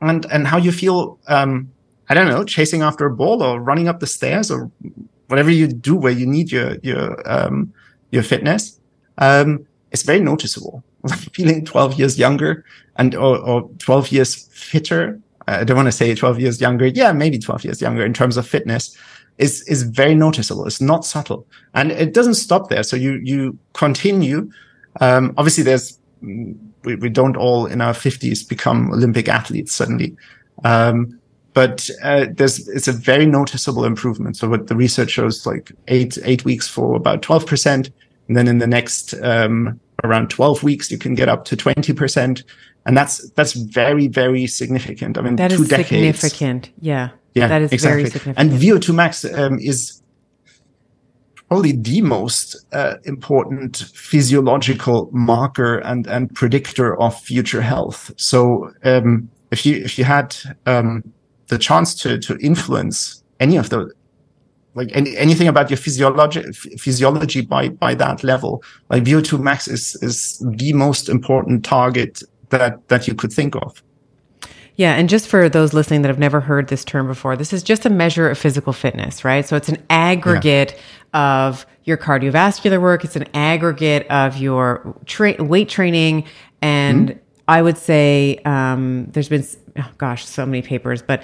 and, 0.00 0.26
and 0.32 0.46
how 0.46 0.56
you 0.56 0.72
feel, 0.72 1.18
um, 1.28 1.70
I 2.08 2.14
don't 2.14 2.28
know, 2.28 2.44
chasing 2.44 2.82
after 2.82 3.06
a 3.06 3.14
ball 3.14 3.42
or 3.42 3.60
running 3.60 3.88
up 3.88 4.00
the 4.00 4.06
stairs 4.06 4.50
or 4.50 4.70
whatever 5.28 5.50
you 5.50 5.66
do 5.66 5.96
where 5.96 6.12
you 6.12 6.26
need 6.26 6.52
your, 6.52 6.76
your, 6.82 7.28
um, 7.30 7.72
your 8.10 8.22
fitness, 8.22 8.78
um, 9.18 9.66
it's 9.92 10.02
very 10.02 10.20
noticeable. 10.20 10.82
Feeling 11.32 11.64
12 11.64 11.98
years 11.98 12.18
younger 12.18 12.64
and, 12.96 13.14
or, 13.14 13.38
or 13.38 13.70
12 13.78 14.12
years 14.12 14.48
fitter. 14.52 15.20
I 15.46 15.62
don't 15.62 15.76
want 15.76 15.86
to 15.86 15.92
say 15.92 16.14
12 16.14 16.40
years 16.40 16.60
younger. 16.60 16.86
Yeah, 16.86 17.12
maybe 17.12 17.38
12 17.38 17.64
years 17.64 17.80
younger 17.80 18.04
in 18.04 18.12
terms 18.12 18.36
of 18.36 18.46
fitness 18.46 18.96
is 19.38 19.62
is 19.68 19.82
very 19.82 20.14
noticeable. 20.14 20.66
It's 20.66 20.80
not 20.80 21.04
subtle, 21.04 21.46
and 21.74 21.92
it 21.92 22.14
doesn't 22.14 22.34
stop 22.34 22.68
there. 22.68 22.82
So 22.82 22.96
you 22.96 23.20
you 23.22 23.58
continue. 23.72 24.50
Um, 25.00 25.34
obviously, 25.36 25.64
there's 25.64 25.98
we, 26.22 26.96
we 26.96 27.08
don't 27.08 27.36
all 27.36 27.66
in 27.66 27.80
our 27.80 27.94
fifties 27.94 28.42
become 28.42 28.92
Olympic 28.92 29.28
athletes 29.28 29.74
suddenly, 29.74 30.16
um, 30.64 31.18
but 31.56 31.88
uh, 32.02 32.26
there's 32.30 32.68
it's 32.68 32.86
a 32.86 32.92
very 32.92 33.24
noticeable 33.24 33.86
improvement. 33.86 34.36
So 34.36 34.46
what 34.46 34.66
the 34.66 34.76
research 34.76 35.10
shows, 35.10 35.46
like 35.46 35.72
eight 35.88 36.18
eight 36.22 36.44
weeks 36.44 36.68
for 36.68 36.94
about 36.94 37.22
twelve 37.22 37.46
percent, 37.46 37.88
and 38.28 38.36
then 38.36 38.46
in 38.46 38.58
the 38.58 38.66
next 38.66 39.14
um, 39.22 39.80
around 40.04 40.28
twelve 40.28 40.62
weeks, 40.62 40.90
you 40.90 40.98
can 40.98 41.14
get 41.14 41.30
up 41.30 41.46
to 41.46 41.56
twenty 41.56 41.94
percent, 41.94 42.44
and 42.84 42.94
that's 42.94 43.30
that's 43.30 43.54
very 43.54 44.06
very 44.06 44.46
significant. 44.46 45.16
I 45.16 45.22
mean, 45.22 45.36
that 45.36 45.50
two 45.50 45.62
is 45.62 45.68
decades, 45.68 46.20
significant. 46.20 46.70
Yeah. 46.78 47.08
Yeah, 47.32 47.48
that 47.48 47.62
is 47.62 47.72
exactly. 47.72 48.02
very 48.02 48.10
significant. 48.10 48.38
And 48.38 48.50
VO2 48.62 48.94
max 48.94 49.24
um, 49.24 49.58
is 49.58 50.02
probably 51.48 51.72
the 51.72 52.00
most 52.00 52.56
uh, 52.72 52.96
important 53.04 53.76
physiological 53.94 55.08
marker 55.12 55.78
and 55.78 56.06
and 56.06 56.34
predictor 56.34 57.00
of 57.00 57.18
future 57.18 57.62
health. 57.62 58.10
So 58.16 58.72
um, 58.84 59.30
if 59.50 59.64
you 59.64 59.76
if 59.76 59.98
you 59.98 60.04
had 60.04 60.36
um, 60.64 61.02
the 61.48 61.58
chance 61.58 61.94
to 61.94 62.18
to 62.18 62.36
influence 62.38 63.22
any 63.40 63.56
of 63.56 63.70
the 63.70 63.92
like 64.74 64.90
any, 64.94 65.16
anything 65.16 65.48
about 65.48 65.70
your 65.70 65.78
physiology 65.78 66.42
physiology 66.78 67.40
by 67.40 67.70
by 67.70 67.94
that 67.94 68.22
level, 68.22 68.62
like 68.90 69.04
VO2 69.04 69.40
max 69.40 69.66
is 69.66 69.96
is 70.02 70.38
the 70.56 70.72
most 70.72 71.08
important 71.08 71.64
target 71.64 72.22
that 72.50 72.86
that 72.88 73.08
you 73.08 73.14
could 73.14 73.32
think 73.32 73.54
of. 73.56 73.82
Yeah, 74.76 74.92
and 74.94 75.08
just 75.08 75.26
for 75.26 75.48
those 75.48 75.72
listening 75.72 76.02
that 76.02 76.08
have 76.08 76.18
never 76.18 76.40
heard 76.40 76.68
this 76.68 76.84
term 76.84 77.06
before, 77.06 77.34
this 77.34 77.54
is 77.54 77.62
just 77.62 77.86
a 77.86 77.90
measure 77.90 78.28
of 78.28 78.36
physical 78.36 78.74
fitness, 78.74 79.24
right? 79.24 79.46
So 79.46 79.56
it's 79.56 79.70
an 79.70 79.82
aggregate 79.88 80.78
yeah. 81.14 81.46
of 81.46 81.66
your 81.84 81.96
cardiovascular 81.96 82.80
work, 82.80 83.02
it's 83.02 83.16
an 83.16 83.26
aggregate 83.32 84.06
of 84.08 84.36
your 84.36 84.94
tra- 85.06 85.42
weight 85.42 85.70
training, 85.70 86.24
and 86.60 87.08
mm-hmm. 87.08 87.18
I 87.48 87.62
would 87.62 87.78
say 87.78 88.38
um, 88.44 89.06
there's 89.10 89.28
been, 89.28 89.46
oh 89.78 89.90
gosh, 89.98 90.24
so 90.24 90.44
many 90.44 90.62
papers, 90.62 91.02
but 91.02 91.22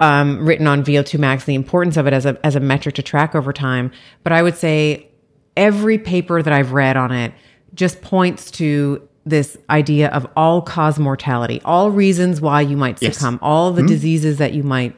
um, 0.00 0.44
written 0.46 0.66
on 0.66 0.84
VO2 0.84 1.18
max, 1.18 1.44
the 1.44 1.54
importance 1.54 1.96
of 1.96 2.06
it 2.06 2.12
as 2.12 2.24
a 2.24 2.38
as 2.46 2.54
a 2.54 2.60
metric 2.60 2.94
to 2.96 3.02
track 3.02 3.34
over 3.34 3.52
time. 3.52 3.90
But 4.22 4.32
I 4.32 4.42
would 4.42 4.56
say 4.56 5.08
every 5.56 5.98
paper 5.98 6.40
that 6.42 6.52
I've 6.52 6.72
read 6.72 6.96
on 6.96 7.12
it 7.12 7.32
just 7.74 8.00
points 8.00 8.50
to 8.52 9.06
this 9.26 9.58
idea 9.68 10.08
of 10.08 10.26
all 10.36 10.62
cause 10.62 10.98
mortality, 10.98 11.60
all 11.64 11.90
reasons 11.90 12.40
why 12.40 12.60
you 12.62 12.76
might 12.76 12.98
succumb, 12.98 13.34
yes. 13.34 13.40
all 13.42 13.72
the 13.72 13.82
mm-hmm. 13.82 13.88
diseases 13.88 14.38
that 14.38 14.54
you 14.54 14.62
might 14.62 14.96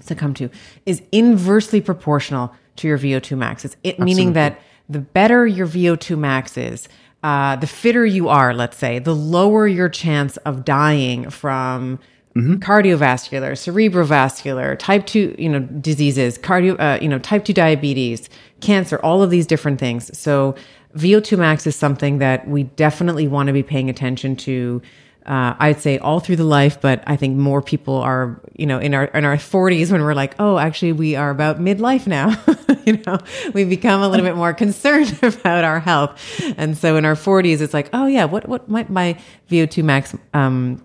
succumb 0.00 0.34
to 0.34 0.50
is 0.86 1.02
inversely 1.12 1.80
proportional 1.80 2.52
to 2.76 2.88
your 2.88 2.98
VO2 2.98 3.36
max. 3.36 3.64
It's 3.64 3.76
it, 3.84 4.00
meaning 4.00 4.32
that 4.32 4.60
the 4.88 4.98
better 4.98 5.46
your 5.46 5.66
VO2 5.66 6.18
max 6.18 6.56
is, 6.56 6.88
uh, 7.22 7.56
the 7.56 7.66
fitter 7.66 8.06
you 8.06 8.28
are, 8.28 8.54
let's 8.54 8.76
say, 8.76 8.98
the 8.98 9.14
lower 9.14 9.66
your 9.66 9.88
chance 9.88 10.36
of 10.38 10.64
dying 10.64 11.28
from 11.28 11.98
mm-hmm. 12.34 12.54
cardiovascular, 12.56 13.52
cerebrovascular, 13.52 14.78
type 14.78 15.06
2, 15.06 15.36
you 15.38 15.48
know, 15.48 15.60
diseases, 15.60 16.38
cardio, 16.38 16.78
uh, 16.80 16.98
you 17.00 17.08
know, 17.08 17.18
type 17.18 17.44
2 17.44 17.52
diabetes, 17.52 18.28
cancer, 18.60 18.98
all 19.02 19.22
of 19.22 19.30
these 19.30 19.46
different 19.46 19.78
things. 19.78 20.16
So 20.18 20.54
VO2 20.96 21.38
max 21.38 21.66
is 21.66 21.76
something 21.76 22.18
that 22.18 22.48
we 22.48 22.64
definitely 22.64 23.28
want 23.28 23.48
to 23.48 23.52
be 23.52 23.62
paying 23.62 23.90
attention 23.90 24.36
to. 24.36 24.82
Uh, 25.26 25.54
I'd 25.58 25.80
say 25.80 25.98
all 25.98 26.18
through 26.18 26.36
the 26.36 26.44
life, 26.44 26.80
but 26.80 27.04
I 27.06 27.16
think 27.16 27.36
more 27.36 27.60
people 27.60 27.96
are, 27.96 28.40
you 28.56 28.66
know, 28.66 28.78
in 28.78 28.94
our 28.94 29.04
in 29.04 29.24
our 29.24 29.36
40s 29.36 29.92
when 29.92 30.02
we're 30.02 30.14
like, 30.14 30.34
oh, 30.38 30.58
actually, 30.58 30.92
we 30.92 31.14
are 31.14 31.30
about 31.30 31.60
midlife 31.60 32.06
now. 32.06 32.42
you 32.86 32.98
know, 33.06 33.18
we 33.52 33.64
become 33.64 34.02
a 34.02 34.08
little 34.08 34.24
bit 34.24 34.36
more 34.36 34.54
concerned 34.54 35.18
about 35.22 35.64
our 35.64 35.78
health, 35.78 36.18
and 36.56 36.76
so 36.76 36.96
in 36.96 37.04
our 37.04 37.14
40s, 37.14 37.60
it's 37.60 37.74
like, 37.74 37.90
oh 37.92 38.06
yeah, 38.06 38.24
what 38.24 38.48
what 38.48 38.68
might 38.68 38.88
my 38.88 39.18
VO2 39.50 39.84
max 39.84 40.16
um, 40.32 40.82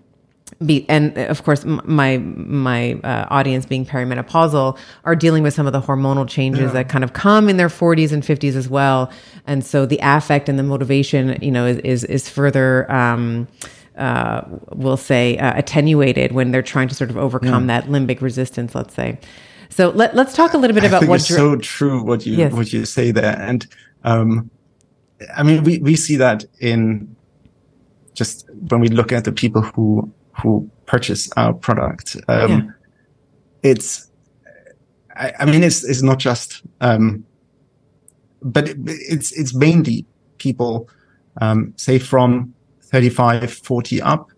be, 0.64 0.86
and 0.88 1.16
of 1.18 1.42
course, 1.42 1.64
my 1.64 2.18
my 2.18 2.94
uh, 3.04 3.26
audience 3.30 3.66
being 3.66 3.84
perimenopausal 3.84 4.78
are 5.04 5.16
dealing 5.16 5.42
with 5.42 5.52
some 5.54 5.66
of 5.66 5.72
the 5.72 5.80
hormonal 5.80 6.26
changes 6.26 6.66
yeah. 6.66 6.72
that 6.72 6.88
kind 6.88 7.04
of 7.04 7.12
come 7.12 7.48
in 7.48 7.56
their 7.56 7.68
40s 7.68 8.12
and 8.12 8.22
50s 8.22 8.54
as 8.54 8.68
well, 8.68 9.10
and 9.46 9.64
so 9.64 9.84
the 9.84 9.98
affect 10.02 10.48
and 10.48 10.58
the 10.58 10.62
motivation, 10.62 11.38
you 11.42 11.50
know, 11.50 11.66
is 11.66 11.78
is, 11.78 12.04
is 12.04 12.28
further. 12.28 12.90
Um, 12.90 13.48
uh, 13.96 14.42
we'll 14.74 14.96
say 14.96 15.38
uh, 15.38 15.56
attenuated 15.56 16.32
when 16.32 16.50
they're 16.50 16.62
trying 16.62 16.88
to 16.88 16.94
sort 16.94 17.10
of 17.10 17.16
overcome 17.16 17.68
yeah. 17.68 17.80
that 17.80 17.90
limbic 17.90 18.20
resistance. 18.20 18.74
Let's 18.74 18.94
say. 18.94 19.18
So 19.68 19.90
let, 19.90 20.14
let's 20.14 20.34
talk 20.34 20.54
a 20.54 20.58
little 20.58 20.74
bit 20.74 20.84
about 20.84 21.06
what. 21.06 21.16
It's 21.20 21.28
so 21.28 21.56
true 21.56 22.02
what 22.02 22.24
you 22.24 22.36
yes. 22.36 22.52
what 22.52 22.72
you 22.72 22.84
say 22.84 23.10
there, 23.10 23.36
and 23.38 23.66
um, 24.04 24.50
I 25.34 25.42
mean 25.42 25.64
we 25.64 25.78
we 25.78 25.96
see 25.96 26.16
that 26.16 26.44
in 26.60 27.14
just 28.14 28.48
when 28.70 28.80
we 28.80 28.88
look 28.88 29.12
at 29.12 29.24
the 29.24 29.32
people 29.32 29.62
who 29.62 30.12
who 30.42 30.70
purchase 30.86 31.30
our 31.36 31.52
product. 31.52 32.16
Um, 32.28 32.50
yeah. 32.50 33.70
It's, 33.70 34.10
I, 35.14 35.32
I, 35.40 35.44
mean, 35.44 35.62
it's 35.62 35.84
it's 35.84 36.02
not 36.02 36.18
just, 36.18 36.62
um, 36.80 37.24
but 38.42 38.68
it, 38.68 38.76
it's 38.86 39.32
it's 39.32 39.54
mainly 39.54 40.06
people, 40.38 40.88
um, 41.40 41.74
say 41.76 41.98
from 41.98 42.54
35, 42.86 43.52
40 43.52 44.02
up, 44.02 44.30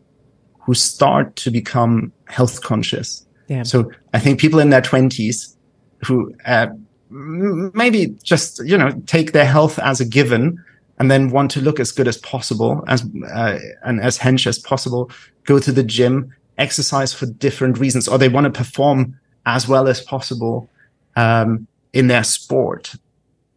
who 0.61 0.75
start 0.75 1.37
to 1.37 1.51
become 1.51 2.13
health 2.27 2.63
conscious. 2.63 3.27
Yeah. 3.49 3.63
So 3.63 3.91
I 4.13 4.19
think 4.19 4.39
people 4.39 4.59
in 4.59 4.71
their 4.71 4.83
twenties 4.83 5.57
who 6.05 6.35
uh, 6.45 6.69
maybe 7.11 8.09
just 8.23 8.65
you 8.65 8.77
know 8.77 8.93
take 9.07 9.33
their 9.33 9.47
health 9.47 9.79
as 9.79 10.01
a 10.01 10.05
given 10.05 10.63
and 10.99 11.11
then 11.11 11.31
want 11.31 11.51
to 11.53 11.61
look 11.61 11.81
as 11.81 11.93
good 11.93 12.09
as 12.09 12.19
possible 12.19 12.85
as 12.89 13.05
uh, 13.33 13.59
and 13.85 14.01
as 14.01 14.19
hench 14.19 14.47
as 14.47 14.59
possible 14.59 15.11
go 15.45 15.59
to 15.59 15.73
the 15.73 15.83
gym 15.83 16.35
exercise 16.59 17.13
for 17.15 17.27
different 17.27 17.79
reasons 17.79 18.09
or 18.09 18.19
they 18.19 18.29
want 18.29 18.45
to 18.45 18.51
perform 18.51 19.19
as 19.47 19.67
well 19.67 19.89
as 19.89 20.01
possible 20.01 20.69
um, 21.17 21.67
in 21.93 22.09
their 22.09 22.25
sport 22.25 22.95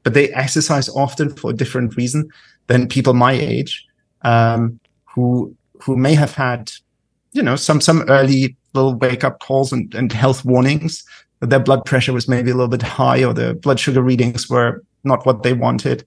but 0.03 0.13
they 0.13 0.29
exercise 0.29 0.87
often 0.89 1.29
for 1.35 1.51
a 1.51 1.53
different 1.53 1.97
reason 1.97 2.29
than 2.67 2.87
people 2.87 3.13
my 3.13 3.33
age 3.33 3.85
um, 4.21 4.79
who 5.13 5.55
who 5.81 5.95
may 5.95 6.13
have 6.13 6.35
had 6.35 6.71
you 7.33 7.41
know 7.41 7.55
some 7.55 7.81
some 7.81 8.03
early 8.09 8.55
little 8.73 8.95
wake 8.95 9.23
up 9.23 9.39
calls 9.39 9.71
and, 9.71 9.93
and 9.93 10.11
health 10.11 10.45
warnings 10.45 11.03
that 11.39 11.49
their 11.49 11.59
blood 11.59 11.85
pressure 11.85 12.13
was 12.13 12.27
maybe 12.27 12.51
a 12.51 12.53
little 12.53 12.69
bit 12.69 12.81
high 12.81 13.23
or 13.23 13.33
the 13.33 13.55
blood 13.55 13.79
sugar 13.79 14.01
readings 14.01 14.49
were 14.49 14.83
not 15.03 15.25
what 15.25 15.43
they 15.43 15.53
wanted. 15.53 16.05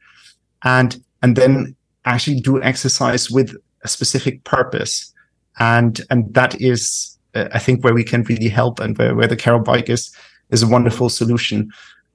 And 0.63 1.03
and 1.23 1.37
then 1.37 1.77
actually 2.05 2.41
do 2.41 2.63
exercise 2.63 3.31
with 3.31 3.55
a 3.83 3.89
specific 3.89 4.45
purpose. 4.45 5.13
And 5.59 6.01
and 6.11 6.33
that 6.35 6.61
is 6.61 7.19
uh, 7.35 7.49
i 7.53 7.59
think 7.59 7.83
where 7.83 7.95
we 7.95 8.05
can 8.05 8.23
really 8.25 8.49
help 8.49 8.81
and 8.81 8.97
where, 8.97 9.15
where 9.15 9.27
the 9.27 9.37
carol 9.37 9.61
bike 9.61 9.89
is 9.89 10.15
is 10.51 10.63
a 10.63 10.69
wonderful 10.69 11.09
solution. 11.09 11.71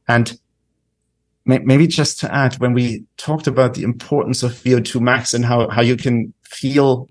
And 0.08 0.40
maybe 1.50 1.88
just 1.88 2.20
to 2.20 2.34
add 2.34 2.56
when 2.60 2.74
we 2.74 3.04
talked 3.18 3.48
about 3.48 3.74
the 3.74 3.84
importance 3.84 4.44
of 4.44 4.52
vo2 4.52 5.02
max 5.02 5.34
and 5.34 5.46
how 5.46 5.68
how 5.70 5.82
you 5.82 5.96
can 5.96 6.34
feel 6.44 7.10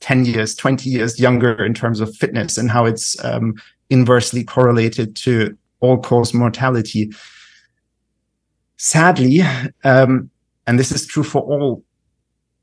10 0.00 0.24
years 0.24 0.54
20 0.54 0.88
years 0.88 1.20
younger 1.20 1.64
in 1.64 1.74
terms 1.74 2.00
of 2.00 2.14
fitness 2.16 2.56
and 2.56 2.70
how 2.70 2.86
it's 2.86 3.22
um, 3.24 3.54
inversely 3.90 4.44
correlated 4.44 5.16
to 5.16 5.56
all 5.80 5.98
cause 5.98 6.34
mortality. 6.34 7.12
Sadly, 8.76 9.40
um, 9.84 10.30
and 10.66 10.78
this 10.78 10.92
is 10.92 11.06
true 11.06 11.22
for 11.22 11.42
all 11.42 11.84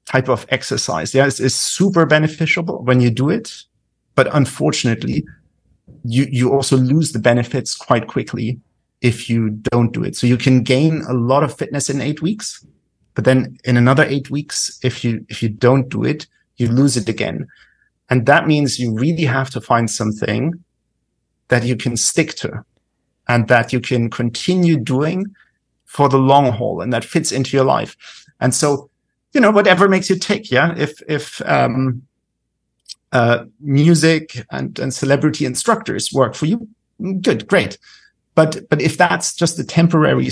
type 0.06 0.30
of 0.30 0.46
exercise, 0.50 1.14
yeah, 1.14 1.26
it's, 1.26 1.40
it's 1.40 1.56
super 1.56 2.06
beneficial 2.06 2.64
when 2.84 3.02
you 3.02 3.10
do 3.10 3.30
it, 3.30 3.54
but 4.16 4.34
unfortunately, 4.34 5.26
you 6.04 6.28
you 6.30 6.54
also 6.54 6.78
lose 6.78 7.12
the 7.12 7.20
benefits 7.20 7.76
quite 7.76 8.08
quickly 8.08 8.60
if 9.06 9.30
you 9.30 9.52
don't 9.52 9.94
do 9.94 10.04
it. 10.04 10.16
So 10.16 10.26
you 10.26 10.36
can 10.36 10.64
gain 10.64 11.04
a 11.08 11.14
lot 11.14 11.44
of 11.44 11.56
fitness 11.56 11.92
in 11.92 12.02
eight 12.02 12.24
weeks, 12.24 12.66
but 13.14 13.24
then 13.24 13.56
in 13.64 13.78
another 13.78 14.04
eight 14.04 14.32
weeks, 14.32 14.80
if 14.82 15.04
you 15.04 15.24
if 15.30 15.44
you 15.44 15.50
don't 15.50 15.90
do 15.90 16.04
it, 16.04 16.26
you 16.58 16.68
lose 16.68 16.98
it 16.98 17.08
again. 17.08 17.48
And 18.10 18.26
that 18.26 18.48
means 18.48 18.80
you 18.80 18.96
really 18.96 19.26
have 19.26 19.52
to 19.52 19.62
find 19.62 19.90
something 19.92 20.54
that 21.50 21.64
you 21.64 21.76
can 21.76 21.96
stick 21.98 22.34
to 22.38 22.66
and 23.28 23.48
that 23.48 23.72
you 23.72 23.80
can 23.80 24.10
continue 24.10 24.78
doing 24.78 25.26
for 25.86 26.10
the 26.10 26.18
long 26.18 26.52
haul 26.52 26.82
and 26.82 26.92
that 26.92 27.06
fits 27.06 27.32
into 27.32 27.56
your 27.56 27.66
life. 27.66 27.96
And 28.40 28.54
so, 28.54 28.90
you 29.34 29.42
know, 29.42 29.52
whatever 29.52 29.88
makes 29.88 30.10
you 30.10 30.18
tick. 30.18 30.52
Yeah. 30.52 30.74
If, 30.78 31.02
if, 31.08 31.42
um, 31.48 32.02
uh, 33.12 33.46
music 33.60 34.46
and, 34.52 34.78
and 34.80 34.94
celebrity 34.94 35.46
instructors 35.46 36.12
work 36.12 36.36
for 36.36 36.48
you, 36.48 36.68
good, 37.22 37.48
great. 37.48 37.78
But, 38.36 38.70
but 38.70 38.82
if 38.82 38.98
that's 38.98 39.34
just 39.34 39.60
a 39.60 39.64
temporary, 39.64 40.30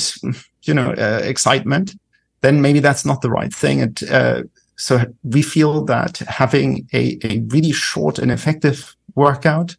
you 0.64 0.74
know, 0.74 0.91
uh, 0.91 1.22
excitement, 1.24 1.95
then 2.41 2.62
maybe 2.62 2.80
that's 2.80 3.06
not 3.06 3.22
the 3.22 3.30
right 3.30 3.54
thing. 3.54 3.82
And, 3.82 4.04
uh, 4.10 4.43
so 4.76 5.06
we 5.24 5.41
feel 5.41 5.86
that 5.86 6.18
having 6.18 6.88
a, 6.93 7.18
a 7.24 7.39
really 7.47 7.72
short 7.72 8.20
and 8.20 8.32
effective 8.32 8.95
workout 9.16 9.76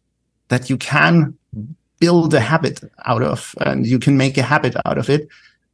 that 0.47 0.69
you 0.69 0.77
can 0.77 1.37
build 1.99 2.33
a 2.33 2.39
habit 2.39 2.81
out 3.05 3.21
of 3.21 3.55
and 3.61 3.85
you 3.85 3.99
can 3.99 4.17
make 4.17 4.37
a 4.37 4.43
habit 4.43 4.75
out 4.85 4.97
of 4.97 5.09
it 5.09 5.27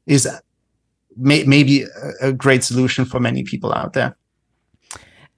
is 0.06 0.28
may, 1.18 1.43
maybe 1.43 1.84
a, 1.84 2.28
a 2.30 2.34
great 2.34 2.64
solution 2.64 3.06
for 3.06 3.20
many 3.20 3.43
people 3.43 3.74
out 3.74 3.93
there. 3.93 4.16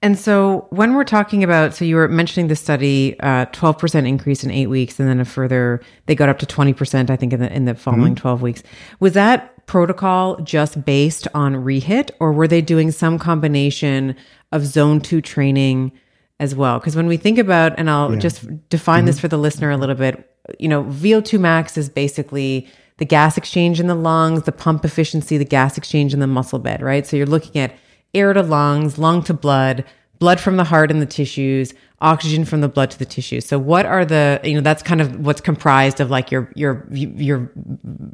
And 0.04 0.18
so 0.18 0.66
when 0.68 0.94
we're 0.94 1.04
talking 1.04 1.42
about, 1.42 1.74
so 1.74 1.84
you 1.84 1.96
were 1.96 2.08
mentioning 2.08 2.48
the 2.48 2.56
study, 2.56 3.18
uh, 3.20 3.46
12% 3.46 4.06
increase 4.06 4.44
in 4.44 4.50
eight 4.50 4.66
weeks, 4.66 5.00
and 5.00 5.08
then 5.08 5.18
a 5.18 5.24
further, 5.24 5.80
they 6.06 6.14
got 6.14 6.28
up 6.28 6.38
to 6.40 6.46
20%, 6.46 7.08
I 7.08 7.16
think, 7.16 7.32
in 7.32 7.40
the, 7.40 7.50
in 7.50 7.64
the 7.64 7.74
following 7.74 8.14
mm-hmm. 8.14 8.20
12 8.20 8.42
weeks. 8.42 8.62
Was 9.00 9.14
that 9.14 9.66
protocol 9.66 10.36
just 10.40 10.84
based 10.84 11.26
on 11.32 11.54
rehit, 11.54 12.10
or 12.20 12.32
were 12.32 12.46
they 12.46 12.60
doing 12.60 12.90
some 12.90 13.18
combination 13.18 14.14
of 14.52 14.66
zone 14.66 15.00
two 15.00 15.22
training 15.22 15.90
as 16.38 16.54
well. 16.54 16.78
Because 16.78 16.96
when 16.96 17.06
we 17.06 17.16
think 17.16 17.38
about, 17.38 17.78
and 17.78 17.88
I'll 17.88 18.12
yeah. 18.12 18.18
just 18.18 18.68
define 18.68 19.00
mm-hmm. 19.00 19.06
this 19.06 19.20
for 19.20 19.28
the 19.28 19.38
listener 19.38 19.70
a 19.70 19.76
little 19.76 19.94
bit, 19.94 20.30
you 20.58 20.68
know, 20.68 20.84
VO2 20.84 21.40
max 21.40 21.78
is 21.78 21.88
basically 21.88 22.68
the 22.98 23.04
gas 23.04 23.36
exchange 23.36 23.80
in 23.80 23.86
the 23.86 23.94
lungs, 23.94 24.42
the 24.42 24.52
pump 24.52 24.84
efficiency, 24.84 25.38
the 25.38 25.44
gas 25.44 25.78
exchange 25.78 26.12
in 26.12 26.20
the 26.20 26.26
muscle 26.26 26.58
bed, 26.58 26.82
right? 26.82 27.06
So 27.06 27.16
you're 27.16 27.26
looking 27.26 27.60
at 27.60 27.74
air 28.14 28.32
to 28.32 28.42
lungs, 28.42 28.98
lung 28.98 29.22
to 29.24 29.34
blood, 29.34 29.84
blood 30.18 30.40
from 30.40 30.56
the 30.56 30.64
heart 30.64 30.90
and 30.90 31.02
the 31.02 31.06
tissues, 31.06 31.74
oxygen 32.00 32.44
from 32.44 32.60
the 32.60 32.68
blood 32.68 32.90
to 32.90 32.98
the 32.98 33.04
tissues. 33.04 33.46
So 33.46 33.58
what 33.58 33.86
are 33.86 34.04
the, 34.04 34.40
you 34.44 34.54
know, 34.54 34.60
that's 34.60 34.82
kind 34.82 35.00
of 35.00 35.24
what's 35.24 35.40
comprised 35.40 36.00
of 36.00 36.10
like 36.10 36.30
your, 36.30 36.50
your, 36.54 36.86
your 36.90 37.50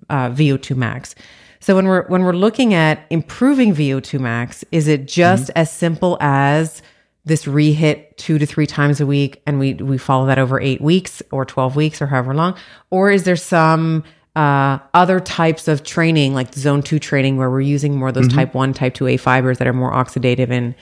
uh, 0.09 0.31
VO2 0.31 0.77
max. 0.77 1.15
So 1.61 1.75
when 1.75 1.87
we're, 1.87 2.07
when 2.07 2.23
we're 2.23 2.33
looking 2.33 2.73
at 2.73 3.05
improving 3.11 3.75
VO2 3.75 4.19
max, 4.21 4.65
is 4.73 4.89
it 4.89 5.07
just 5.07 5.45
mm-hmm. 5.45 5.59
as 5.59 5.71
simple 5.71 6.17
as 6.21 6.83
this 7.25 7.45
rehit 7.45 8.17
two 8.17 8.39
to 8.39 8.47
three 8.47 8.67
times 8.67 9.01
a 9.01 9.07
week 9.07 9.43
and 9.47 9.59
we 9.59 9.75
we 9.75 9.99
follow 9.99 10.27
that 10.27 10.39
over 10.39 10.61
eight 10.61 10.81
weeks 10.81 11.23
or 11.31 11.45
12 11.45 11.77
weeks 11.77 12.01
or 12.01 12.07
however 12.07 12.35
long 12.35 12.57
or 12.91 13.11
is 13.11 13.25
there 13.25 13.37
some 13.37 14.03
uh, 14.37 14.79
other 14.95 15.21
types 15.21 15.69
of 15.69 15.83
training 15.83 16.35
like 16.35 16.55
zone 16.55 16.83
two 16.83 16.99
training 16.99 17.37
where 17.37 17.51
we're 17.51 17.61
using 17.61 17.97
more 17.97 18.09
of 18.09 18.15
those 18.15 18.29
mm-hmm. 18.29 18.39
type 18.39 18.55
1 18.55 18.73
type 18.73 18.95
2a 18.95 19.19
fibers 19.19 19.59
that 19.59 19.67
are 19.67 19.73
more 19.73 19.93
oxidative 19.93 20.51
in 20.51 20.75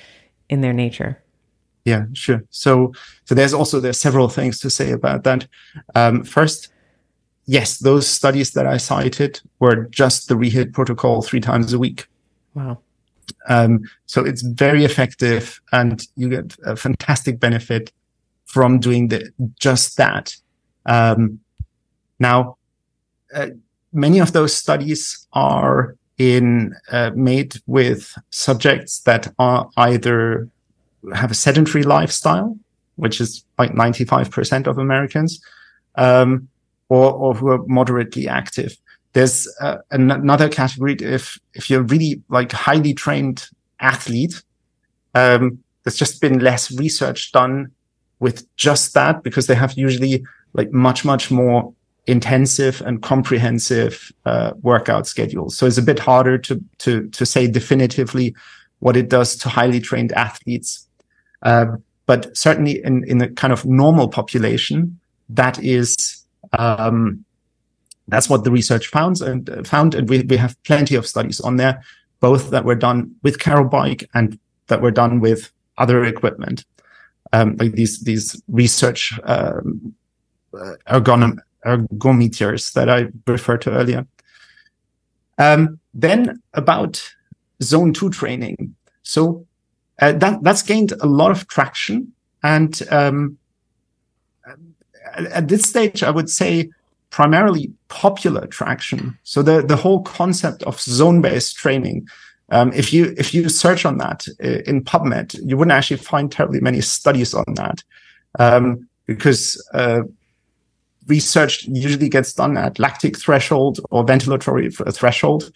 in 0.48 0.60
their 0.60 0.72
nature. 0.72 1.22
Yeah 1.84 2.04
sure. 2.12 2.44
So 2.50 2.92
so 3.24 3.34
there's 3.34 3.54
also 3.54 3.80
there's 3.80 3.98
several 3.98 4.28
things 4.28 4.60
to 4.60 4.70
say 4.70 4.90
about 4.90 5.24
that. 5.24 5.46
Um, 5.94 6.24
first 6.24 6.68
yes 7.46 7.78
those 7.78 8.06
studies 8.06 8.50
that 8.50 8.66
i 8.66 8.76
cited 8.76 9.40
were 9.58 9.86
just 9.86 10.28
the 10.28 10.34
rehit 10.34 10.74
protocol 10.74 11.22
three 11.22 11.40
times 11.40 11.72
a 11.72 11.78
week. 11.78 12.06
Wow. 12.54 12.78
Um, 13.48 13.80
so 14.06 14.24
it's 14.24 14.42
very 14.42 14.84
effective 14.84 15.60
and 15.72 16.06
you 16.16 16.28
get 16.28 16.56
a 16.64 16.76
fantastic 16.76 17.40
benefit 17.40 17.92
from 18.44 18.78
doing 18.78 19.08
the, 19.08 19.30
just 19.58 19.96
that. 19.96 20.34
Um, 20.86 21.40
now, 22.18 22.57
many 23.92 24.18
of 24.18 24.32
those 24.32 24.54
studies 24.54 25.26
are 25.32 25.96
in 26.18 26.74
uh, 26.90 27.10
made 27.14 27.54
with 27.66 28.16
subjects 28.30 29.00
that 29.00 29.32
are 29.38 29.68
either 29.76 30.48
have 31.14 31.30
a 31.30 31.34
sedentary 31.34 31.84
lifestyle, 31.84 32.58
which 32.96 33.20
is 33.20 33.44
like 33.56 33.72
95% 33.72 34.66
of 34.66 34.78
Americans, 34.78 35.40
um, 35.94 36.48
or, 36.88 37.12
or 37.12 37.34
who 37.34 37.48
are 37.48 37.64
moderately 37.66 38.28
active. 38.28 38.76
There's 39.12 39.48
uh, 39.60 39.78
another 39.90 40.48
category 40.48 40.94
if 40.94 41.38
if 41.54 41.70
you're 41.70 41.82
really 41.82 42.22
like 42.28 42.52
highly 42.52 42.94
trained 42.94 43.48
athlete. 43.80 44.42
Um, 45.14 45.62
there's 45.82 45.96
just 45.96 46.20
been 46.20 46.40
less 46.40 46.70
research 46.70 47.32
done 47.32 47.72
with 48.20 48.44
just 48.56 48.94
that 48.94 49.22
because 49.22 49.46
they 49.46 49.54
have 49.54 49.72
usually 49.74 50.24
like 50.52 50.70
much 50.72 51.04
much 51.04 51.30
more 51.30 51.72
intensive 52.08 52.80
and 52.86 53.02
comprehensive 53.02 54.12
uh, 54.24 54.52
workout 54.62 55.06
schedules. 55.06 55.56
So 55.56 55.66
it's 55.66 55.78
a 55.78 55.82
bit 55.82 55.98
harder 55.98 56.38
to 56.38 56.60
to 56.78 57.08
to 57.10 57.26
say 57.26 57.46
definitively 57.46 58.34
what 58.80 58.96
it 58.96 59.08
does 59.08 59.36
to 59.36 59.48
highly 59.48 59.80
trained 59.80 60.12
athletes. 60.12 60.88
Uh, 61.42 61.66
but 62.06 62.36
certainly 62.36 62.82
in 62.84 63.04
in 63.04 63.20
a 63.20 63.28
kind 63.28 63.52
of 63.52 63.64
normal 63.64 64.08
population, 64.08 64.98
that 65.28 65.62
is 65.62 66.24
um, 66.58 67.24
that's 68.08 68.30
what 68.30 68.44
the 68.44 68.50
research 68.50 68.88
found 68.88 69.20
and 69.20 69.50
uh, 69.50 69.62
found. 69.62 69.94
And 69.94 70.08
we, 70.08 70.22
we 70.22 70.36
have 70.36 70.56
plenty 70.64 70.94
of 70.94 71.06
studies 71.06 71.40
on 71.40 71.56
there, 71.56 71.82
both 72.20 72.50
that 72.50 72.64
were 72.64 72.74
done 72.74 73.14
with 73.22 73.38
Carol 73.38 73.68
Bike 73.68 74.08
and 74.14 74.38
that 74.68 74.80
were 74.80 74.90
done 74.90 75.20
with 75.20 75.52
other 75.76 76.04
equipment, 76.04 76.64
um, 77.32 77.56
like 77.58 77.72
these, 77.72 78.00
these 78.00 78.40
research, 78.48 79.18
um, 79.24 79.94
ergonom- 80.88 81.38
ergometers 81.64 82.72
that 82.72 82.88
I 82.88 83.08
referred 83.26 83.62
to 83.62 83.70
earlier. 83.70 84.06
Um, 85.38 85.78
then 85.94 86.42
about 86.54 87.02
zone 87.62 87.92
two 87.92 88.10
training. 88.10 88.74
So 89.02 89.46
uh, 90.00 90.12
that, 90.12 90.42
that's 90.42 90.62
gained 90.62 90.92
a 91.00 91.06
lot 91.06 91.30
of 91.30 91.46
traction 91.48 92.12
and, 92.42 92.80
um, 92.90 93.38
at 95.16 95.48
this 95.48 95.62
stage, 95.62 96.02
I 96.02 96.10
would 96.10 96.30
say 96.30 96.70
primarily 97.10 97.72
popular 97.88 98.46
traction. 98.46 99.18
So 99.24 99.42
the, 99.42 99.62
the 99.62 99.74
whole 99.74 100.02
concept 100.02 100.62
of 100.64 100.80
zone-based 100.80 101.56
training, 101.56 102.06
um, 102.50 102.72
if 102.72 102.92
you 102.92 103.14
if 103.16 103.34
you 103.34 103.48
search 103.48 103.84
on 103.84 103.98
that 103.98 104.26
uh, 104.44 104.60
in 104.66 104.84
PubMed, 104.84 105.34
you 105.42 105.56
wouldn't 105.56 105.72
actually 105.72 105.96
find 105.96 106.30
terribly 106.30 106.60
many 106.60 106.82
studies 106.82 107.34
on 107.34 107.44
that, 107.54 107.82
um, 108.38 108.86
because 109.06 109.56
uh, 109.72 110.02
research 111.08 111.64
usually 111.64 112.08
gets 112.08 112.32
done 112.32 112.56
at 112.56 112.78
lactic 112.78 113.18
threshold 113.18 113.80
or 113.90 114.04
ventilatory 114.04 114.72
threshold, 114.94 115.52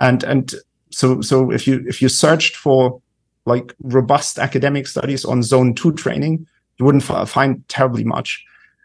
and 0.00 0.22
and 0.24 0.54
so 0.90 1.20
so 1.20 1.50
if 1.50 1.66
you 1.66 1.84
if 1.86 2.02
you 2.02 2.08
searched 2.08 2.56
for 2.56 3.00
like 3.44 3.74
robust 3.82 4.38
academic 4.38 4.86
studies 4.86 5.24
on 5.24 5.42
zone 5.42 5.74
two 5.74 5.92
training, 5.92 6.46
you 6.78 6.84
wouldn't 6.84 7.04
find 7.04 7.66
terribly 7.68 8.04
much. 8.04 8.44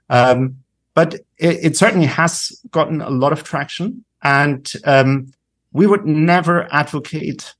Um, 0.09 0.57
but 0.95 1.15
it, 1.37 1.65
it, 1.65 1.77
certainly 1.77 2.05
has 2.05 2.51
gotten 2.69 3.01
a 3.01 3.09
lot 3.09 3.31
of 3.31 3.43
traction, 3.43 4.05
and 4.21 4.71
um, 4.85 5.31
we 5.71 5.87
would 5.87 6.05
never 6.05 6.71
advocate 6.71 7.55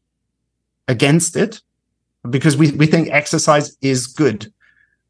against 0.88 1.36
it 1.36 1.62
because 2.30 2.56
we, 2.56 2.72
we 2.72 2.86
think 2.86 3.10
exercise 3.10 3.76
is 3.82 4.08
good. 4.08 4.54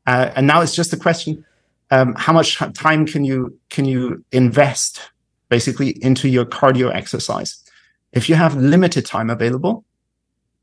Uh, 0.07 0.31
and 0.36 0.47
now 0.47 0.61
it's 0.61 0.75
just 0.75 0.93
a 0.93 0.97
question: 0.97 1.45
um, 1.91 2.15
how 2.17 2.34
much 2.34 2.57
time 2.73 3.05
can 3.05 3.23
you 3.23 3.57
can 3.69 3.86
you 3.86 4.23
invest 4.31 5.01
basically 5.49 5.91
into 6.03 6.27
your 6.27 6.45
cardio 6.45 6.93
exercise? 6.93 7.57
If 8.11 8.29
you 8.29 8.36
have 8.36 8.55
limited 8.55 9.05
time 9.05 9.29
available, 9.29 9.84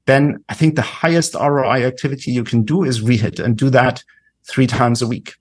then 0.07 0.43
I 0.49 0.55
think 0.55 0.77
the 0.77 0.83
highest 0.83 1.35
ROI 1.35 1.85
activity 1.85 2.33
you 2.33 2.45
can 2.45 2.63
do 2.63 2.85
is 2.85 3.03
rehit 3.03 3.39
and 3.39 3.57
do 3.57 3.71
that 3.71 4.03
three 4.45 4.67
times 4.67 5.03
a 5.03 5.07
week. 5.07 5.35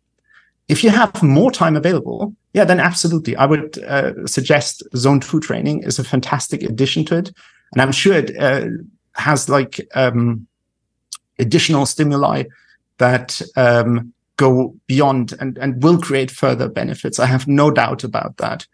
If 0.67 0.83
you 0.83 0.91
have 0.91 1.23
more 1.23 1.51
time 1.51 1.75
available, 1.75 2.35
yeah, 2.53 2.65
then 2.65 2.79
absolutely. 2.79 3.35
I 3.35 3.45
would 3.45 3.79
uh, 3.83 4.27
suggest 4.27 4.83
zone 4.95 5.19
two 5.19 5.39
training 5.39 5.83
is 5.83 5.97
a 5.97 6.03
fantastic 6.03 6.61
addition 6.63 7.05
to 7.05 7.17
it. 7.17 7.31
And 7.71 7.81
I'm 7.81 7.91
sure 7.91 8.13
it 8.13 8.37
uh, 8.39 8.67
has 9.13 9.49
like 9.49 9.79
um, 9.95 10.47
additional 11.39 11.85
stimuli 11.85 12.43
that 12.97 13.41
um, 13.55 14.13
go 14.39 14.73
beyond 14.87 15.33
and, 15.41 15.57
and 15.57 15.83
will 15.83 15.99
create 15.99 16.31
further 16.31 16.69
benefits. 16.69 17.19
I 17.19 17.25
have 17.25 17.45
no 17.45 17.69
doubt 17.69 18.05
about 18.05 18.37
that. 18.37 18.65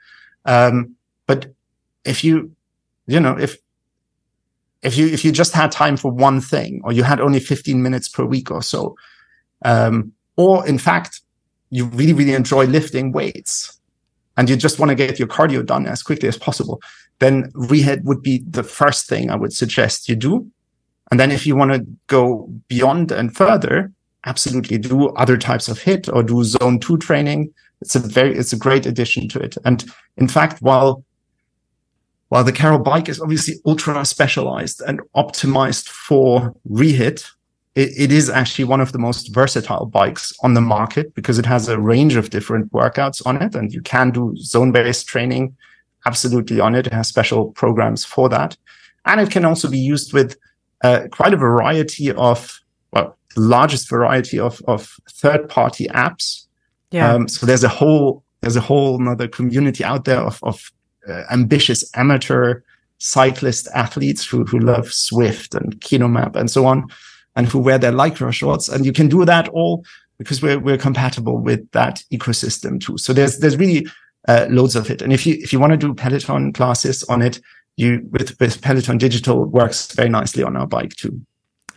Um, 0.46 0.96
but 1.26 1.48
if 2.06 2.24
you, 2.24 2.52
you 3.08 3.20
know, 3.20 3.36
if, 3.36 3.58
if 4.84 4.96
you, 4.96 5.08
if 5.08 5.26
you 5.26 5.32
just 5.32 5.54
had 5.54 5.72
time 5.72 5.98
for 5.98 6.12
one 6.12 6.40
thing 6.40 6.82
or 6.84 6.94
you 6.94 7.02
had 7.02 7.20
only 7.20 7.40
15 7.40 7.82
minutes 7.82 8.08
per 8.08 8.24
week 8.24 8.52
or 8.52 8.62
so, 8.62 8.96
um, 9.64 10.14
or 10.38 10.66
in 10.68 10.78
fact, 10.78 11.22
you 11.72 11.86
really, 11.86 12.14
really 12.14 12.36
enjoy 12.36 12.66
lifting 12.66 13.12
weights 13.12 13.80
and 14.38 14.48
you 14.48 14.56
just 14.56 14.78
want 14.78 14.90
to 14.90 14.96
get 14.96 15.18
your 15.18 15.28
cardio 15.28 15.66
done 15.66 15.88
as 15.88 16.04
quickly 16.04 16.30
as 16.30 16.38
possible, 16.38 16.80
then 17.18 17.52
rehit 17.54 18.04
would 18.04 18.22
be 18.22 18.44
the 18.48 18.64
first 18.64 19.10
thing 19.10 19.32
I 19.32 19.36
would 19.36 19.52
suggest 19.52 20.08
you 20.08 20.16
do. 20.16 20.48
And 21.10 21.20
then 21.20 21.32
if 21.32 21.48
you 21.48 21.56
want 21.56 21.72
to 21.72 21.88
go 22.06 22.52
beyond 22.68 23.12
and 23.12 23.36
further, 23.36 23.92
absolutely 24.26 24.78
do 24.78 25.10
other 25.10 25.38
types 25.38 25.68
of 25.68 25.80
HIIT 25.80 26.14
or 26.14 26.24
do 26.24 26.44
zone 26.44 26.80
two 26.80 26.98
training. 26.98 27.54
It's 27.82 27.96
a 27.96 28.00
very, 28.00 28.36
it's 28.36 28.54
a 28.54 28.58
great 28.58 28.86
addition 28.86 29.28
to 29.30 29.40
it. 29.40 29.58
And 29.66 29.86
in 30.18 30.28
fact, 30.28 30.62
while 30.62 31.04
while 32.30 32.44
the 32.44 32.52
Carol 32.52 32.80
bike 32.80 33.08
is 33.08 33.22
obviously 33.22 33.56
ultra 33.66 34.04
specialized 34.04 34.82
and 34.82 35.00
optimized 35.16 35.88
for 35.90 36.56
rehit, 36.70 37.30
it, 37.76 37.92
it 37.96 38.12
is 38.12 38.30
actually 38.30 38.66
one 38.66 38.82
of 38.82 38.92
the 38.94 38.98
most 38.98 39.34
versatile 39.34 39.86
bikes 39.86 40.34
on 40.42 40.56
the 40.56 40.62
market 40.62 41.14
because 41.14 41.38
it 41.38 41.46
has 41.46 41.68
a 41.68 41.80
range 41.80 42.16
of 42.16 42.32
different 42.32 42.72
workouts 42.72 43.26
on 43.26 43.42
it 43.42 43.54
and 43.54 43.72
you 43.72 43.82
can 43.82 44.10
do 44.10 44.36
zone 44.38 44.72
based 44.72 45.08
training 45.08 45.56
absolutely 46.06 46.60
on 46.60 46.74
it. 46.76 46.88
It 46.88 46.94
has 46.94 47.08
special 47.08 47.52
programs 47.52 48.04
for 48.06 48.28
that. 48.30 48.58
And 49.06 49.22
it 49.22 49.30
can 49.30 49.46
also 49.46 49.70
be 49.70 49.80
used 49.80 50.14
with 50.14 50.36
uh, 50.84 51.08
quite 51.12 51.34
a 51.34 51.38
variety 51.38 52.12
of, 52.12 52.60
the 53.36 53.42
largest 53.42 53.90
variety 53.90 54.40
of, 54.40 54.62
of 54.68 54.96
third 55.10 55.48
party 55.50 55.88
apps. 55.88 56.48
Yeah. 56.92 57.14
Um, 57.14 57.28
so 57.28 57.46
there's 57.46 57.64
a 57.64 57.70
whole, 57.70 58.24
there's 58.42 58.56
a 58.56 58.62
whole 58.62 59.00
another 59.00 59.28
community 59.28 59.84
out 59.84 60.06
there 60.06 60.22
of, 60.22 60.40
of 60.44 60.72
uh, 61.08 61.24
ambitious 61.32 61.90
amateur 61.96 62.62
cyclist 62.98 63.68
athletes 63.76 64.26
who, 64.26 64.46
who 64.46 64.60
love 64.60 64.86
Zwift 64.86 65.56
and 65.56 65.80
Kinomap 65.82 66.36
and 66.36 66.50
so 66.50 66.66
on 66.66 66.88
and 67.36 67.48
who 67.48 67.60
wear 67.60 67.78
their 67.78 67.92
lycra 67.92 68.32
shorts. 68.32 68.70
And 68.70 68.86
you 68.86 68.94
can 68.94 69.10
do 69.10 69.26
that 69.26 69.50
all 69.50 69.86
because 70.18 70.42
we're, 70.42 70.60
we're 70.60 70.78
compatible 70.78 71.38
with 71.38 71.70
that 71.72 72.02
ecosystem 72.12 72.80
too. 72.80 72.98
So 72.98 73.12
there's, 73.12 73.40
there's 73.40 73.58
really 73.58 73.88
uh, 74.28 74.48
loads 74.50 74.76
of 74.76 74.90
it. 74.90 75.02
And 75.02 75.12
if 75.12 75.26
you, 75.28 75.36
if 75.36 75.52
you 75.52 75.60
want 75.60 75.72
to 75.72 75.78
do 75.78 75.94
Peloton 75.94 76.54
classes 76.54 77.04
on 77.04 77.22
it, 77.22 77.42
you 77.78 78.08
with, 78.12 78.40
with 78.40 78.62
Peloton 78.62 78.98
digital 78.98 79.44
works 79.46 79.92
very 79.94 80.08
nicely 80.10 80.44
on 80.44 80.56
our 80.56 80.66
bike 80.66 80.96
too. 80.96 81.22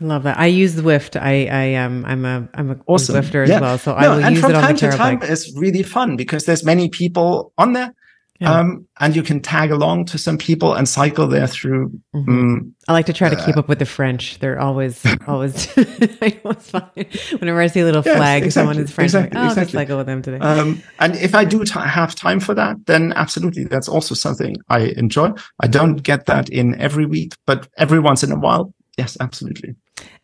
Love 0.01 0.23
that. 0.25 0.39
I 0.39 0.47
use 0.47 0.77
Zwift. 0.77 1.21
I, 1.21 1.47
I 1.47 1.63
am, 1.75 2.05
um, 2.05 2.11
I'm 2.11 2.25
a, 2.25 2.49
I'm 2.55 2.71
a 2.71 2.77
awesome. 2.87 3.17
Zwifter 3.17 3.43
as 3.43 3.51
yeah. 3.51 3.61
well. 3.61 3.79
So 3.79 3.93
no, 3.93 3.97
I 3.99 4.09
will 4.09 4.31
use 4.31 4.45
it 4.45 4.55
on 4.55 4.75
the 4.75 4.79
to 4.79 4.91
time, 4.93 5.19
bike. 5.19 5.29
It's 5.29 5.57
really 5.57 5.83
fun 5.83 6.17
because 6.17 6.45
there's 6.45 6.65
many 6.65 6.89
people 6.89 7.53
on 7.59 7.73
there 7.73 7.95
yeah. 8.41 8.53
Um, 8.53 8.87
and 9.01 9.17
you 9.17 9.25
can 9.25 9.41
tag 9.41 9.73
along 9.73 10.05
to 10.07 10.19
some 10.19 10.39
people 10.39 10.75
and 10.75 10.89
cycle 10.89 11.27
there 11.27 11.49
through. 11.49 11.91
Mm-hmm. 12.15 12.31
Um, 12.31 12.75
I 12.87 12.93
like 12.93 13.07
to 13.07 13.13
try 13.13 13.29
to 13.29 13.45
keep 13.45 13.57
uh, 13.57 13.61
up 13.61 13.69
with 13.69 13.81
the 13.81 13.87
French. 13.87 14.39
They're 14.39 14.61
always, 14.61 15.05
always, 15.27 15.67
I 15.77 16.39
know 16.45 16.51
it's 16.53 16.71
fine. 16.71 17.07
Whenever 17.41 17.61
I 17.61 17.67
see 17.67 17.81
a 17.81 17.85
little 17.85 18.03
yes, 18.05 18.17
flag, 18.17 18.45
exactly, 18.45 18.51
someone 18.51 18.79
is 18.79 18.93
French, 18.93 19.09
exactly, 19.09 19.37
like, 19.37 19.45
oh, 19.45 19.51
exactly. 19.51 19.79
I'll 19.79 19.83
cycle 19.83 19.97
with 19.97 20.07
them 20.07 20.23
today. 20.23 20.39
Um, 20.39 20.83
and 21.01 21.17
if 21.17 21.35
I 21.35 21.45
do 21.45 21.65
t- 21.65 21.81
have 21.81 22.15
time 22.15 22.39
for 22.39 22.55
that, 22.55 22.77
then 22.87 23.13
absolutely, 23.17 23.65
that's 23.65 23.89
also 23.89 24.15
something 24.15 24.57
I 24.69 24.95
enjoy. 24.97 25.33
I 25.59 25.67
don't 25.67 25.97
get 25.97 26.27
that 26.27 26.49
in 26.49 26.81
every 26.81 27.07
week, 27.07 27.35
but 27.45 27.69
every 27.77 27.99
once 27.99 28.23
in 28.23 28.31
a 28.31 28.39
while, 28.39 28.73
yes, 28.97 29.17
absolutely. 29.21 29.75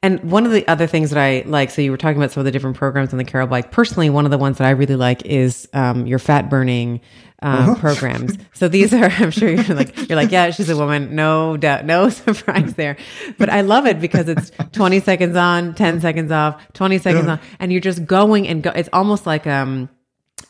And 0.04 0.22
one 0.30 0.44
of 0.44 0.52
the 0.52 0.68
other 0.68 0.86
things 0.86 1.08
that 1.08 1.18
I 1.18 1.44
like, 1.46 1.70
so 1.70 1.80
you 1.80 1.90
were 1.90 1.96
talking 1.96 2.18
about 2.18 2.30
some 2.30 2.42
of 2.42 2.44
the 2.44 2.50
different 2.50 2.76
programs 2.76 3.14
on 3.14 3.16
the 3.16 3.24
Carol 3.24 3.46
Bike. 3.46 3.70
Personally, 3.70 4.10
one 4.10 4.26
of 4.26 4.30
the 4.30 4.36
ones 4.36 4.58
that 4.58 4.66
I 4.66 4.72
really 4.72 4.96
like 4.96 5.24
is 5.24 5.66
um, 5.72 6.06
your 6.06 6.18
fat 6.18 6.50
burning 6.50 7.00
um, 7.40 7.70
uh-huh. 7.70 7.74
programs. 7.76 8.36
So 8.52 8.68
these 8.68 8.94
are, 8.94 9.06
I'm 9.06 9.30
sure 9.30 9.48
you're 9.48 9.74
like, 9.74 10.08
you're 10.08 10.16
like, 10.16 10.30
yeah, 10.30 10.50
she's 10.50 10.68
a 10.68 10.76
woman. 10.76 11.16
No 11.16 11.56
doubt, 11.56 11.86
no 11.86 12.08
surprise 12.10 12.74
there. 12.74 12.98
But 13.38 13.48
I 13.48 13.62
love 13.62 13.86
it 13.86 13.98
because 13.98 14.28
it's 14.28 14.52
20 14.72 15.00
seconds 15.00 15.36
on, 15.36 15.74
10 15.74 16.02
seconds 16.02 16.30
off, 16.30 16.62
20 16.74 16.98
seconds 16.98 17.24
yeah. 17.24 17.32
on, 17.32 17.40
and 17.58 17.72
you're 17.72 17.80
just 17.80 18.04
going 18.04 18.46
and 18.46 18.62
go. 18.62 18.70
It's 18.70 18.90
almost 18.92 19.26
like, 19.26 19.46
um, 19.46 19.88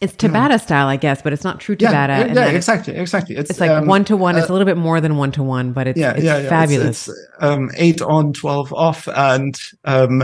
it's 0.00 0.14
Tabata 0.14 0.54
mm. 0.54 0.60
style, 0.60 0.88
I 0.88 0.96
guess, 0.96 1.22
but 1.22 1.32
it's 1.32 1.44
not 1.44 1.60
true 1.60 1.76
Tabata. 1.76 2.08
Yeah, 2.08 2.26
yeah, 2.26 2.34
yeah 2.34 2.48
exactly, 2.48 2.94
exactly. 2.94 3.36
It's, 3.36 3.50
it's 3.50 3.60
like 3.60 3.86
one 3.86 4.04
to 4.06 4.16
one. 4.16 4.36
It's 4.36 4.48
a 4.48 4.52
little 4.52 4.66
bit 4.66 4.76
more 4.76 5.00
than 5.00 5.16
one 5.16 5.32
to 5.32 5.42
one, 5.42 5.72
but 5.72 5.86
it's, 5.86 5.98
yeah, 5.98 6.12
it's 6.12 6.24
yeah, 6.24 6.48
fabulous. 6.48 7.08
It's, 7.08 7.18
it's 7.18 7.28
um, 7.40 7.70
eight 7.76 8.02
on, 8.02 8.32
twelve 8.32 8.72
off, 8.72 9.08
and 9.08 9.58
um, 9.84 10.22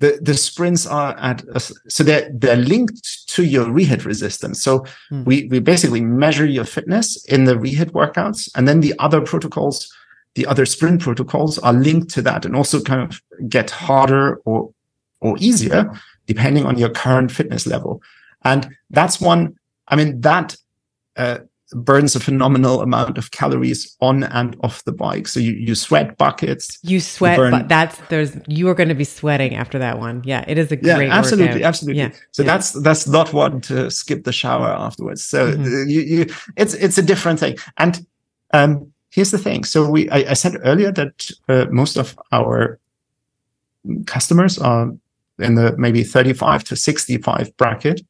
the 0.00 0.18
the 0.20 0.34
sprints 0.34 0.86
are 0.86 1.16
at 1.18 1.42
a, 1.54 1.60
so 1.60 2.04
they're 2.04 2.30
they're 2.32 2.56
linked 2.56 3.28
to 3.28 3.44
your 3.44 3.66
rehit 3.66 4.04
resistance. 4.04 4.62
So 4.62 4.84
mm. 5.10 5.24
we 5.24 5.46
we 5.48 5.60
basically 5.60 6.00
measure 6.00 6.46
your 6.46 6.64
fitness 6.64 7.24
in 7.26 7.44
the 7.44 7.54
rehit 7.54 7.92
workouts, 7.92 8.50
and 8.54 8.66
then 8.66 8.80
the 8.80 8.94
other 8.98 9.20
protocols, 9.20 9.92
the 10.34 10.46
other 10.46 10.66
sprint 10.66 11.00
protocols, 11.00 11.58
are 11.58 11.72
linked 11.72 12.10
to 12.14 12.22
that, 12.22 12.44
and 12.44 12.56
also 12.56 12.80
kind 12.80 13.00
of 13.02 13.22
get 13.48 13.70
harder 13.70 14.36
or 14.44 14.72
or 15.20 15.36
easier 15.38 15.90
depending 16.26 16.64
on 16.64 16.78
your 16.78 16.88
current 16.88 17.32
fitness 17.32 17.66
level. 17.66 18.00
And 18.44 18.68
that's 18.90 19.20
one. 19.20 19.56
I 19.88 19.96
mean 19.96 20.20
that. 20.22 20.56
Uh, 21.16 21.38
burns 21.74 22.14
a 22.14 22.20
phenomenal 22.20 22.80
amount 22.80 23.18
of 23.18 23.30
calories 23.30 23.96
on 24.00 24.24
and 24.24 24.56
off 24.62 24.84
the 24.84 24.92
bike. 24.92 25.26
So 25.26 25.40
you, 25.40 25.52
you 25.52 25.74
sweat 25.74 26.16
buckets. 26.16 26.78
You 26.82 27.00
sweat, 27.00 27.38
you 27.38 27.50
but 27.50 27.68
that's 27.68 27.96
there's 28.08 28.36
you 28.46 28.68
are 28.68 28.74
going 28.74 28.88
to 28.88 28.94
be 28.94 29.04
sweating 29.04 29.54
after 29.54 29.78
that 29.78 29.98
one. 29.98 30.22
Yeah, 30.24 30.44
it 30.46 30.58
is 30.58 30.70
a 30.72 30.76
yeah, 30.76 30.96
great 30.96 31.10
absolutely, 31.10 31.46
workout. 31.46 31.62
absolutely. 31.62 32.02
Yeah. 32.02 32.10
So 32.30 32.42
yeah. 32.42 32.46
that's 32.46 32.72
that's 32.72 33.06
not 33.08 33.32
one 33.32 33.60
to 33.62 33.90
skip 33.90 34.24
the 34.24 34.32
shower 34.32 34.68
afterwards. 34.68 35.24
So 35.24 35.52
mm-hmm. 35.52 35.88
you, 35.88 36.00
you 36.00 36.26
it's 36.56 36.74
it's 36.74 36.98
a 36.98 37.02
different 37.02 37.40
thing. 37.40 37.56
And 37.78 38.06
um, 38.52 38.92
here's 39.10 39.30
the 39.30 39.38
thing. 39.38 39.64
So 39.64 39.88
we 39.88 40.08
I, 40.10 40.30
I 40.30 40.34
said 40.34 40.56
earlier 40.64 40.92
that 40.92 41.30
uh, 41.48 41.66
most 41.70 41.96
of 41.96 42.18
our 42.32 42.78
customers 44.06 44.58
are 44.58 44.92
in 45.38 45.54
the 45.54 45.76
maybe 45.76 46.04
35 46.04 46.64
to 46.64 46.76
65 46.76 47.56
bracket. 47.56 48.02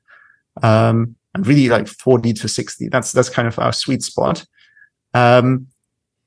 Um, 0.62 1.16
and 1.34 1.46
really 1.46 1.68
like 1.68 1.88
40 1.88 2.32
to 2.34 2.48
60. 2.48 2.88
That's, 2.88 3.12
that's 3.12 3.30
kind 3.30 3.48
of 3.48 3.59
our 3.59 3.72
sweet 3.72 4.03
spot. 4.03 4.44
Um, 5.14 5.68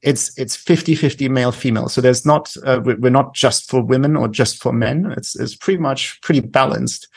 it's, 0.01 0.37
it's 0.37 0.55
50, 0.55 0.95
50 0.95 1.29
male, 1.29 1.51
female. 1.51 1.89
So 1.89 2.01
there's 2.01 2.25
not, 2.25 2.55
uh, 2.63 2.79
we're 2.83 3.09
not 3.09 3.33
just 3.33 3.69
for 3.69 3.81
women 3.81 4.15
or 4.15 4.27
just 4.27 4.61
for 4.61 4.71
men. 4.71 5.13
It's, 5.17 5.35
it's 5.35 5.55
pretty 5.55 5.79
much 5.79 6.21
pretty 6.21 6.41
balanced. 6.41 7.07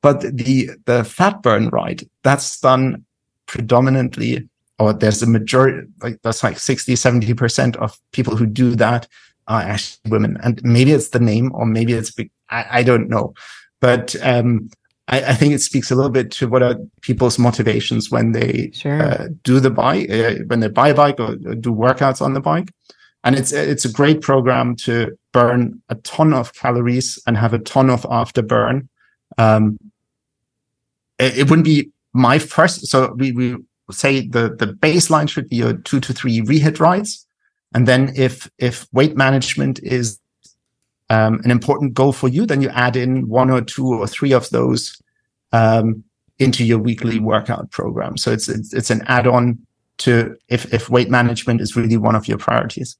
But 0.00 0.20
the, 0.20 0.70
the 0.86 1.04
fat 1.04 1.42
burn 1.42 1.68
ride, 1.68 2.08
that's 2.22 2.60
done 2.60 3.04
predominantly, 3.46 4.48
or 4.78 4.92
there's 4.92 5.22
a 5.22 5.26
majority, 5.26 5.88
like 6.02 6.20
that's 6.22 6.42
like 6.42 6.58
60, 6.58 6.94
70% 6.94 7.76
of 7.76 7.98
people 8.12 8.36
who 8.36 8.46
do 8.46 8.74
that 8.76 9.08
are 9.48 9.62
actually 9.62 10.10
women. 10.10 10.38
And 10.42 10.62
maybe 10.62 10.92
it's 10.92 11.08
the 11.08 11.20
name 11.20 11.50
or 11.54 11.66
maybe 11.66 11.94
it's, 11.94 12.14
I, 12.50 12.66
I 12.70 12.82
don't 12.82 13.08
know. 13.08 13.34
But, 13.80 14.16
um, 14.22 14.70
I, 15.08 15.22
I, 15.22 15.34
think 15.34 15.54
it 15.54 15.60
speaks 15.60 15.90
a 15.90 15.94
little 15.94 16.10
bit 16.10 16.30
to 16.32 16.48
what 16.48 16.62
are 16.62 16.76
people's 17.00 17.38
motivations 17.38 18.10
when 18.10 18.32
they 18.32 18.70
sure. 18.74 19.02
uh, 19.02 19.28
do 19.42 19.58
the 19.58 19.70
bike, 19.70 20.10
uh, 20.10 20.34
when 20.46 20.60
they 20.60 20.68
buy 20.68 20.88
a 20.88 20.94
bike 20.94 21.18
or, 21.18 21.32
or, 21.46 21.54
do 21.54 21.72
workouts 21.72 22.20
on 22.20 22.34
the 22.34 22.40
bike. 22.40 22.70
And 23.24 23.34
it's 23.34 23.52
it's 23.52 23.84
a 23.84 23.92
great 23.92 24.20
program 24.20 24.76
to 24.76 25.18
burn 25.32 25.82
a 25.88 25.96
ton 25.96 26.32
of 26.32 26.54
calories 26.54 27.18
and 27.26 27.36
have 27.36 27.52
a 27.52 27.58
ton 27.58 27.90
of 27.90 28.02
afterburn. 28.02 28.88
Um, 29.38 29.78
it, 31.18 31.38
it 31.38 31.50
wouldn't 31.50 31.64
be 31.64 31.90
my 32.12 32.38
first. 32.38 32.86
So 32.86 33.14
we 33.16 33.32
we 33.32 33.56
say 33.90 34.28
the 34.28 34.54
the 34.54 34.66
baseline 34.66 35.28
should 35.28 35.48
be 35.48 35.56
your 35.56 35.72
two 35.72 36.00
to 36.00 36.12
three 36.12 36.40
rehit 36.42 36.78
rides, 36.78 37.26
and 37.74 37.88
then 37.88 38.12
if 38.14 38.48
if 38.58 38.86
weight 38.92 39.16
management 39.16 39.80
is 39.82 40.20
um, 41.10 41.40
an 41.44 41.50
important 41.50 41.94
goal 41.94 42.12
for 42.12 42.28
you, 42.28 42.46
then 42.46 42.60
you 42.60 42.68
add 42.70 42.96
in 42.96 43.28
one 43.28 43.50
or 43.50 43.60
two 43.62 43.86
or 43.86 44.06
three 44.06 44.32
of 44.32 44.48
those 44.50 45.00
um, 45.52 46.04
into 46.38 46.64
your 46.64 46.78
weekly 46.78 47.18
workout 47.18 47.70
program. 47.70 48.16
So 48.16 48.30
it's 48.30 48.48
it's, 48.48 48.72
it's 48.74 48.90
an 48.90 49.02
add-on 49.06 49.58
to 49.98 50.36
if 50.48 50.72
if 50.72 50.88
weight 50.90 51.10
management 51.10 51.60
is 51.60 51.76
really 51.76 51.96
one 51.96 52.14
of 52.14 52.28
your 52.28 52.38
priorities. 52.38 52.96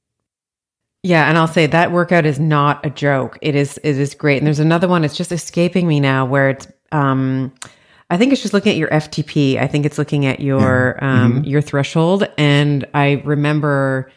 Yeah, 1.03 1.29
and 1.29 1.37
I'll 1.37 1.47
say 1.47 1.65
that 1.65 1.91
workout 1.91 2.25
is 2.25 2.39
not 2.39 2.85
a 2.85 2.89
joke. 2.89 3.37
It 3.41 3.55
is 3.55 3.79
it 3.83 3.97
is 3.97 4.13
great. 4.13 4.37
And 4.37 4.47
there's 4.47 4.59
another 4.59 4.87
one. 4.87 5.05
It's 5.05 5.15
just 5.15 5.31
escaping 5.31 5.87
me 5.87 5.99
now 5.99 6.25
where 6.25 6.49
it's 6.49 6.67
um 6.91 7.53
I 8.09 8.17
think 8.17 8.33
it's 8.33 8.41
just 8.41 8.53
looking 8.53 8.71
at 8.71 8.77
your 8.77 8.89
FTP. 8.89 9.57
I 9.57 9.67
think 9.67 9.85
it's 9.85 9.97
looking 9.97 10.25
at 10.25 10.41
your 10.41 10.97
yeah. 11.01 11.23
um 11.23 11.33
mm-hmm. 11.33 11.43
your 11.45 11.61
threshold. 11.61 12.27
And 12.37 12.85
I 12.93 13.21
remember 13.23 14.11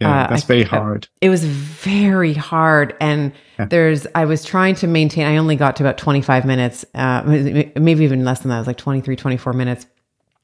yeah, 0.00 0.24
uh, 0.24 0.26
that's 0.28 0.44
very 0.44 0.62
hard. 0.62 1.08
It 1.20 1.28
was 1.28 1.44
very 1.44 2.32
hard. 2.32 2.94
And 3.00 3.32
yeah. 3.58 3.66
there's, 3.66 4.06
I 4.14 4.26
was 4.26 4.44
trying 4.44 4.76
to 4.76 4.86
maintain, 4.86 5.26
I 5.26 5.36
only 5.36 5.56
got 5.56 5.76
to 5.76 5.82
about 5.82 5.98
25 5.98 6.44
minutes, 6.44 6.84
uh, 6.94 7.22
maybe 7.24 8.04
even 8.04 8.24
less 8.24 8.40
than 8.40 8.50
that. 8.50 8.56
It 8.56 8.60
was 8.60 8.66
like 8.68 8.78
23, 8.78 9.16
24 9.16 9.52
minutes. 9.52 9.86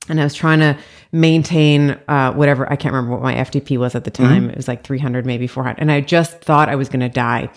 And 0.08 0.20
I 0.20 0.24
was 0.24 0.34
trying 0.34 0.58
to 0.58 0.76
maintain 1.12 1.98
uh, 2.08 2.32
whatever, 2.32 2.70
I 2.70 2.76
can't 2.76 2.92
remember 2.92 3.14
what 3.14 3.22
my 3.22 3.34
FTP 3.34 3.78
was 3.78 3.94
at 3.94 4.04
the 4.04 4.10
time. 4.10 4.42
Mm-hmm. 4.42 4.50
It 4.50 4.56
was 4.56 4.68
like 4.68 4.84
300, 4.84 5.24
maybe 5.24 5.46
400. 5.46 5.80
And 5.80 5.90
I 5.90 6.02
just 6.02 6.42
thought 6.42 6.68
I 6.68 6.74
was 6.74 6.88
going 6.88 7.00
to 7.00 7.08
die. 7.08 7.48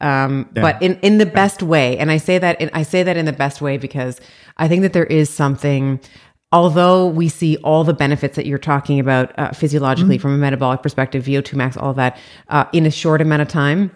Um, 0.00 0.50
yeah. 0.54 0.62
But 0.62 0.82
in, 0.82 0.98
in 1.00 1.18
the 1.18 1.26
best 1.26 1.62
way. 1.62 1.96
And 1.96 2.10
I 2.10 2.18
say 2.18 2.36
that, 2.36 2.60
in, 2.60 2.68
I 2.74 2.82
say 2.82 3.04
that 3.04 3.16
in 3.16 3.24
the 3.24 3.32
best 3.32 3.62
way 3.62 3.78
because 3.78 4.20
I 4.58 4.68
think 4.68 4.82
that 4.82 4.92
there 4.92 5.06
is 5.06 5.30
something 5.30 5.98
although 6.54 7.08
we 7.08 7.28
see 7.28 7.56
all 7.58 7.82
the 7.82 7.92
benefits 7.92 8.36
that 8.36 8.46
you're 8.46 8.58
talking 8.58 9.00
about 9.00 9.36
uh, 9.36 9.50
physiologically 9.50 10.16
mm-hmm. 10.16 10.22
from 10.22 10.34
a 10.34 10.38
metabolic 10.38 10.82
perspective, 10.82 11.24
VO2 11.24 11.54
max, 11.54 11.76
all 11.76 11.92
that, 11.92 12.16
uh, 12.48 12.64
in 12.72 12.86
a 12.86 12.92
short 12.92 13.20
amount 13.20 13.42
of 13.42 13.48
time, 13.48 13.90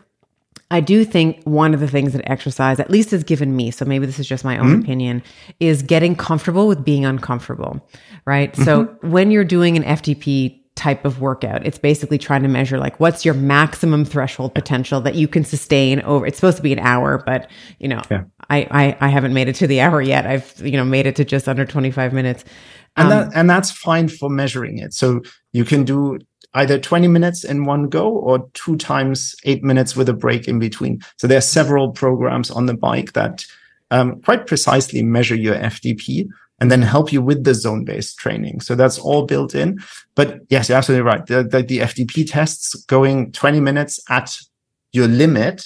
I 0.72 0.80
do 0.80 1.04
think 1.04 1.40
one 1.44 1.72
of 1.72 1.78
the 1.78 1.86
things 1.86 2.12
that 2.14 2.28
exercise, 2.28 2.80
at 2.80 2.90
least 2.90 3.12
has 3.12 3.22
given 3.22 3.54
me, 3.54 3.70
so 3.70 3.84
maybe 3.84 4.06
this 4.06 4.18
is 4.18 4.26
just 4.26 4.44
my 4.44 4.59
own 4.59 4.66
mm-hmm. 4.66 4.80
opinion, 4.80 5.22
is 5.61 5.82
getting 5.84 6.16
comfortable 6.16 6.66
with 6.66 6.84
being 6.84 7.04
uncomfortable, 7.04 7.80
right? 8.26 8.52
Mm-hmm. 8.52 8.64
So 8.64 8.84
when 9.02 9.30
you're 9.30 9.44
doing 9.44 9.76
an 9.76 9.84
FTP 9.84 10.57
type 10.79 11.05
of 11.05 11.20
workout. 11.20 11.66
It's 11.66 11.76
basically 11.76 12.18
trying 12.18 12.43
to 12.43 12.49
measure 12.49 12.79
like 12.79 12.99
what's 13.01 13.24
your 13.24 13.35
maximum 13.35 14.05
threshold 14.05 14.55
potential 14.55 15.01
that 15.03 15.16
you 15.16 15.26
can 15.26 15.45
sustain 15.45 16.01
over. 16.03 16.24
It's 16.24 16.39
supposed 16.39 16.57
to 16.57 16.62
be 16.62 16.72
an 16.72 16.79
hour, 16.79 17.22
but 17.26 17.51
you 17.81 17.89
know, 17.89 18.01
yeah. 18.11 18.24
I, 18.49 18.66
I 18.70 19.07
I 19.07 19.09
haven't 19.09 19.35
made 19.35 19.49
it 19.49 19.57
to 19.57 19.66
the 19.66 19.81
hour 19.81 20.01
yet. 20.01 20.26
I've 20.26 20.55
you 20.64 20.76
know 20.76 20.85
made 20.85 21.07
it 21.07 21.16
to 21.16 21.24
just 21.24 21.49
under 21.49 21.66
twenty 21.66 21.91
five 21.91 22.12
minutes, 22.12 22.45
um, 22.97 23.03
and 23.03 23.12
that 23.12 23.37
and 23.37 23.51
that's 23.51 23.70
fine 23.70 24.09
for 24.09 24.31
measuring 24.31 24.79
it. 24.79 24.95
So 24.95 25.20
you 25.53 25.64
can 25.64 25.85
do 25.85 26.18
either 26.55 26.79
20 26.79 27.09
minutes 27.09 27.45
in 27.45 27.64
one 27.64 27.89
go 27.91 28.09
or 28.09 28.49
two 28.55 28.76
times 28.76 29.37
eight 29.45 29.62
minutes 29.62 29.95
with 29.95 30.09
a 30.09 30.14
break 30.14 30.49
in 30.49 30.59
between. 30.59 30.99
So 31.18 31.26
there 31.26 31.39
are 31.39 31.43
several 31.43 31.93
programs 31.93 32.51
on 32.51 32.64
the 32.64 32.74
bike 32.74 33.12
that 33.12 33.45
um, 33.91 34.20
quite 34.22 34.47
precisely 34.47 35.03
measure 35.03 35.35
your 35.35 35.57
FTP 35.57 36.26
and 36.61 36.70
then 36.70 36.82
help 36.82 37.12
you 37.12 37.22
with 37.22 37.44
the 37.44 37.54
zone 37.54 37.84
based 37.84 38.18
training. 38.18 38.61
So 38.61 38.74
that's 38.74 38.98
all 38.98 39.26
built 39.26 39.54
in. 39.54 39.78
But 40.14 40.40
yes, 40.48 40.68
you're 40.68 40.78
absolutely 40.78 41.02
right. 41.02 41.24
The, 41.24 41.44
the, 41.44 41.62
the, 41.62 41.78
FTP 41.78 42.28
tests 42.28 42.74
going 42.84 43.32
20 43.32 43.61
minutes 43.61 44.00
at 44.09 44.38
your 44.92 45.06
limit, 45.06 45.64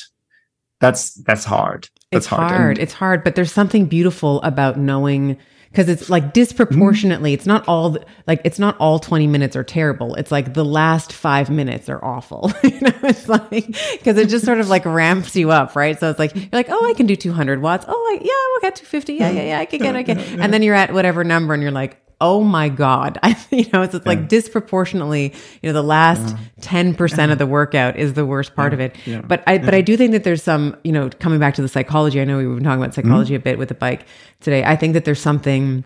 that's, 0.80 1.14
that's 1.14 1.44
hard. 1.44 1.88
That's 2.10 2.24
it's 2.24 2.26
hard. 2.26 2.50
hard. 2.50 2.78
It's 2.78 2.92
hard, 2.92 3.24
but 3.24 3.34
there's 3.34 3.52
something 3.52 3.86
beautiful 3.86 4.42
about 4.42 4.78
knowing 4.78 5.38
because 5.72 5.88
it's 5.88 6.10
like 6.10 6.34
disproportionately 6.34 7.32
it's 7.32 7.46
not 7.46 7.66
all 7.66 7.96
like 8.26 8.42
it's 8.44 8.58
not 8.58 8.76
all 8.78 8.98
20 8.98 9.26
minutes 9.26 9.56
are 9.56 9.64
terrible. 9.64 10.14
It's 10.14 10.30
like 10.30 10.54
the 10.54 10.64
last 10.64 11.12
five 11.12 11.48
minutes 11.50 11.88
are 11.88 12.02
awful. 12.04 12.52
You 12.62 12.80
know 12.80 12.92
it's 13.02 13.28
like 13.28 13.66
because 13.92 14.16
it 14.16 14.28
just 14.28 14.44
sort 14.44 14.58
of 14.58 14.68
like 14.68 14.84
ramps 14.84 15.34
you 15.36 15.50
up 15.50 15.74
right? 15.76 15.98
So 15.98 16.10
it's 16.10 16.18
like 16.18 16.34
you're 16.34 16.48
like 16.52 16.68
oh 16.70 16.88
i 16.88 16.94
can 16.94 17.06
do 17.06 17.16
200 17.16 17.60
watts. 17.60 17.84
Oh 17.88 17.92
I, 17.92 18.22
yeah 18.22 18.30
we'll 18.50 18.60
get 18.70 18.76
250 18.76 19.14
yeah 19.14 19.30
yeah 19.30 19.42
yeah 19.42 19.58
i 19.58 19.64
can 19.64 19.80
get 19.80 19.96
i 19.96 20.02
can 20.02 20.18
and 20.40 20.52
then 20.52 20.62
you're 20.62 20.74
at 20.74 20.92
whatever 20.92 21.24
number 21.24 21.54
and 21.54 21.62
you're 21.62 21.72
like 21.72 21.98
oh 22.22 22.42
my 22.42 22.70
god 22.70 23.18
I, 23.22 23.36
you 23.50 23.66
know 23.72 23.82
it's, 23.82 23.94
it's 23.94 24.06
like 24.06 24.28
disproportionately 24.28 25.34
you 25.60 25.68
know 25.68 25.74
the 25.74 25.82
last 25.82 26.34
ten 26.62 26.94
percent 26.94 27.32
of 27.32 27.38
the 27.38 27.46
workout 27.58 27.96
is 27.96 28.14
the 28.14 28.24
worst 28.24 28.54
part 28.54 28.72
yeah. 28.72 28.74
of 28.74 28.80
it 28.80 28.96
yeah. 29.04 29.20
but 29.20 29.42
i 29.46 29.58
but 29.58 29.74
i 29.74 29.82
do 29.82 29.96
think 29.96 30.12
that 30.12 30.24
there's 30.24 30.42
some 30.42 30.76
you 30.84 30.92
know 30.92 31.10
coming 31.20 31.38
back 31.38 31.54
to 31.54 31.62
the 31.62 31.68
psychology 31.68 32.20
i 32.20 32.24
know 32.24 32.38
we've 32.38 32.54
been 32.54 32.64
talking 32.64 32.82
about 32.82 32.94
psychology 32.94 33.34
mm-hmm. 33.34 33.42
a 33.42 33.44
bit 33.44 33.58
with 33.58 33.68
the 33.68 33.74
bike 33.74 34.06
today 34.40 34.64
i 34.64 34.76
think 34.76 34.94
that 34.94 35.04
there's 35.04 35.20
something 35.20 35.84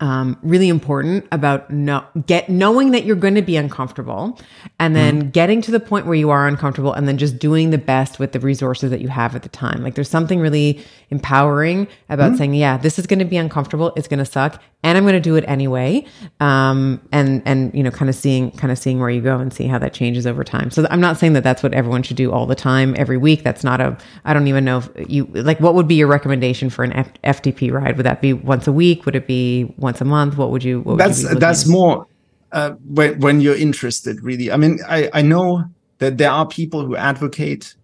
um, 0.00 0.38
really 0.42 0.68
important 0.68 1.26
about 1.32 1.70
no, 1.70 2.04
get 2.26 2.48
knowing 2.48 2.92
that 2.92 3.04
you're 3.04 3.16
going 3.16 3.34
to 3.34 3.42
be 3.42 3.56
uncomfortable 3.56 4.38
and 4.78 4.94
then 4.94 5.24
mm. 5.24 5.32
getting 5.32 5.60
to 5.62 5.70
the 5.72 5.80
point 5.80 6.06
where 6.06 6.14
you 6.14 6.30
are 6.30 6.46
uncomfortable 6.46 6.92
and 6.92 7.08
then 7.08 7.18
just 7.18 7.38
doing 7.38 7.70
the 7.70 7.78
best 7.78 8.18
with 8.18 8.32
the 8.32 8.38
resources 8.38 8.90
that 8.90 9.00
you 9.00 9.08
have 9.08 9.34
at 9.34 9.42
the 9.42 9.48
time. 9.48 9.82
Like 9.82 9.96
there's 9.96 10.08
something 10.08 10.38
really 10.38 10.84
empowering 11.10 11.88
about 12.08 12.32
mm. 12.32 12.38
saying, 12.38 12.54
yeah, 12.54 12.76
this 12.76 12.98
is 12.98 13.06
going 13.06 13.18
to 13.18 13.24
be 13.24 13.36
uncomfortable. 13.36 13.92
It's 13.96 14.08
going 14.08 14.20
to 14.20 14.24
suck 14.24 14.62
and 14.84 14.96
I'm 14.96 15.04
going 15.04 15.14
to 15.14 15.20
do 15.20 15.34
it 15.34 15.44
anyway. 15.48 16.04
Um, 16.38 17.00
and, 17.10 17.42
and, 17.44 17.74
you 17.74 17.82
know, 17.82 17.90
kind 17.90 18.08
of 18.08 18.14
seeing, 18.14 18.52
kind 18.52 18.70
of 18.70 18.78
seeing 18.78 19.00
where 19.00 19.10
you 19.10 19.20
go 19.20 19.38
and 19.38 19.52
see 19.52 19.66
how 19.66 19.78
that 19.78 19.92
changes 19.92 20.26
over 20.26 20.44
time. 20.44 20.70
So 20.70 20.86
I'm 20.90 21.00
not 21.00 21.18
saying 21.18 21.32
that 21.32 21.42
that's 21.42 21.62
what 21.62 21.74
everyone 21.74 22.04
should 22.04 22.16
do 22.16 22.30
all 22.30 22.46
the 22.46 22.54
time, 22.54 22.94
every 22.96 23.16
week. 23.16 23.42
That's 23.42 23.64
not 23.64 23.80
a, 23.80 23.98
I 24.24 24.32
don't 24.32 24.46
even 24.46 24.64
know 24.64 24.78
if 24.78 24.88
you, 25.10 25.26
like, 25.26 25.58
what 25.58 25.74
would 25.74 25.88
be 25.88 25.96
your 25.96 26.06
recommendation 26.06 26.70
for 26.70 26.84
an 26.84 26.92
F- 26.92 27.12
FTP 27.24 27.72
ride? 27.72 27.96
Would 27.96 28.06
that 28.06 28.22
be 28.22 28.32
once 28.32 28.68
a 28.68 28.72
week? 28.72 29.04
Would 29.04 29.16
it 29.16 29.26
be 29.26 29.74
once 29.78 30.00
a 30.00 30.04
month? 30.04 30.36
What 30.36 30.50
would 30.52 30.62
you, 30.62 30.78
what 30.80 30.92
would 30.92 31.00
that's, 31.00 31.22
you 31.22 31.34
that's 31.34 31.64
at? 31.64 31.70
more, 31.70 32.06
uh, 32.52 32.70
when, 32.86 33.18
when 33.18 33.40
you're 33.40 33.56
interested 33.56 34.22
really. 34.22 34.52
I 34.52 34.56
mean, 34.56 34.78
I, 34.88 35.10
I 35.12 35.22
know 35.22 35.64
that 35.98 36.18
there 36.18 36.30
are 36.30 36.46
people 36.46 36.86
who 36.86 36.94
advocate 36.94 37.74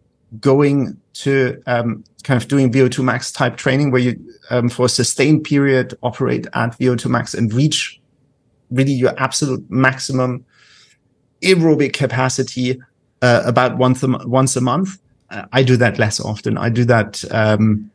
going 0.41 1.01
to 1.15 1.63
um, 1.67 2.05
kind 2.25 2.41
of 2.41 2.49
doing 2.49 2.73
VO2 2.73 3.05
max 3.05 3.31
type 3.31 3.57
training 3.57 3.91
where 3.91 4.01
you, 4.01 4.35
um, 4.51 4.69
for 4.69 4.87
a 4.87 4.89
sustained 4.89 5.45
period, 5.45 5.97
operate 6.03 6.47
at 6.55 6.79
VO2 6.79 7.07
max 7.11 7.35
and 7.35 7.53
reach 7.53 8.01
really 8.71 8.93
your 8.93 9.15
absolute 9.19 9.65
maximum 9.71 10.45
aerobic 11.43 11.93
capacity 11.93 12.81
uh, 13.23 13.43
about 13.45 13.77
once 13.79 14.03
a, 14.03 14.09
once 14.27 14.57
a 14.57 14.61
month. 14.61 14.99
Uh, 15.31 15.45
I 15.53 15.63
do 15.63 15.77
that 15.77 15.99
less 15.99 16.21
often. 16.21 16.59
I 16.59 16.69
do 16.69 16.85
that. 16.87 17.25
Um, 17.31 17.91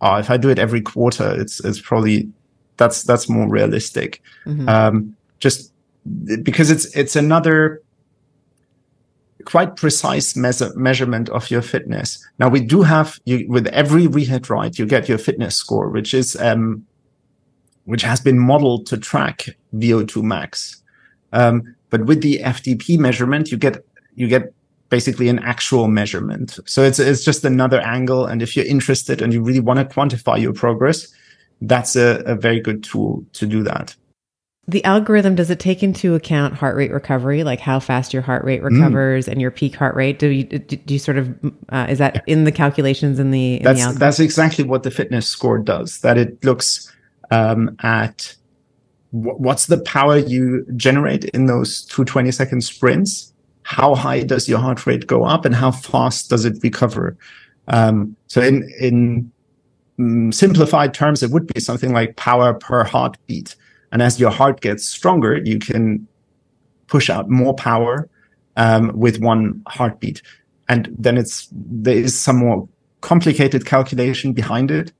oh, 0.00 0.16
if 0.16 0.30
I 0.30 0.36
do 0.36 0.48
it 0.48 0.58
every 0.58 0.80
quarter, 0.80 1.34
it's 1.40 1.64
it's 1.64 1.80
probably 1.80 2.30
that's 2.76 3.02
that's 3.02 3.28
more 3.28 3.48
realistic. 3.48 4.22
Mm-hmm. 4.44 4.68
Um, 4.68 5.16
just 5.38 5.72
because 6.42 6.70
it's 6.70 6.84
it's 6.96 7.16
another 7.16 7.82
quite 9.44 9.76
precise 9.76 10.36
measure, 10.36 10.72
measurement 10.74 11.28
of 11.30 11.50
your 11.50 11.62
fitness. 11.62 12.24
Now 12.38 12.48
we 12.48 12.60
do 12.60 12.82
have 12.82 13.18
you 13.24 13.46
with 13.48 13.66
every 13.68 14.06
rehit 14.06 14.48
ride, 14.48 14.78
you 14.78 14.86
get 14.86 15.08
your 15.08 15.18
fitness 15.18 15.56
score, 15.56 15.88
which 15.88 16.14
is 16.14 16.36
um, 16.36 16.86
which 17.84 18.02
has 18.02 18.20
been 18.20 18.38
modeled 18.38 18.86
to 18.86 18.96
track 18.96 19.46
VO2 19.74 20.22
max. 20.22 20.82
Um, 21.32 21.74
but 21.90 22.06
with 22.06 22.22
the 22.22 22.38
FTP 22.38 22.98
measurement, 22.98 23.50
you 23.50 23.58
get 23.58 23.84
you 24.14 24.28
get 24.28 24.52
basically 24.88 25.28
an 25.28 25.38
actual 25.38 25.88
measurement. 25.88 26.58
So 26.66 26.82
it's 26.82 26.98
it's 26.98 27.24
just 27.24 27.44
another 27.44 27.80
angle. 27.80 28.26
And 28.26 28.42
if 28.42 28.56
you're 28.56 28.66
interested 28.66 29.22
and 29.22 29.32
you 29.32 29.42
really 29.42 29.60
want 29.60 29.78
to 29.78 29.84
quantify 29.84 30.40
your 30.40 30.52
progress, 30.52 31.08
that's 31.62 31.96
a, 31.96 32.22
a 32.26 32.34
very 32.34 32.60
good 32.60 32.82
tool 32.82 33.24
to 33.34 33.46
do 33.46 33.62
that 33.62 33.96
the 34.68 34.84
algorithm 34.84 35.34
does 35.34 35.50
it 35.50 35.58
take 35.58 35.82
into 35.82 36.14
account 36.14 36.54
heart 36.54 36.76
rate 36.76 36.92
recovery? 36.92 37.42
Like 37.42 37.58
how 37.58 37.80
fast 37.80 38.12
your 38.12 38.22
heart 38.22 38.44
rate 38.44 38.62
mm. 38.62 38.70
recovers 38.70 39.26
mm. 39.26 39.32
and 39.32 39.40
your 39.40 39.50
peak 39.50 39.74
heart 39.74 39.96
rate? 39.96 40.18
Do 40.18 40.28
you 40.28 40.44
do 40.44 40.94
you 40.94 41.00
sort 41.00 41.18
of 41.18 41.52
uh, 41.70 41.86
is 41.88 41.98
that 41.98 42.22
in 42.26 42.44
the 42.44 42.52
calculations 42.52 43.18
in 43.18 43.32
the 43.32 43.56
in 43.56 43.62
that's 43.64 43.92
the 43.92 43.98
that's 43.98 44.20
exactly 44.20 44.64
what 44.64 44.84
the 44.84 44.90
fitness 44.90 45.26
score 45.26 45.58
does 45.58 46.00
that 46.00 46.16
it 46.16 46.44
looks 46.44 46.94
um, 47.32 47.76
at 47.82 48.36
w- 49.12 49.36
what's 49.36 49.66
the 49.66 49.80
power 49.80 50.18
you 50.18 50.64
generate 50.76 51.24
in 51.26 51.46
those 51.46 51.82
two 51.82 52.04
20 52.04 52.30
second 52.30 52.60
sprints? 52.62 53.32
How 53.64 53.96
high 53.96 54.22
does 54.22 54.48
your 54.48 54.58
heart 54.60 54.86
rate 54.86 55.08
go 55.08 55.24
up 55.24 55.44
and 55.44 55.56
how 55.56 55.72
fast 55.72 56.30
does 56.30 56.44
it 56.44 56.62
recover? 56.62 57.16
Um, 57.66 58.16
so 58.28 58.40
in 58.40 58.70
in 58.78 59.32
mm, 59.98 60.32
simplified 60.32 60.94
terms 60.94 61.24
it 61.24 61.32
would 61.32 61.48
be 61.48 61.58
something 61.58 61.92
like 61.92 62.14
power 62.14 62.54
per 62.54 62.84
heartbeat 62.84 63.56
and 63.92 64.02
as 64.02 64.18
your 64.18 64.30
heart 64.30 64.60
gets 64.60 64.84
stronger, 64.88 65.40
you 65.44 65.58
can 65.58 66.06
push 66.88 67.08
out 67.08 67.30
more 67.30 67.54
power 67.54 68.08
um, 68.56 68.90
with 68.98 69.20
one 69.20 69.62
heartbeat. 69.68 70.22
And 70.68 70.94
then 70.98 71.16
it's 71.16 71.48
there 71.52 71.96
is 71.96 72.18
some 72.18 72.36
more 72.36 72.68
complicated 73.00 73.66
calculation 73.66 74.32
behind 74.32 74.70
it. 74.70 74.92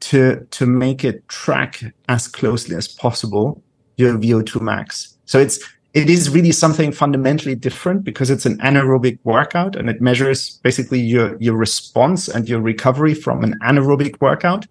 to 0.00 0.46
to 0.50 0.66
make 0.66 1.04
it 1.04 1.26
track 1.28 1.84
as 2.08 2.26
closely 2.26 2.74
as 2.76 2.88
possible 2.88 3.62
your 3.96 4.18
VO2 4.18 4.60
max. 4.60 5.16
So 5.26 5.38
it's 5.38 5.60
it 5.92 6.08
is 6.08 6.30
really 6.30 6.52
something 6.52 6.92
fundamentally 6.92 7.54
different 7.54 8.04
because 8.04 8.30
it's 8.30 8.46
an 8.46 8.58
anaerobic 8.58 9.18
workout 9.24 9.76
and 9.76 9.90
it 9.90 10.00
measures 10.00 10.58
basically 10.62 11.00
your 11.00 11.36
your 11.40 11.56
response 11.56 12.28
and 12.28 12.48
your 12.48 12.60
recovery 12.60 13.14
from 13.14 13.44
an 13.44 13.58
anaerobic 13.62 14.20
workout, 14.20 14.66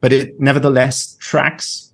but 0.00 0.12
it 0.12 0.38
nevertheless 0.38 1.16
tracks 1.18 1.89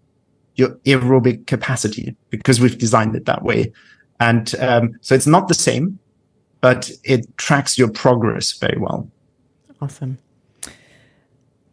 your 0.56 0.70
aerobic 0.84 1.46
capacity 1.46 2.16
because 2.30 2.60
we've 2.60 2.78
designed 2.78 3.14
it 3.14 3.26
that 3.26 3.42
way. 3.42 3.72
And 4.20 4.54
um, 4.60 4.98
so 5.00 5.14
it's 5.14 5.26
not 5.26 5.48
the 5.48 5.54
same, 5.54 5.98
but 6.60 6.90
it 7.04 7.36
tracks 7.36 7.78
your 7.78 7.88
progress 7.88 8.52
very 8.52 8.78
well. 8.78 9.08
Awesome. 9.80 10.18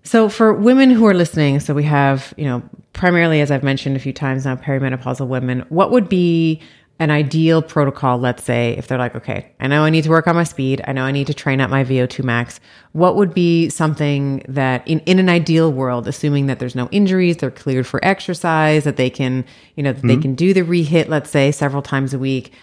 So 0.03 0.27
for 0.27 0.53
women 0.53 0.89
who 0.89 1.07
are 1.07 1.13
listening, 1.13 1.61
so 1.61 1.73
we 1.73 1.83
have, 1.85 2.33
you 2.37 2.43
know, 2.43 2.61
primarily, 2.91 3.39
as 3.39 3.49
I've 3.49 3.63
mentioned 3.63 3.95
a 3.95 3.99
few 3.99 4.13
times 4.13 4.45
now, 4.45 4.57
perimenopausal 4.57 5.27
women, 5.27 5.65
what 5.69 5.91
would 5.91 6.09
be 6.09 6.61
an 6.99 7.09
ideal 7.09 7.61
protocol, 7.61 8.19
let's 8.19 8.43
say, 8.43 8.75
if 8.77 8.87
they're 8.87 8.99
like, 8.99 9.15
okay, 9.15 9.51
I 9.59 9.67
know 9.67 9.83
I 9.83 9.89
need 9.89 10.03
to 10.03 10.09
work 10.09 10.27
on 10.27 10.35
my 10.35 10.43
speed. 10.43 10.81
I 10.87 10.93
know 10.93 11.03
I 11.03 11.11
need 11.11 11.27
to 11.27 11.33
train 11.33 11.59
up 11.59 11.69
my 11.69 11.83
VO2 11.83 12.23
max. 12.23 12.59
What 12.91 13.15
would 13.15 13.33
be 13.33 13.69
something 13.69 14.43
that 14.47 14.87
in, 14.87 14.99
in 15.01 15.17
an 15.17 15.27
ideal 15.27 15.73
world, 15.73 16.07
assuming 16.07 16.45
that 16.47 16.59
there's 16.59 16.75
no 16.75 16.87
injuries, 16.91 17.37
they're 17.37 17.51
cleared 17.51 17.87
for 17.87 18.03
exercise, 18.05 18.83
that 18.83 18.97
they 18.97 19.09
can, 19.09 19.43
you 19.75 19.81
know, 19.81 19.93
mm-hmm. 19.93 20.07
they 20.07 20.17
can 20.17 20.35
do 20.35 20.53
the 20.53 20.61
rehit, 20.61 21.09
let's 21.09 21.31
say, 21.31 21.51
several 21.51 21.81
times 21.81 22.13
a 22.13 22.19
week. 22.19 22.53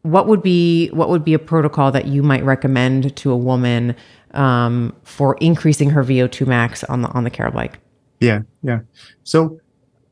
What 0.00 0.26
would 0.28 0.42
be 0.42 0.88
what 0.88 1.08
would 1.10 1.24
be 1.24 1.34
a 1.34 1.38
protocol 1.38 1.92
that 1.92 2.06
you 2.06 2.22
might 2.22 2.44
recommend 2.44 3.14
to 3.16 3.30
a 3.30 3.36
woman 3.36 3.94
um, 4.32 4.94
for 5.04 5.36
increasing 5.36 5.90
her 5.90 6.02
VO2 6.02 6.46
max 6.46 6.84
on 6.84 7.02
the 7.02 7.08
on 7.08 7.24
the 7.24 7.30
Carol 7.30 7.52
bike? 7.52 7.78
Yeah, 8.20 8.40
yeah. 8.62 8.80
So 9.24 9.60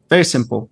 very 0.08 0.24
simple. 0.24 0.70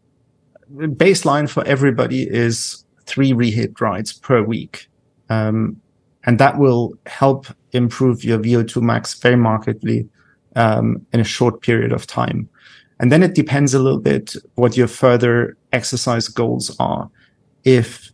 Baseline 0.71 1.51
for 1.51 1.65
everybody 1.65 2.23
is 2.23 2.85
three 3.11 3.33
rehit 3.33 3.81
rides 3.81 4.13
per 4.13 4.43
week. 4.43 4.89
Um, 5.29 5.81
and 6.25 6.39
that 6.39 6.59
will 6.59 6.95
help 7.07 7.47
improve 7.73 8.25
your 8.25 8.39
VO2 8.39 8.83
max 8.83 9.15
very 9.15 9.37
markedly 9.37 10.09
um, 10.57 11.05
in 11.13 11.21
a 11.21 11.25
short 11.25 11.61
period 11.63 11.93
of 11.93 12.07
time. 12.07 12.49
And 13.01 13.11
then 13.11 13.23
it 13.23 13.35
depends 13.35 13.75
a 13.75 13.79
little 13.79 13.99
bit 13.99 14.37
what 14.55 14.77
your 14.77 14.89
further 14.89 15.57
exercise 15.73 16.29
goals 16.29 16.77
are. 16.79 17.11
If 17.65 18.11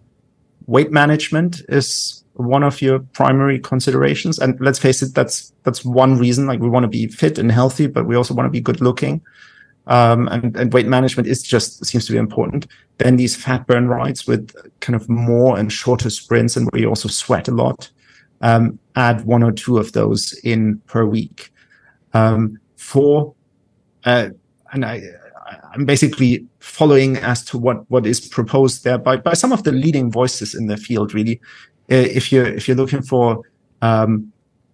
weight 0.66 0.93
management 0.93 1.62
is 1.68 2.24
one 2.35 2.62
of 2.62 2.81
your 2.81 3.01
primary 3.01 3.59
considerations, 3.59 4.39
and 4.39 4.60
let's 4.60 4.78
face 4.78 5.02
it, 5.02 5.14
that's 5.14 5.52
that's 5.64 5.85
one 5.85 6.18
reason. 6.18 6.47
Like 6.47 6.60
we 6.60 6.68
want 6.68 6.85
to 6.85 6.89
be 6.89 7.09
fit 7.09 7.39
and 7.39 7.51
healthy, 7.51 7.89
but 7.89 8.06
we 8.06 8.14
also 8.14 8.35
want 8.35 8.47
to 8.47 8.51
be 8.51 8.60
good 8.60 8.81
looking 8.81 9.20
um, 9.87 10.29
and, 10.29 10.57
and 10.57 10.73
weight 10.73 10.87
management 10.87 11.29
is 11.29 11.43
just 11.43 11.85
seems 11.85 12.07
to 12.07 12.13
be 12.13 12.19
important. 12.19 12.67
Then 12.99 13.17
these 13.17 13.37
fat 13.37 13.67
burn 13.67 13.89
rides 13.89 14.27
with 14.27 14.55
kind 14.81 14.97
of 14.97 15.09
more 15.09 15.59
and 15.59 15.73
shorter 15.73 16.11
sprints, 16.11 16.57
and 16.57 16.69
where 16.71 16.81
you 16.81 16.89
also 16.89 17.09
sweat 17.09 17.49
a 17.49 17.53
lot. 17.53 17.91
Um, 18.41 18.79
add 18.97 19.25
one 19.25 19.43
or 19.43 19.53
two 19.53 19.79
of 19.79 19.93
those 19.93 20.33
in 20.45 20.79
per 20.87 21.05
week. 21.05 21.53
Um, 22.13 22.59
for 22.77 23.35
uh, 24.05 24.31
and 24.73 24.85
I, 24.85 25.03
I'm 25.73 25.85
basically 25.85 26.47
following 26.59 27.17
as 27.19 27.45
to 27.47 27.59
what 27.59 27.89
what 27.91 28.07
is 28.07 28.21
proposed 28.21 28.85
there 28.85 28.99
by 28.99 29.17
by 29.17 29.35
some 29.35 29.53
of 29.53 29.63
the 29.63 29.73
leading 29.73 30.11
voices 30.11 30.55
in 30.55 30.67
the 30.67 30.77
field. 30.77 31.15
Really, 31.15 31.41
uh, 31.91 31.95
if 31.95 32.33
you're 32.33 32.47
if 32.47 32.67
you're 32.67 32.77
looking 32.77 33.03
for 33.03 33.43
um, 33.83 34.33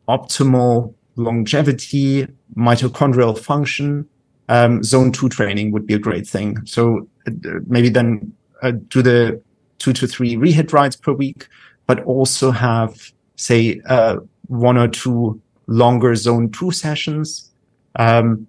optimal 0.08 0.94
longevity, 1.16 2.26
mitochondrial 2.56 3.38
function, 3.38 4.08
um, 4.48 4.82
zone 4.82 5.12
two 5.12 5.28
training 5.28 5.72
would 5.72 5.86
be 5.86 5.94
a 5.94 5.98
great 5.98 6.26
thing. 6.26 6.64
So 6.66 7.08
uh, 7.26 7.30
maybe 7.66 7.88
then 7.88 8.32
uh, 8.62 8.72
do 8.88 9.02
the 9.02 9.40
two 9.78 9.92
to 9.92 10.06
three 10.06 10.36
rehit 10.36 10.72
rides 10.72 10.96
per 10.96 11.12
week, 11.12 11.48
but 11.86 12.02
also 12.04 12.50
have 12.50 13.12
say 13.36 13.80
uh, 13.86 14.16
one 14.48 14.76
or 14.76 14.88
two 14.88 15.40
longer 15.66 16.14
zone 16.14 16.50
two 16.50 16.70
sessions. 16.70 17.50
Um, 17.96 18.46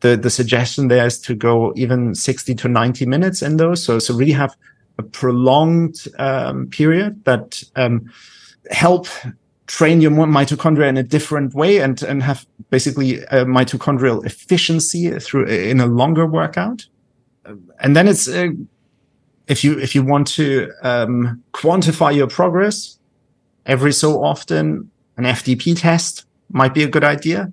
the 0.00 0.16
the 0.16 0.30
suggestion 0.30 0.88
there 0.88 1.06
is 1.06 1.18
to 1.20 1.34
go 1.34 1.72
even 1.76 2.14
60 2.14 2.54
to 2.56 2.68
90 2.68 3.06
minutes 3.06 3.42
in 3.42 3.56
those. 3.56 3.82
So 3.82 3.98
so 3.98 4.14
really 4.14 4.32
have 4.32 4.54
a 4.98 5.02
prolonged 5.02 6.06
um, 6.18 6.68
period 6.68 7.24
that 7.24 7.62
um, 7.76 8.12
help 8.70 9.08
train 9.66 10.00
your 10.00 10.10
mitochondria 10.10 10.88
in 10.88 10.96
a 10.96 11.02
different 11.02 11.54
way 11.54 11.78
and, 11.78 12.02
and 12.02 12.22
have 12.22 12.46
basically 12.70 13.20
a 13.24 13.44
mitochondrial 13.44 14.24
efficiency 14.24 15.10
through 15.18 15.46
in 15.46 15.80
a 15.80 15.86
longer 15.86 16.26
workout. 16.26 16.86
And 17.80 17.96
then 17.96 18.08
it's, 18.08 18.28
uh, 18.28 18.48
if 19.46 19.64
you, 19.64 19.78
if 19.78 19.94
you 19.94 20.02
want 20.02 20.26
to, 20.28 20.70
um, 20.82 21.42
quantify 21.52 22.14
your 22.14 22.26
progress 22.26 22.98
every 23.66 23.92
so 23.92 24.22
often, 24.22 24.90
an 25.16 25.24
FTP 25.24 25.78
test 25.78 26.26
might 26.50 26.74
be 26.74 26.82
a 26.82 26.88
good 26.88 27.04
idea. 27.04 27.50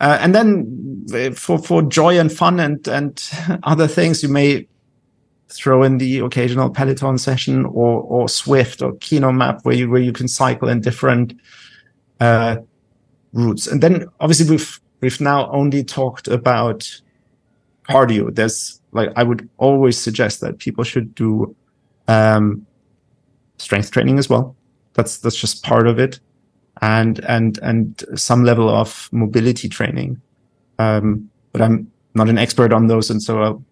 Uh, 0.00 0.18
and 0.20 0.34
then 0.34 1.06
uh, 1.14 1.30
for, 1.30 1.58
for 1.58 1.82
joy 1.82 2.18
and 2.18 2.32
fun 2.32 2.58
and, 2.60 2.86
and 2.88 3.30
other 3.62 3.86
things, 3.86 4.22
you 4.22 4.28
may 4.28 4.66
throw 5.52 5.82
in 5.82 5.98
the 5.98 6.18
occasional 6.20 6.70
Peloton 6.70 7.18
session 7.18 7.64
or 7.66 8.02
or 8.02 8.26
Zwift 8.26 8.82
or 8.82 8.92
Kinomap 8.94 9.64
where 9.64 9.74
you 9.74 9.90
where 9.90 10.00
you 10.00 10.12
can 10.12 10.28
cycle 10.28 10.68
in 10.68 10.80
different 10.80 11.34
uh, 12.20 12.56
routes. 13.32 13.66
And 13.66 13.82
then 13.82 14.06
obviously 14.20 14.50
we've 14.50 14.80
we've 15.00 15.20
now 15.20 15.50
only 15.50 15.84
talked 15.84 16.28
about 16.28 17.00
cardio. 17.88 18.34
There's 18.34 18.80
like 18.92 19.10
I 19.16 19.22
would 19.22 19.48
always 19.58 19.98
suggest 19.98 20.40
that 20.40 20.58
people 20.58 20.84
should 20.84 21.14
do 21.14 21.54
um, 22.08 22.66
strength 23.58 23.90
training 23.90 24.18
as 24.18 24.28
well. 24.28 24.56
That's 24.94 25.18
that's 25.18 25.36
just 25.36 25.62
part 25.62 25.86
of 25.86 25.98
it, 25.98 26.20
and 26.80 27.18
and 27.24 27.58
and 27.58 28.04
some 28.14 28.44
level 28.44 28.68
of 28.68 29.08
mobility 29.12 29.68
training. 29.68 30.20
Um, 30.78 31.30
but 31.52 31.62
I'm 31.62 31.90
not 32.14 32.28
an 32.28 32.38
expert 32.38 32.72
on 32.72 32.86
those, 32.86 33.10
and 33.10 33.22
so 33.22 33.42
I'll 33.42 33.64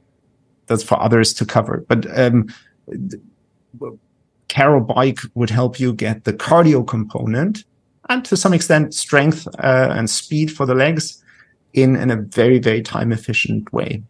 that's 0.71 0.85
for 0.85 0.99
others 1.03 1.35
to 1.35 1.45
cover. 1.45 1.85
But 1.89 2.07
um, 2.19 2.49
Carol 4.49 4.81
Bike 4.81 5.19
would 5.35 5.51
help 5.51 5.79
you 5.79 5.93
get 5.93 6.25
the 6.25 6.33
cardio 6.33 6.87
component 6.87 7.65
and 8.09 8.25
to 8.25 8.37
some 8.37 8.55
extent 8.55 8.95
strength 8.95 9.47
uh, 9.59 9.89
and 9.91 10.09
speed 10.09 10.51
for 10.51 10.65
the 10.65 10.75
legs 10.75 11.23
in 11.75 11.97
in 11.97 12.11
a 12.11 12.17
very 12.17 12.59
very 12.59 12.83
time 12.83 13.13
efficient 13.13 13.73
way. 13.73 14.03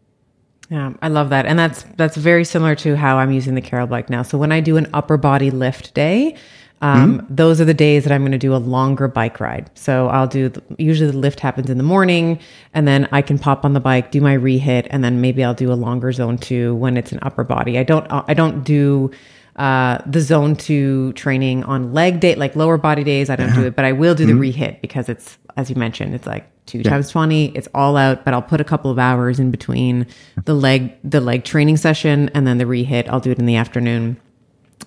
Yeah, 0.70 0.92
I 1.02 1.08
love 1.08 1.30
that, 1.30 1.46
and 1.46 1.58
that's 1.58 1.82
that's 1.96 2.16
very 2.16 2.44
similar 2.44 2.76
to 2.76 2.96
how 2.96 3.18
I'm 3.18 3.32
using 3.32 3.54
the 3.54 3.60
Carol 3.60 3.88
Bike 3.88 4.08
now. 4.08 4.22
So 4.22 4.38
when 4.38 4.52
I 4.52 4.60
do 4.60 4.76
an 4.76 4.86
upper 4.94 5.16
body 5.16 5.50
lift 5.50 5.94
day, 5.94 6.36
um, 6.82 7.18
mm-hmm. 7.18 7.34
Those 7.34 7.60
are 7.60 7.64
the 7.64 7.74
days 7.74 8.04
that 8.04 8.12
I'm 8.12 8.22
going 8.22 8.32
to 8.32 8.38
do 8.38 8.54
a 8.54 8.58
longer 8.58 9.06
bike 9.06 9.38
ride. 9.38 9.70
So 9.74 10.08
I'll 10.08 10.26
do, 10.26 10.48
the, 10.48 10.62
usually 10.78 11.10
the 11.10 11.16
lift 11.16 11.40
happens 11.40 11.68
in 11.68 11.76
the 11.76 11.84
morning 11.84 12.38
and 12.72 12.88
then 12.88 13.06
I 13.12 13.20
can 13.20 13.38
pop 13.38 13.64
on 13.64 13.74
the 13.74 13.80
bike, 13.80 14.10
do 14.10 14.20
my 14.20 14.36
rehit, 14.36 14.86
and 14.90 15.04
then 15.04 15.20
maybe 15.20 15.44
I'll 15.44 15.54
do 15.54 15.72
a 15.72 15.74
longer 15.74 16.10
zone 16.12 16.38
two 16.38 16.74
when 16.76 16.96
it's 16.96 17.12
an 17.12 17.18
upper 17.22 17.44
body. 17.44 17.78
I 17.78 17.82
don't, 17.82 18.06
I 18.10 18.32
don't 18.32 18.64
do, 18.64 19.10
uh, 19.56 19.98
the 20.06 20.20
zone 20.20 20.56
two 20.56 21.12
training 21.12 21.64
on 21.64 21.92
leg 21.92 22.20
day, 22.20 22.34
like 22.34 22.56
lower 22.56 22.78
body 22.78 23.04
days. 23.04 23.28
I 23.28 23.36
don't 23.36 23.48
do 23.48 23.52
uh-huh. 23.52 23.66
it, 23.66 23.76
but 23.76 23.84
I 23.84 23.92
will 23.92 24.14
do 24.14 24.26
mm-hmm. 24.26 24.40
the 24.40 24.52
rehit 24.52 24.80
because 24.80 25.10
it's, 25.10 25.36
as 25.58 25.68
you 25.68 25.76
mentioned, 25.76 26.14
it's 26.14 26.26
like 26.26 26.48
two 26.64 26.78
yeah. 26.78 26.88
times 26.88 27.10
20. 27.10 27.48
It's 27.48 27.68
all 27.74 27.98
out, 27.98 28.24
but 28.24 28.32
I'll 28.32 28.40
put 28.40 28.62
a 28.62 28.64
couple 28.64 28.90
of 28.90 28.98
hours 28.98 29.38
in 29.38 29.50
between 29.50 30.06
the 30.46 30.54
leg, 30.54 30.96
the 31.04 31.20
leg 31.20 31.44
training 31.44 31.76
session 31.76 32.30
and 32.30 32.46
then 32.46 32.56
the 32.56 32.64
rehit. 32.64 33.06
I'll 33.10 33.20
do 33.20 33.32
it 33.32 33.38
in 33.38 33.44
the 33.44 33.56
afternoon 33.56 34.18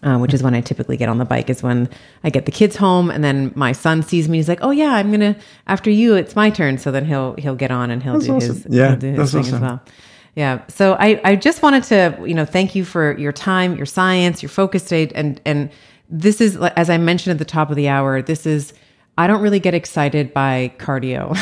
uh, 0.03 0.17
which 0.17 0.33
is 0.33 0.43
when 0.43 0.53
I 0.53 0.61
typically 0.61 0.97
get 0.97 1.09
on 1.09 1.17
the 1.17 1.25
bike, 1.25 1.49
is 1.49 1.63
when 1.63 1.89
I 2.23 2.29
get 2.29 2.45
the 2.45 2.51
kids 2.51 2.75
home, 2.75 3.09
and 3.09 3.23
then 3.23 3.51
my 3.55 3.71
son 3.71 4.03
sees 4.03 4.27
me. 4.29 4.37
He's 4.37 4.49
like, 4.49 4.59
"Oh 4.61 4.71
yeah, 4.71 4.93
I'm 4.93 5.11
gonna 5.11 5.35
after 5.67 5.89
you. 5.89 6.15
It's 6.15 6.35
my 6.35 6.49
turn." 6.49 6.77
So 6.77 6.91
then 6.91 7.05
he'll 7.05 7.35
he'll 7.35 7.55
get 7.55 7.71
on 7.71 7.91
and 7.91 8.03
he'll 8.03 8.13
that's 8.13 8.25
do 8.25 8.35
awesome. 8.35 8.55
his 8.55 8.67
yeah, 8.69 8.95
do 8.95 9.13
his 9.13 9.31
thing 9.31 9.41
awesome. 9.41 9.55
as 9.55 9.61
well. 9.61 9.81
Yeah. 10.35 10.61
So 10.67 10.95
I 10.99 11.21
I 11.23 11.35
just 11.35 11.61
wanted 11.61 11.83
to 11.85 12.17
you 12.25 12.33
know 12.33 12.45
thank 12.45 12.75
you 12.75 12.85
for 12.85 13.17
your 13.17 13.31
time, 13.31 13.75
your 13.75 13.85
science, 13.85 14.41
your 14.41 14.49
focus 14.49 14.83
state, 14.83 15.11
and 15.15 15.39
and 15.45 15.71
this 16.09 16.41
is 16.41 16.57
as 16.57 16.89
I 16.89 16.97
mentioned 16.97 17.31
at 17.31 17.39
the 17.39 17.45
top 17.45 17.69
of 17.69 17.75
the 17.75 17.87
hour. 17.87 18.21
This 18.21 18.45
is 18.45 18.73
I 19.17 19.27
don't 19.27 19.41
really 19.41 19.59
get 19.59 19.75
excited 19.75 20.33
by 20.33 20.73
cardio. 20.79 21.37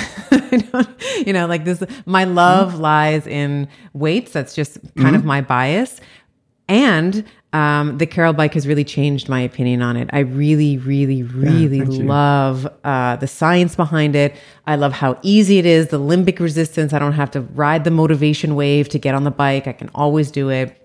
you 1.25 1.31
know, 1.31 1.47
like 1.47 1.63
this, 1.63 1.81
my 2.05 2.25
love 2.25 2.73
mm-hmm. 2.73 2.81
lies 2.81 3.27
in 3.27 3.69
weights. 3.93 4.33
That's 4.33 4.53
just 4.53 4.81
kind 4.81 5.07
mm-hmm. 5.07 5.15
of 5.15 5.25
my 5.25 5.41
bias. 5.41 6.01
And 6.67 7.25
um, 7.53 7.97
the 7.97 8.05
Carol 8.05 8.33
bike 8.33 8.53
has 8.53 8.65
really 8.65 8.85
changed 8.85 9.27
my 9.27 9.41
opinion 9.41 9.81
on 9.81 9.97
it. 9.97 10.09
I 10.13 10.19
really, 10.19 10.77
really, 10.77 11.23
really 11.23 11.79
yeah, 11.79 12.05
love 12.05 12.67
uh, 12.83 13.17
the 13.17 13.27
science 13.27 13.75
behind 13.75 14.15
it. 14.15 14.35
I 14.65 14.75
love 14.75 14.93
how 14.93 15.19
easy 15.21 15.57
it 15.57 15.65
is, 15.65 15.87
the 15.87 15.99
limbic 15.99 16.39
resistance. 16.39 16.93
I 16.93 16.99
don't 16.99 17.13
have 17.13 17.31
to 17.31 17.41
ride 17.41 17.83
the 17.83 17.91
motivation 17.91 18.55
wave 18.55 18.87
to 18.89 18.99
get 18.99 19.15
on 19.15 19.25
the 19.25 19.31
bike. 19.31 19.67
I 19.67 19.73
can 19.73 19.89
always 19.93 20.31
do 20.31 20.49
it. 20.49 20.77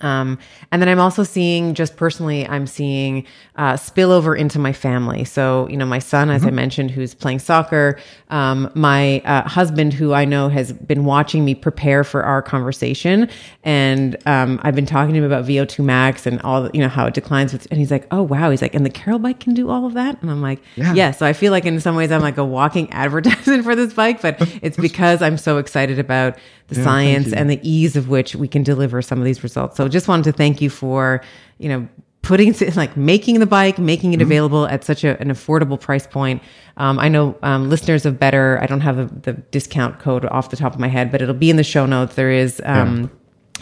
Um, 0.00 0.38
and 0.72 0.82
then 0.82 0.88
I'm 0.88 0.98
also 0.98 1.22
seeing, 1.22 1.74
just 1.74 1.96
personally, 1.96 2.46
I'm 2.48 2.66
seeing 2.66 3.24
uh, 3.54 3.74
spillover 3.74 4.36
into 4.36 4.58
my 4.58 4.72
family. 4.72 5.24
So, 5.24 5.68
you 5.68 5.76
know, 5.76 5.86
my 5.86 6.00
son, 6.00 6.28
as 6.28 6.44
I 6.44 6.50
mentioned, 6.50 6.90
who's 6.90 7.14
playing 7.14 7.38
soccer, 7.38 7.98
um, 8.30 8.68
my 8.74 9.20
uh, 9.20 9.48
husband, 9.48 9.92
who 9.92 10.12
I 10.12 10.24
know 10.24 10.48
has 10.48 10.72
been 10.72 11.04
watching 11.04 11.44
me 11.44 11.54
prepare 11.54 12.02
for 12.02 12.24
our 12.24 12.42
conversation, 12.42 13.28
and 13.62 14.16
um, 14.26 14.58
I've 14.64 14.74
been 14.74 14.86
talking 14.86 15.14
to 15.14 15.18
him 15.18 15.24
about 15.24 15.44
VO2 15.44 15.84
max 15.84 16.26
and 16.26 16.40
all, 16.42 16.64
the, 16.64 16.70
you 16.74 16.80
know, 16.80 16.88
how 16.88 17.06
it 17.06 17.14
declines. 17.14 17.52
With, 17.52 17.68
and 17.70 17.78
he's 17.78 17.92
like, 17.92 18.08
"Oh 18.10 18.22
wow," 18.22 18.50
he's 18.50 18.62
like, 18.62 18.74
"And 18.74 18.84
the 18.84 18.90
Carol 18.90 19.20
bike 19.20 19.38
can 19.38 19.54
do 19.54 19.70
all 19.70 19.86
of 19.86 19.94
that," 19.94 20.20
and 20.20 20.30
I'm 20.30 20.42
like, 20.42 20.60
"Yeah." 20.74 20.94
yeah. 20.94 21.10
So 21.12 21.24
I 21.24 21.32
feel 21.32 21.52
like 21.52 21.64
in 21.64 21.78
some 21.80 21.94
ways 21.94 22.10
I'm 22.10 22.22
like 22.22 22.38
a 22.38 22.44
walking 22.44 22.92
advertisement 22.92 23.62
for 23.62 23.76
this 23.76 23.94
bike, 23.94 24.20
but 24.20 24.36
it's 24.62 24.76
because 24.76 25.22
I'm 25.22 25.38
so 25.38 25.58
excited 25.58 26.00
about 26.00 26.36
the 26.68 26.76
yeah, 26.76 26.84
science 26.84 27.32
and 27.32 27.48
the 27.48 27.60
ease 27.62 27.96
of 27.96 28.08
which 28.08 28.34
we 28.34 28.48
can 28.48 28.62
deliver 28.62 29.00
some 29.02 29.18
of 29.18 29.24
these 29.24 29.42
results. 29.42 29.76
So 29.76 29.88
just 29.88 30.08
wanted 30.08 30.24
to 30.24 30.32
thank 30.32 30.60
you 30.60 30.70
for, 30.70 31.22
you 31.58 31.68
know, 31.68 31.88
putting 32.26 32.54
like 32.76 32.96
making 32.96 33.38
the 33.38 33.46
bike, 33.46 33.78
making 33.78 34.12
it 34.12 34.16
mm-hmm. 34.16 34.22
available 34.22 34.66
at 34.66 34.84
such 34.84 35.04
a, 35.04 35.18
an 35.20 35.28
affordable 35.28 35.80
price 35.80 36.06
point. 36.06 36.42
Um, 36.76 36.98
I 36.98 37.08
know 37.08 37.38
um, 37.42 37.70
listeners 37.70 38.04
of 38.04 38.18
Better. 38.18 38.58
I 38.60 38.66
don't 38.66 38.80
have 38.80 38.98
a, 38.98 39.04
the 39.04 39.34
discount 39.34 40.00
code 40.00 40.24
off 40.26 40.50
the 40.50 40.56
top 40.56 40.74
of 40.74 40.80
my 40.80 40.88
head, 40.88 41.12
but 41.12 41.22
it'll 41.22 41.34
be 41.34 41.50
in 41.50 41.56
the 41.56 41.64
show 41.64 41.86
notes. 41.86 42.16
There 42.16 42.30
is 42.30 42.60
um, 42.64 43.02
yeah. 43.02 43.08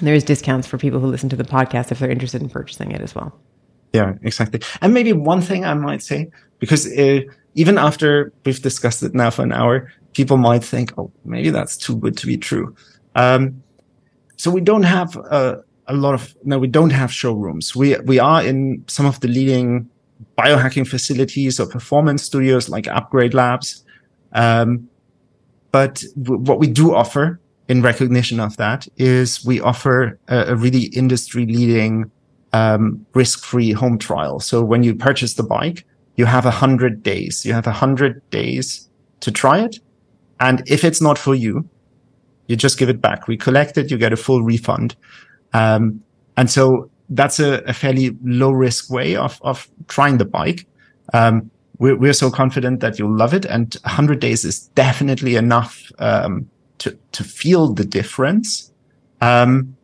there 0.03 0.15
is 0.15 0.25
discounts 0.25 0.67
for 0.67 0.79
people 0.79 0.99
who 0.99 1.07
listen 1.07 1.29
to 1.29 1.37
the 1.37 1.45
podcast 1.45 1.93
if 1.93 1.99
they're 1.99 2.11
interested 2.11 2.41
in 2.43 2.49
purchasing 2.49 2.91
it 2.91 3.01
as 3.01 3.15
well. 3.15 3.39
Yeah, 3.93 4.15
exactly. 4.23 4.61
And 4.81 4.93
maybe 4.93 5.13
one 5.13 5.41
thing 5.41 5.65
I 5.65 5.75
might 5.75 6.03
say 6.03 6.31
because 6.59 6.87
uh, 6.99 7.21
even 7.55 7.79
after 7.79 8.33
we've 8.45 8.61
discussed 8.61 9.03
it 9.03 9.15
now 9.15 9.31
for 9.31 9.43
an 9.43 9.53
hour, 9.53 9.93
people 10.15 10.39
might 10.39 10.65
think, 10.65 10.93
"Oh, 10.99 11.13
maybe 11.25 11.51
that's 11.51 11.77
too 11.77 11.97
good 11.97 12.17
to 12.17 12.27
be 12.27 12.37
true." 12.37 12.75
Um, 13.15 13.63
so 14.37 14.51
we 14.51 14.61
don't 14.61 14.83
have 14.83 15.17
a, 15.17 15.63
a 15.87 15.95
lot 15.95 16.15
of 16.15 16.35
no, 16.45 16.59
we 16.59 16.69
don't 16.69 16.91
have 16.91 17.13
showrooms. 17.13 17.75
We 17.77 17.97
we 18.01 18.19
are 18.19 18.45
in 18.45 18.85
some 18.87 19.07
of 19.07 19.21
the 19.21 19.29
leading 19.29 19.89
biohacking 20.39 20.87
facilities 20.87 21.61
or 21.61 21.67
performance 21.67 22.23
studios 22.23 22.69
like 22.69 22.89
Upgrade 22.89 23.35
Labs. 23.35 23.85
Um, 24.33 24.89
but 25.71 26.05
w- 26.23 26.41
what 26.41 26.59
we 26.59 26.67
do 26.67 26.95
offer 26.95 27.41
in 27.69 27.83
recognition 27.83 28.41
of 28.41 28.57
that 28.57 28.87
is 28.97 29.45
we 29.45 29.61
offer 29.61 30.19
a, 30.29 30.53
a 30.53 30.57
really 30.57 30.85
industry 30.97 31.47
leading 31.47 32.11
um, 32.53 33.05
risk-free 33.15 33.73
home 33.73 33.99
trial. 33.99 34.41
So 34.41 34.63
when 34.63 34.83
you 34.83 34.95
purchase 34.95 35.35
the 35.35 35.43
bike, 35.43 35.85
you 36.17 36.27
have 36.27 36.47
a 36.47 36.51
hundred 36.51 37.03
days. 37.03 37.45
You 37.45 37.53
have 37.53 37.67
a 37.67 37.73
hundred 37.73 38.23
days 38.31 38.89
to 39.21 39.33
try 39.33 39.61
it. 39.61 39.81
And 40.41 40.63
if 40.67 40.85
it's 40.85 41.01
not 41.01 41.19
for 41.19 41.35
you, 41.35 41.69
you 42.47 42.57
just 42.57 42.79
give 42.79 42.89
it 42.89 43.01
back. 43.01 43.27
We 43.29 43.37
collect 43.37 43.79
it. 43.79 43.91
You 43.91 43.99
get 43.99 44.13
a 44.13 44.17
full 44.17 44.43
refund. 44.43 44.97
Um, 45.53 46.03
and 46.37 46.51
so 46.51 46.91
that's 47.11 47.39
a, 47.39 47.63
a, 47.67 47.73
fairly 47.73 48.17
low 48.25 48.51
risk 48.51 48.91
way 48.91 49.17
of, 49.17 49.41
of 49.43 49.69
trying 49.89 50.19
the 50.19 50.25
bike. 50.25 50.67
Um, 51.13 51.51
we're, 51.79 51.97
we're, 51.97 52.13
so 52.13 52.31
confident 52.31 52.81
that 52.81 52.99
you'll 52.99 53.17
love 53.17 53.35
it. 53.35 53.45
And 53.45 53.75
100 53.83 54.21
days 54.21 54.45
is 54.45 54.69
definitely 54.69 55.37
enough, 55.37 55.91
um, 55.99 56.49
to, 56.79 56.97
to 57.13 57.25
feel 57.25 57.73
the 57.73 57.85
difference. 57.85 58.73
Um, 59.21 59.77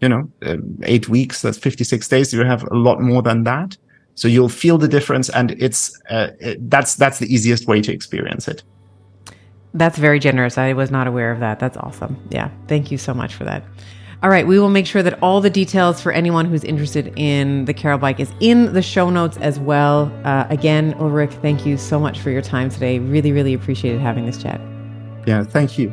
you 0.00 0.08
know, 0.08 0.30
uh, 0.44 0.56
eight 0.82 1.08
weeks, 1.08 1.42
that's 1.42 1.58
56 1.58 2.06
days. 2.08 2.32
You 2.32 2.44
have 2.44 2.64
a 2.64 2.74
lot 2.74 3.00
more 3.00 3.22
than 3.22 3.44
that. 3.44 3.76
So 4.14 4.28
you'll 4.28 4.48
feel 4.48 4.78
the 4.78 4.88
difference 4.88 5.28
and 5.30 5.52
it's, 5.52 5.98
uh, 6.10 6.28
it, 6.38 6.70
that's, 6.70 6.94
that's 6.96 7.18
the 7.18 7.32
easiest 7.32 7.66
way 7.66 7.80
to 7.80 7.92
experience 7.92 8.46
it. 8.46 8.62
That's 9.74 9.98
very 9.98 10.18
generous. 10.18 10.56
I 10.56 10.72
was 10.72 10.90
not 10.90 11.06
aware 11.06 11.30
of 11.30 11.40
that. 11.40 11.58
That's 11.58 11.76
awesome. 11.76 12.16
Yeah. 12.30 12.50
Thank 12.68 12.90
you 12.90 12.98
so 12.98 13.12
much 13.12 13.34
for 13.34 13.44
that. 13.44 13.64
All 14.22 14.30
right, 14.30 14.46
we 14.46 14.58
will 14.58 14.70
make 14.70 14.86
sure 14.86 15.02
that 15.02 15.18
all 15.22 15.42
the 15.42 15.50
details 15.50 16.00
for 16.00 16.10
anyone 16.10 16.46
who's 16.46 16.64
interested 16.64 17.12
in 17.16 17.66
the 17.66 17.74
Carol 17.74 17.98
bike 17.98 18.18
is 18.18 18.32
in 18.40 18.72
the 18.72 18.80
show 18.80 19.10
notes 19.10 19.36
as 19.36 19.58
well. 19.58 20.10
Uh, 20.24 20.46
again, 20.48 20.94
Ulrich, 20.94 21.32
thank 21.42 21.66
you 21.66 21.76
so 21.76 22.00
much 22.00 22.20
for 22.20 22.30
your 22.30 22.40
time 22.40 22.70
today. 22.70 23.00
Really, 23.00 23.32
really 23.32 23.52
appreciated 23.52 24.00
having 24.00 24.24
this 24.24 24.42
chat. 24.42 24.62
Yeah, 25.26 25.44
thank 25.44 25.76
you. 25.76 25.92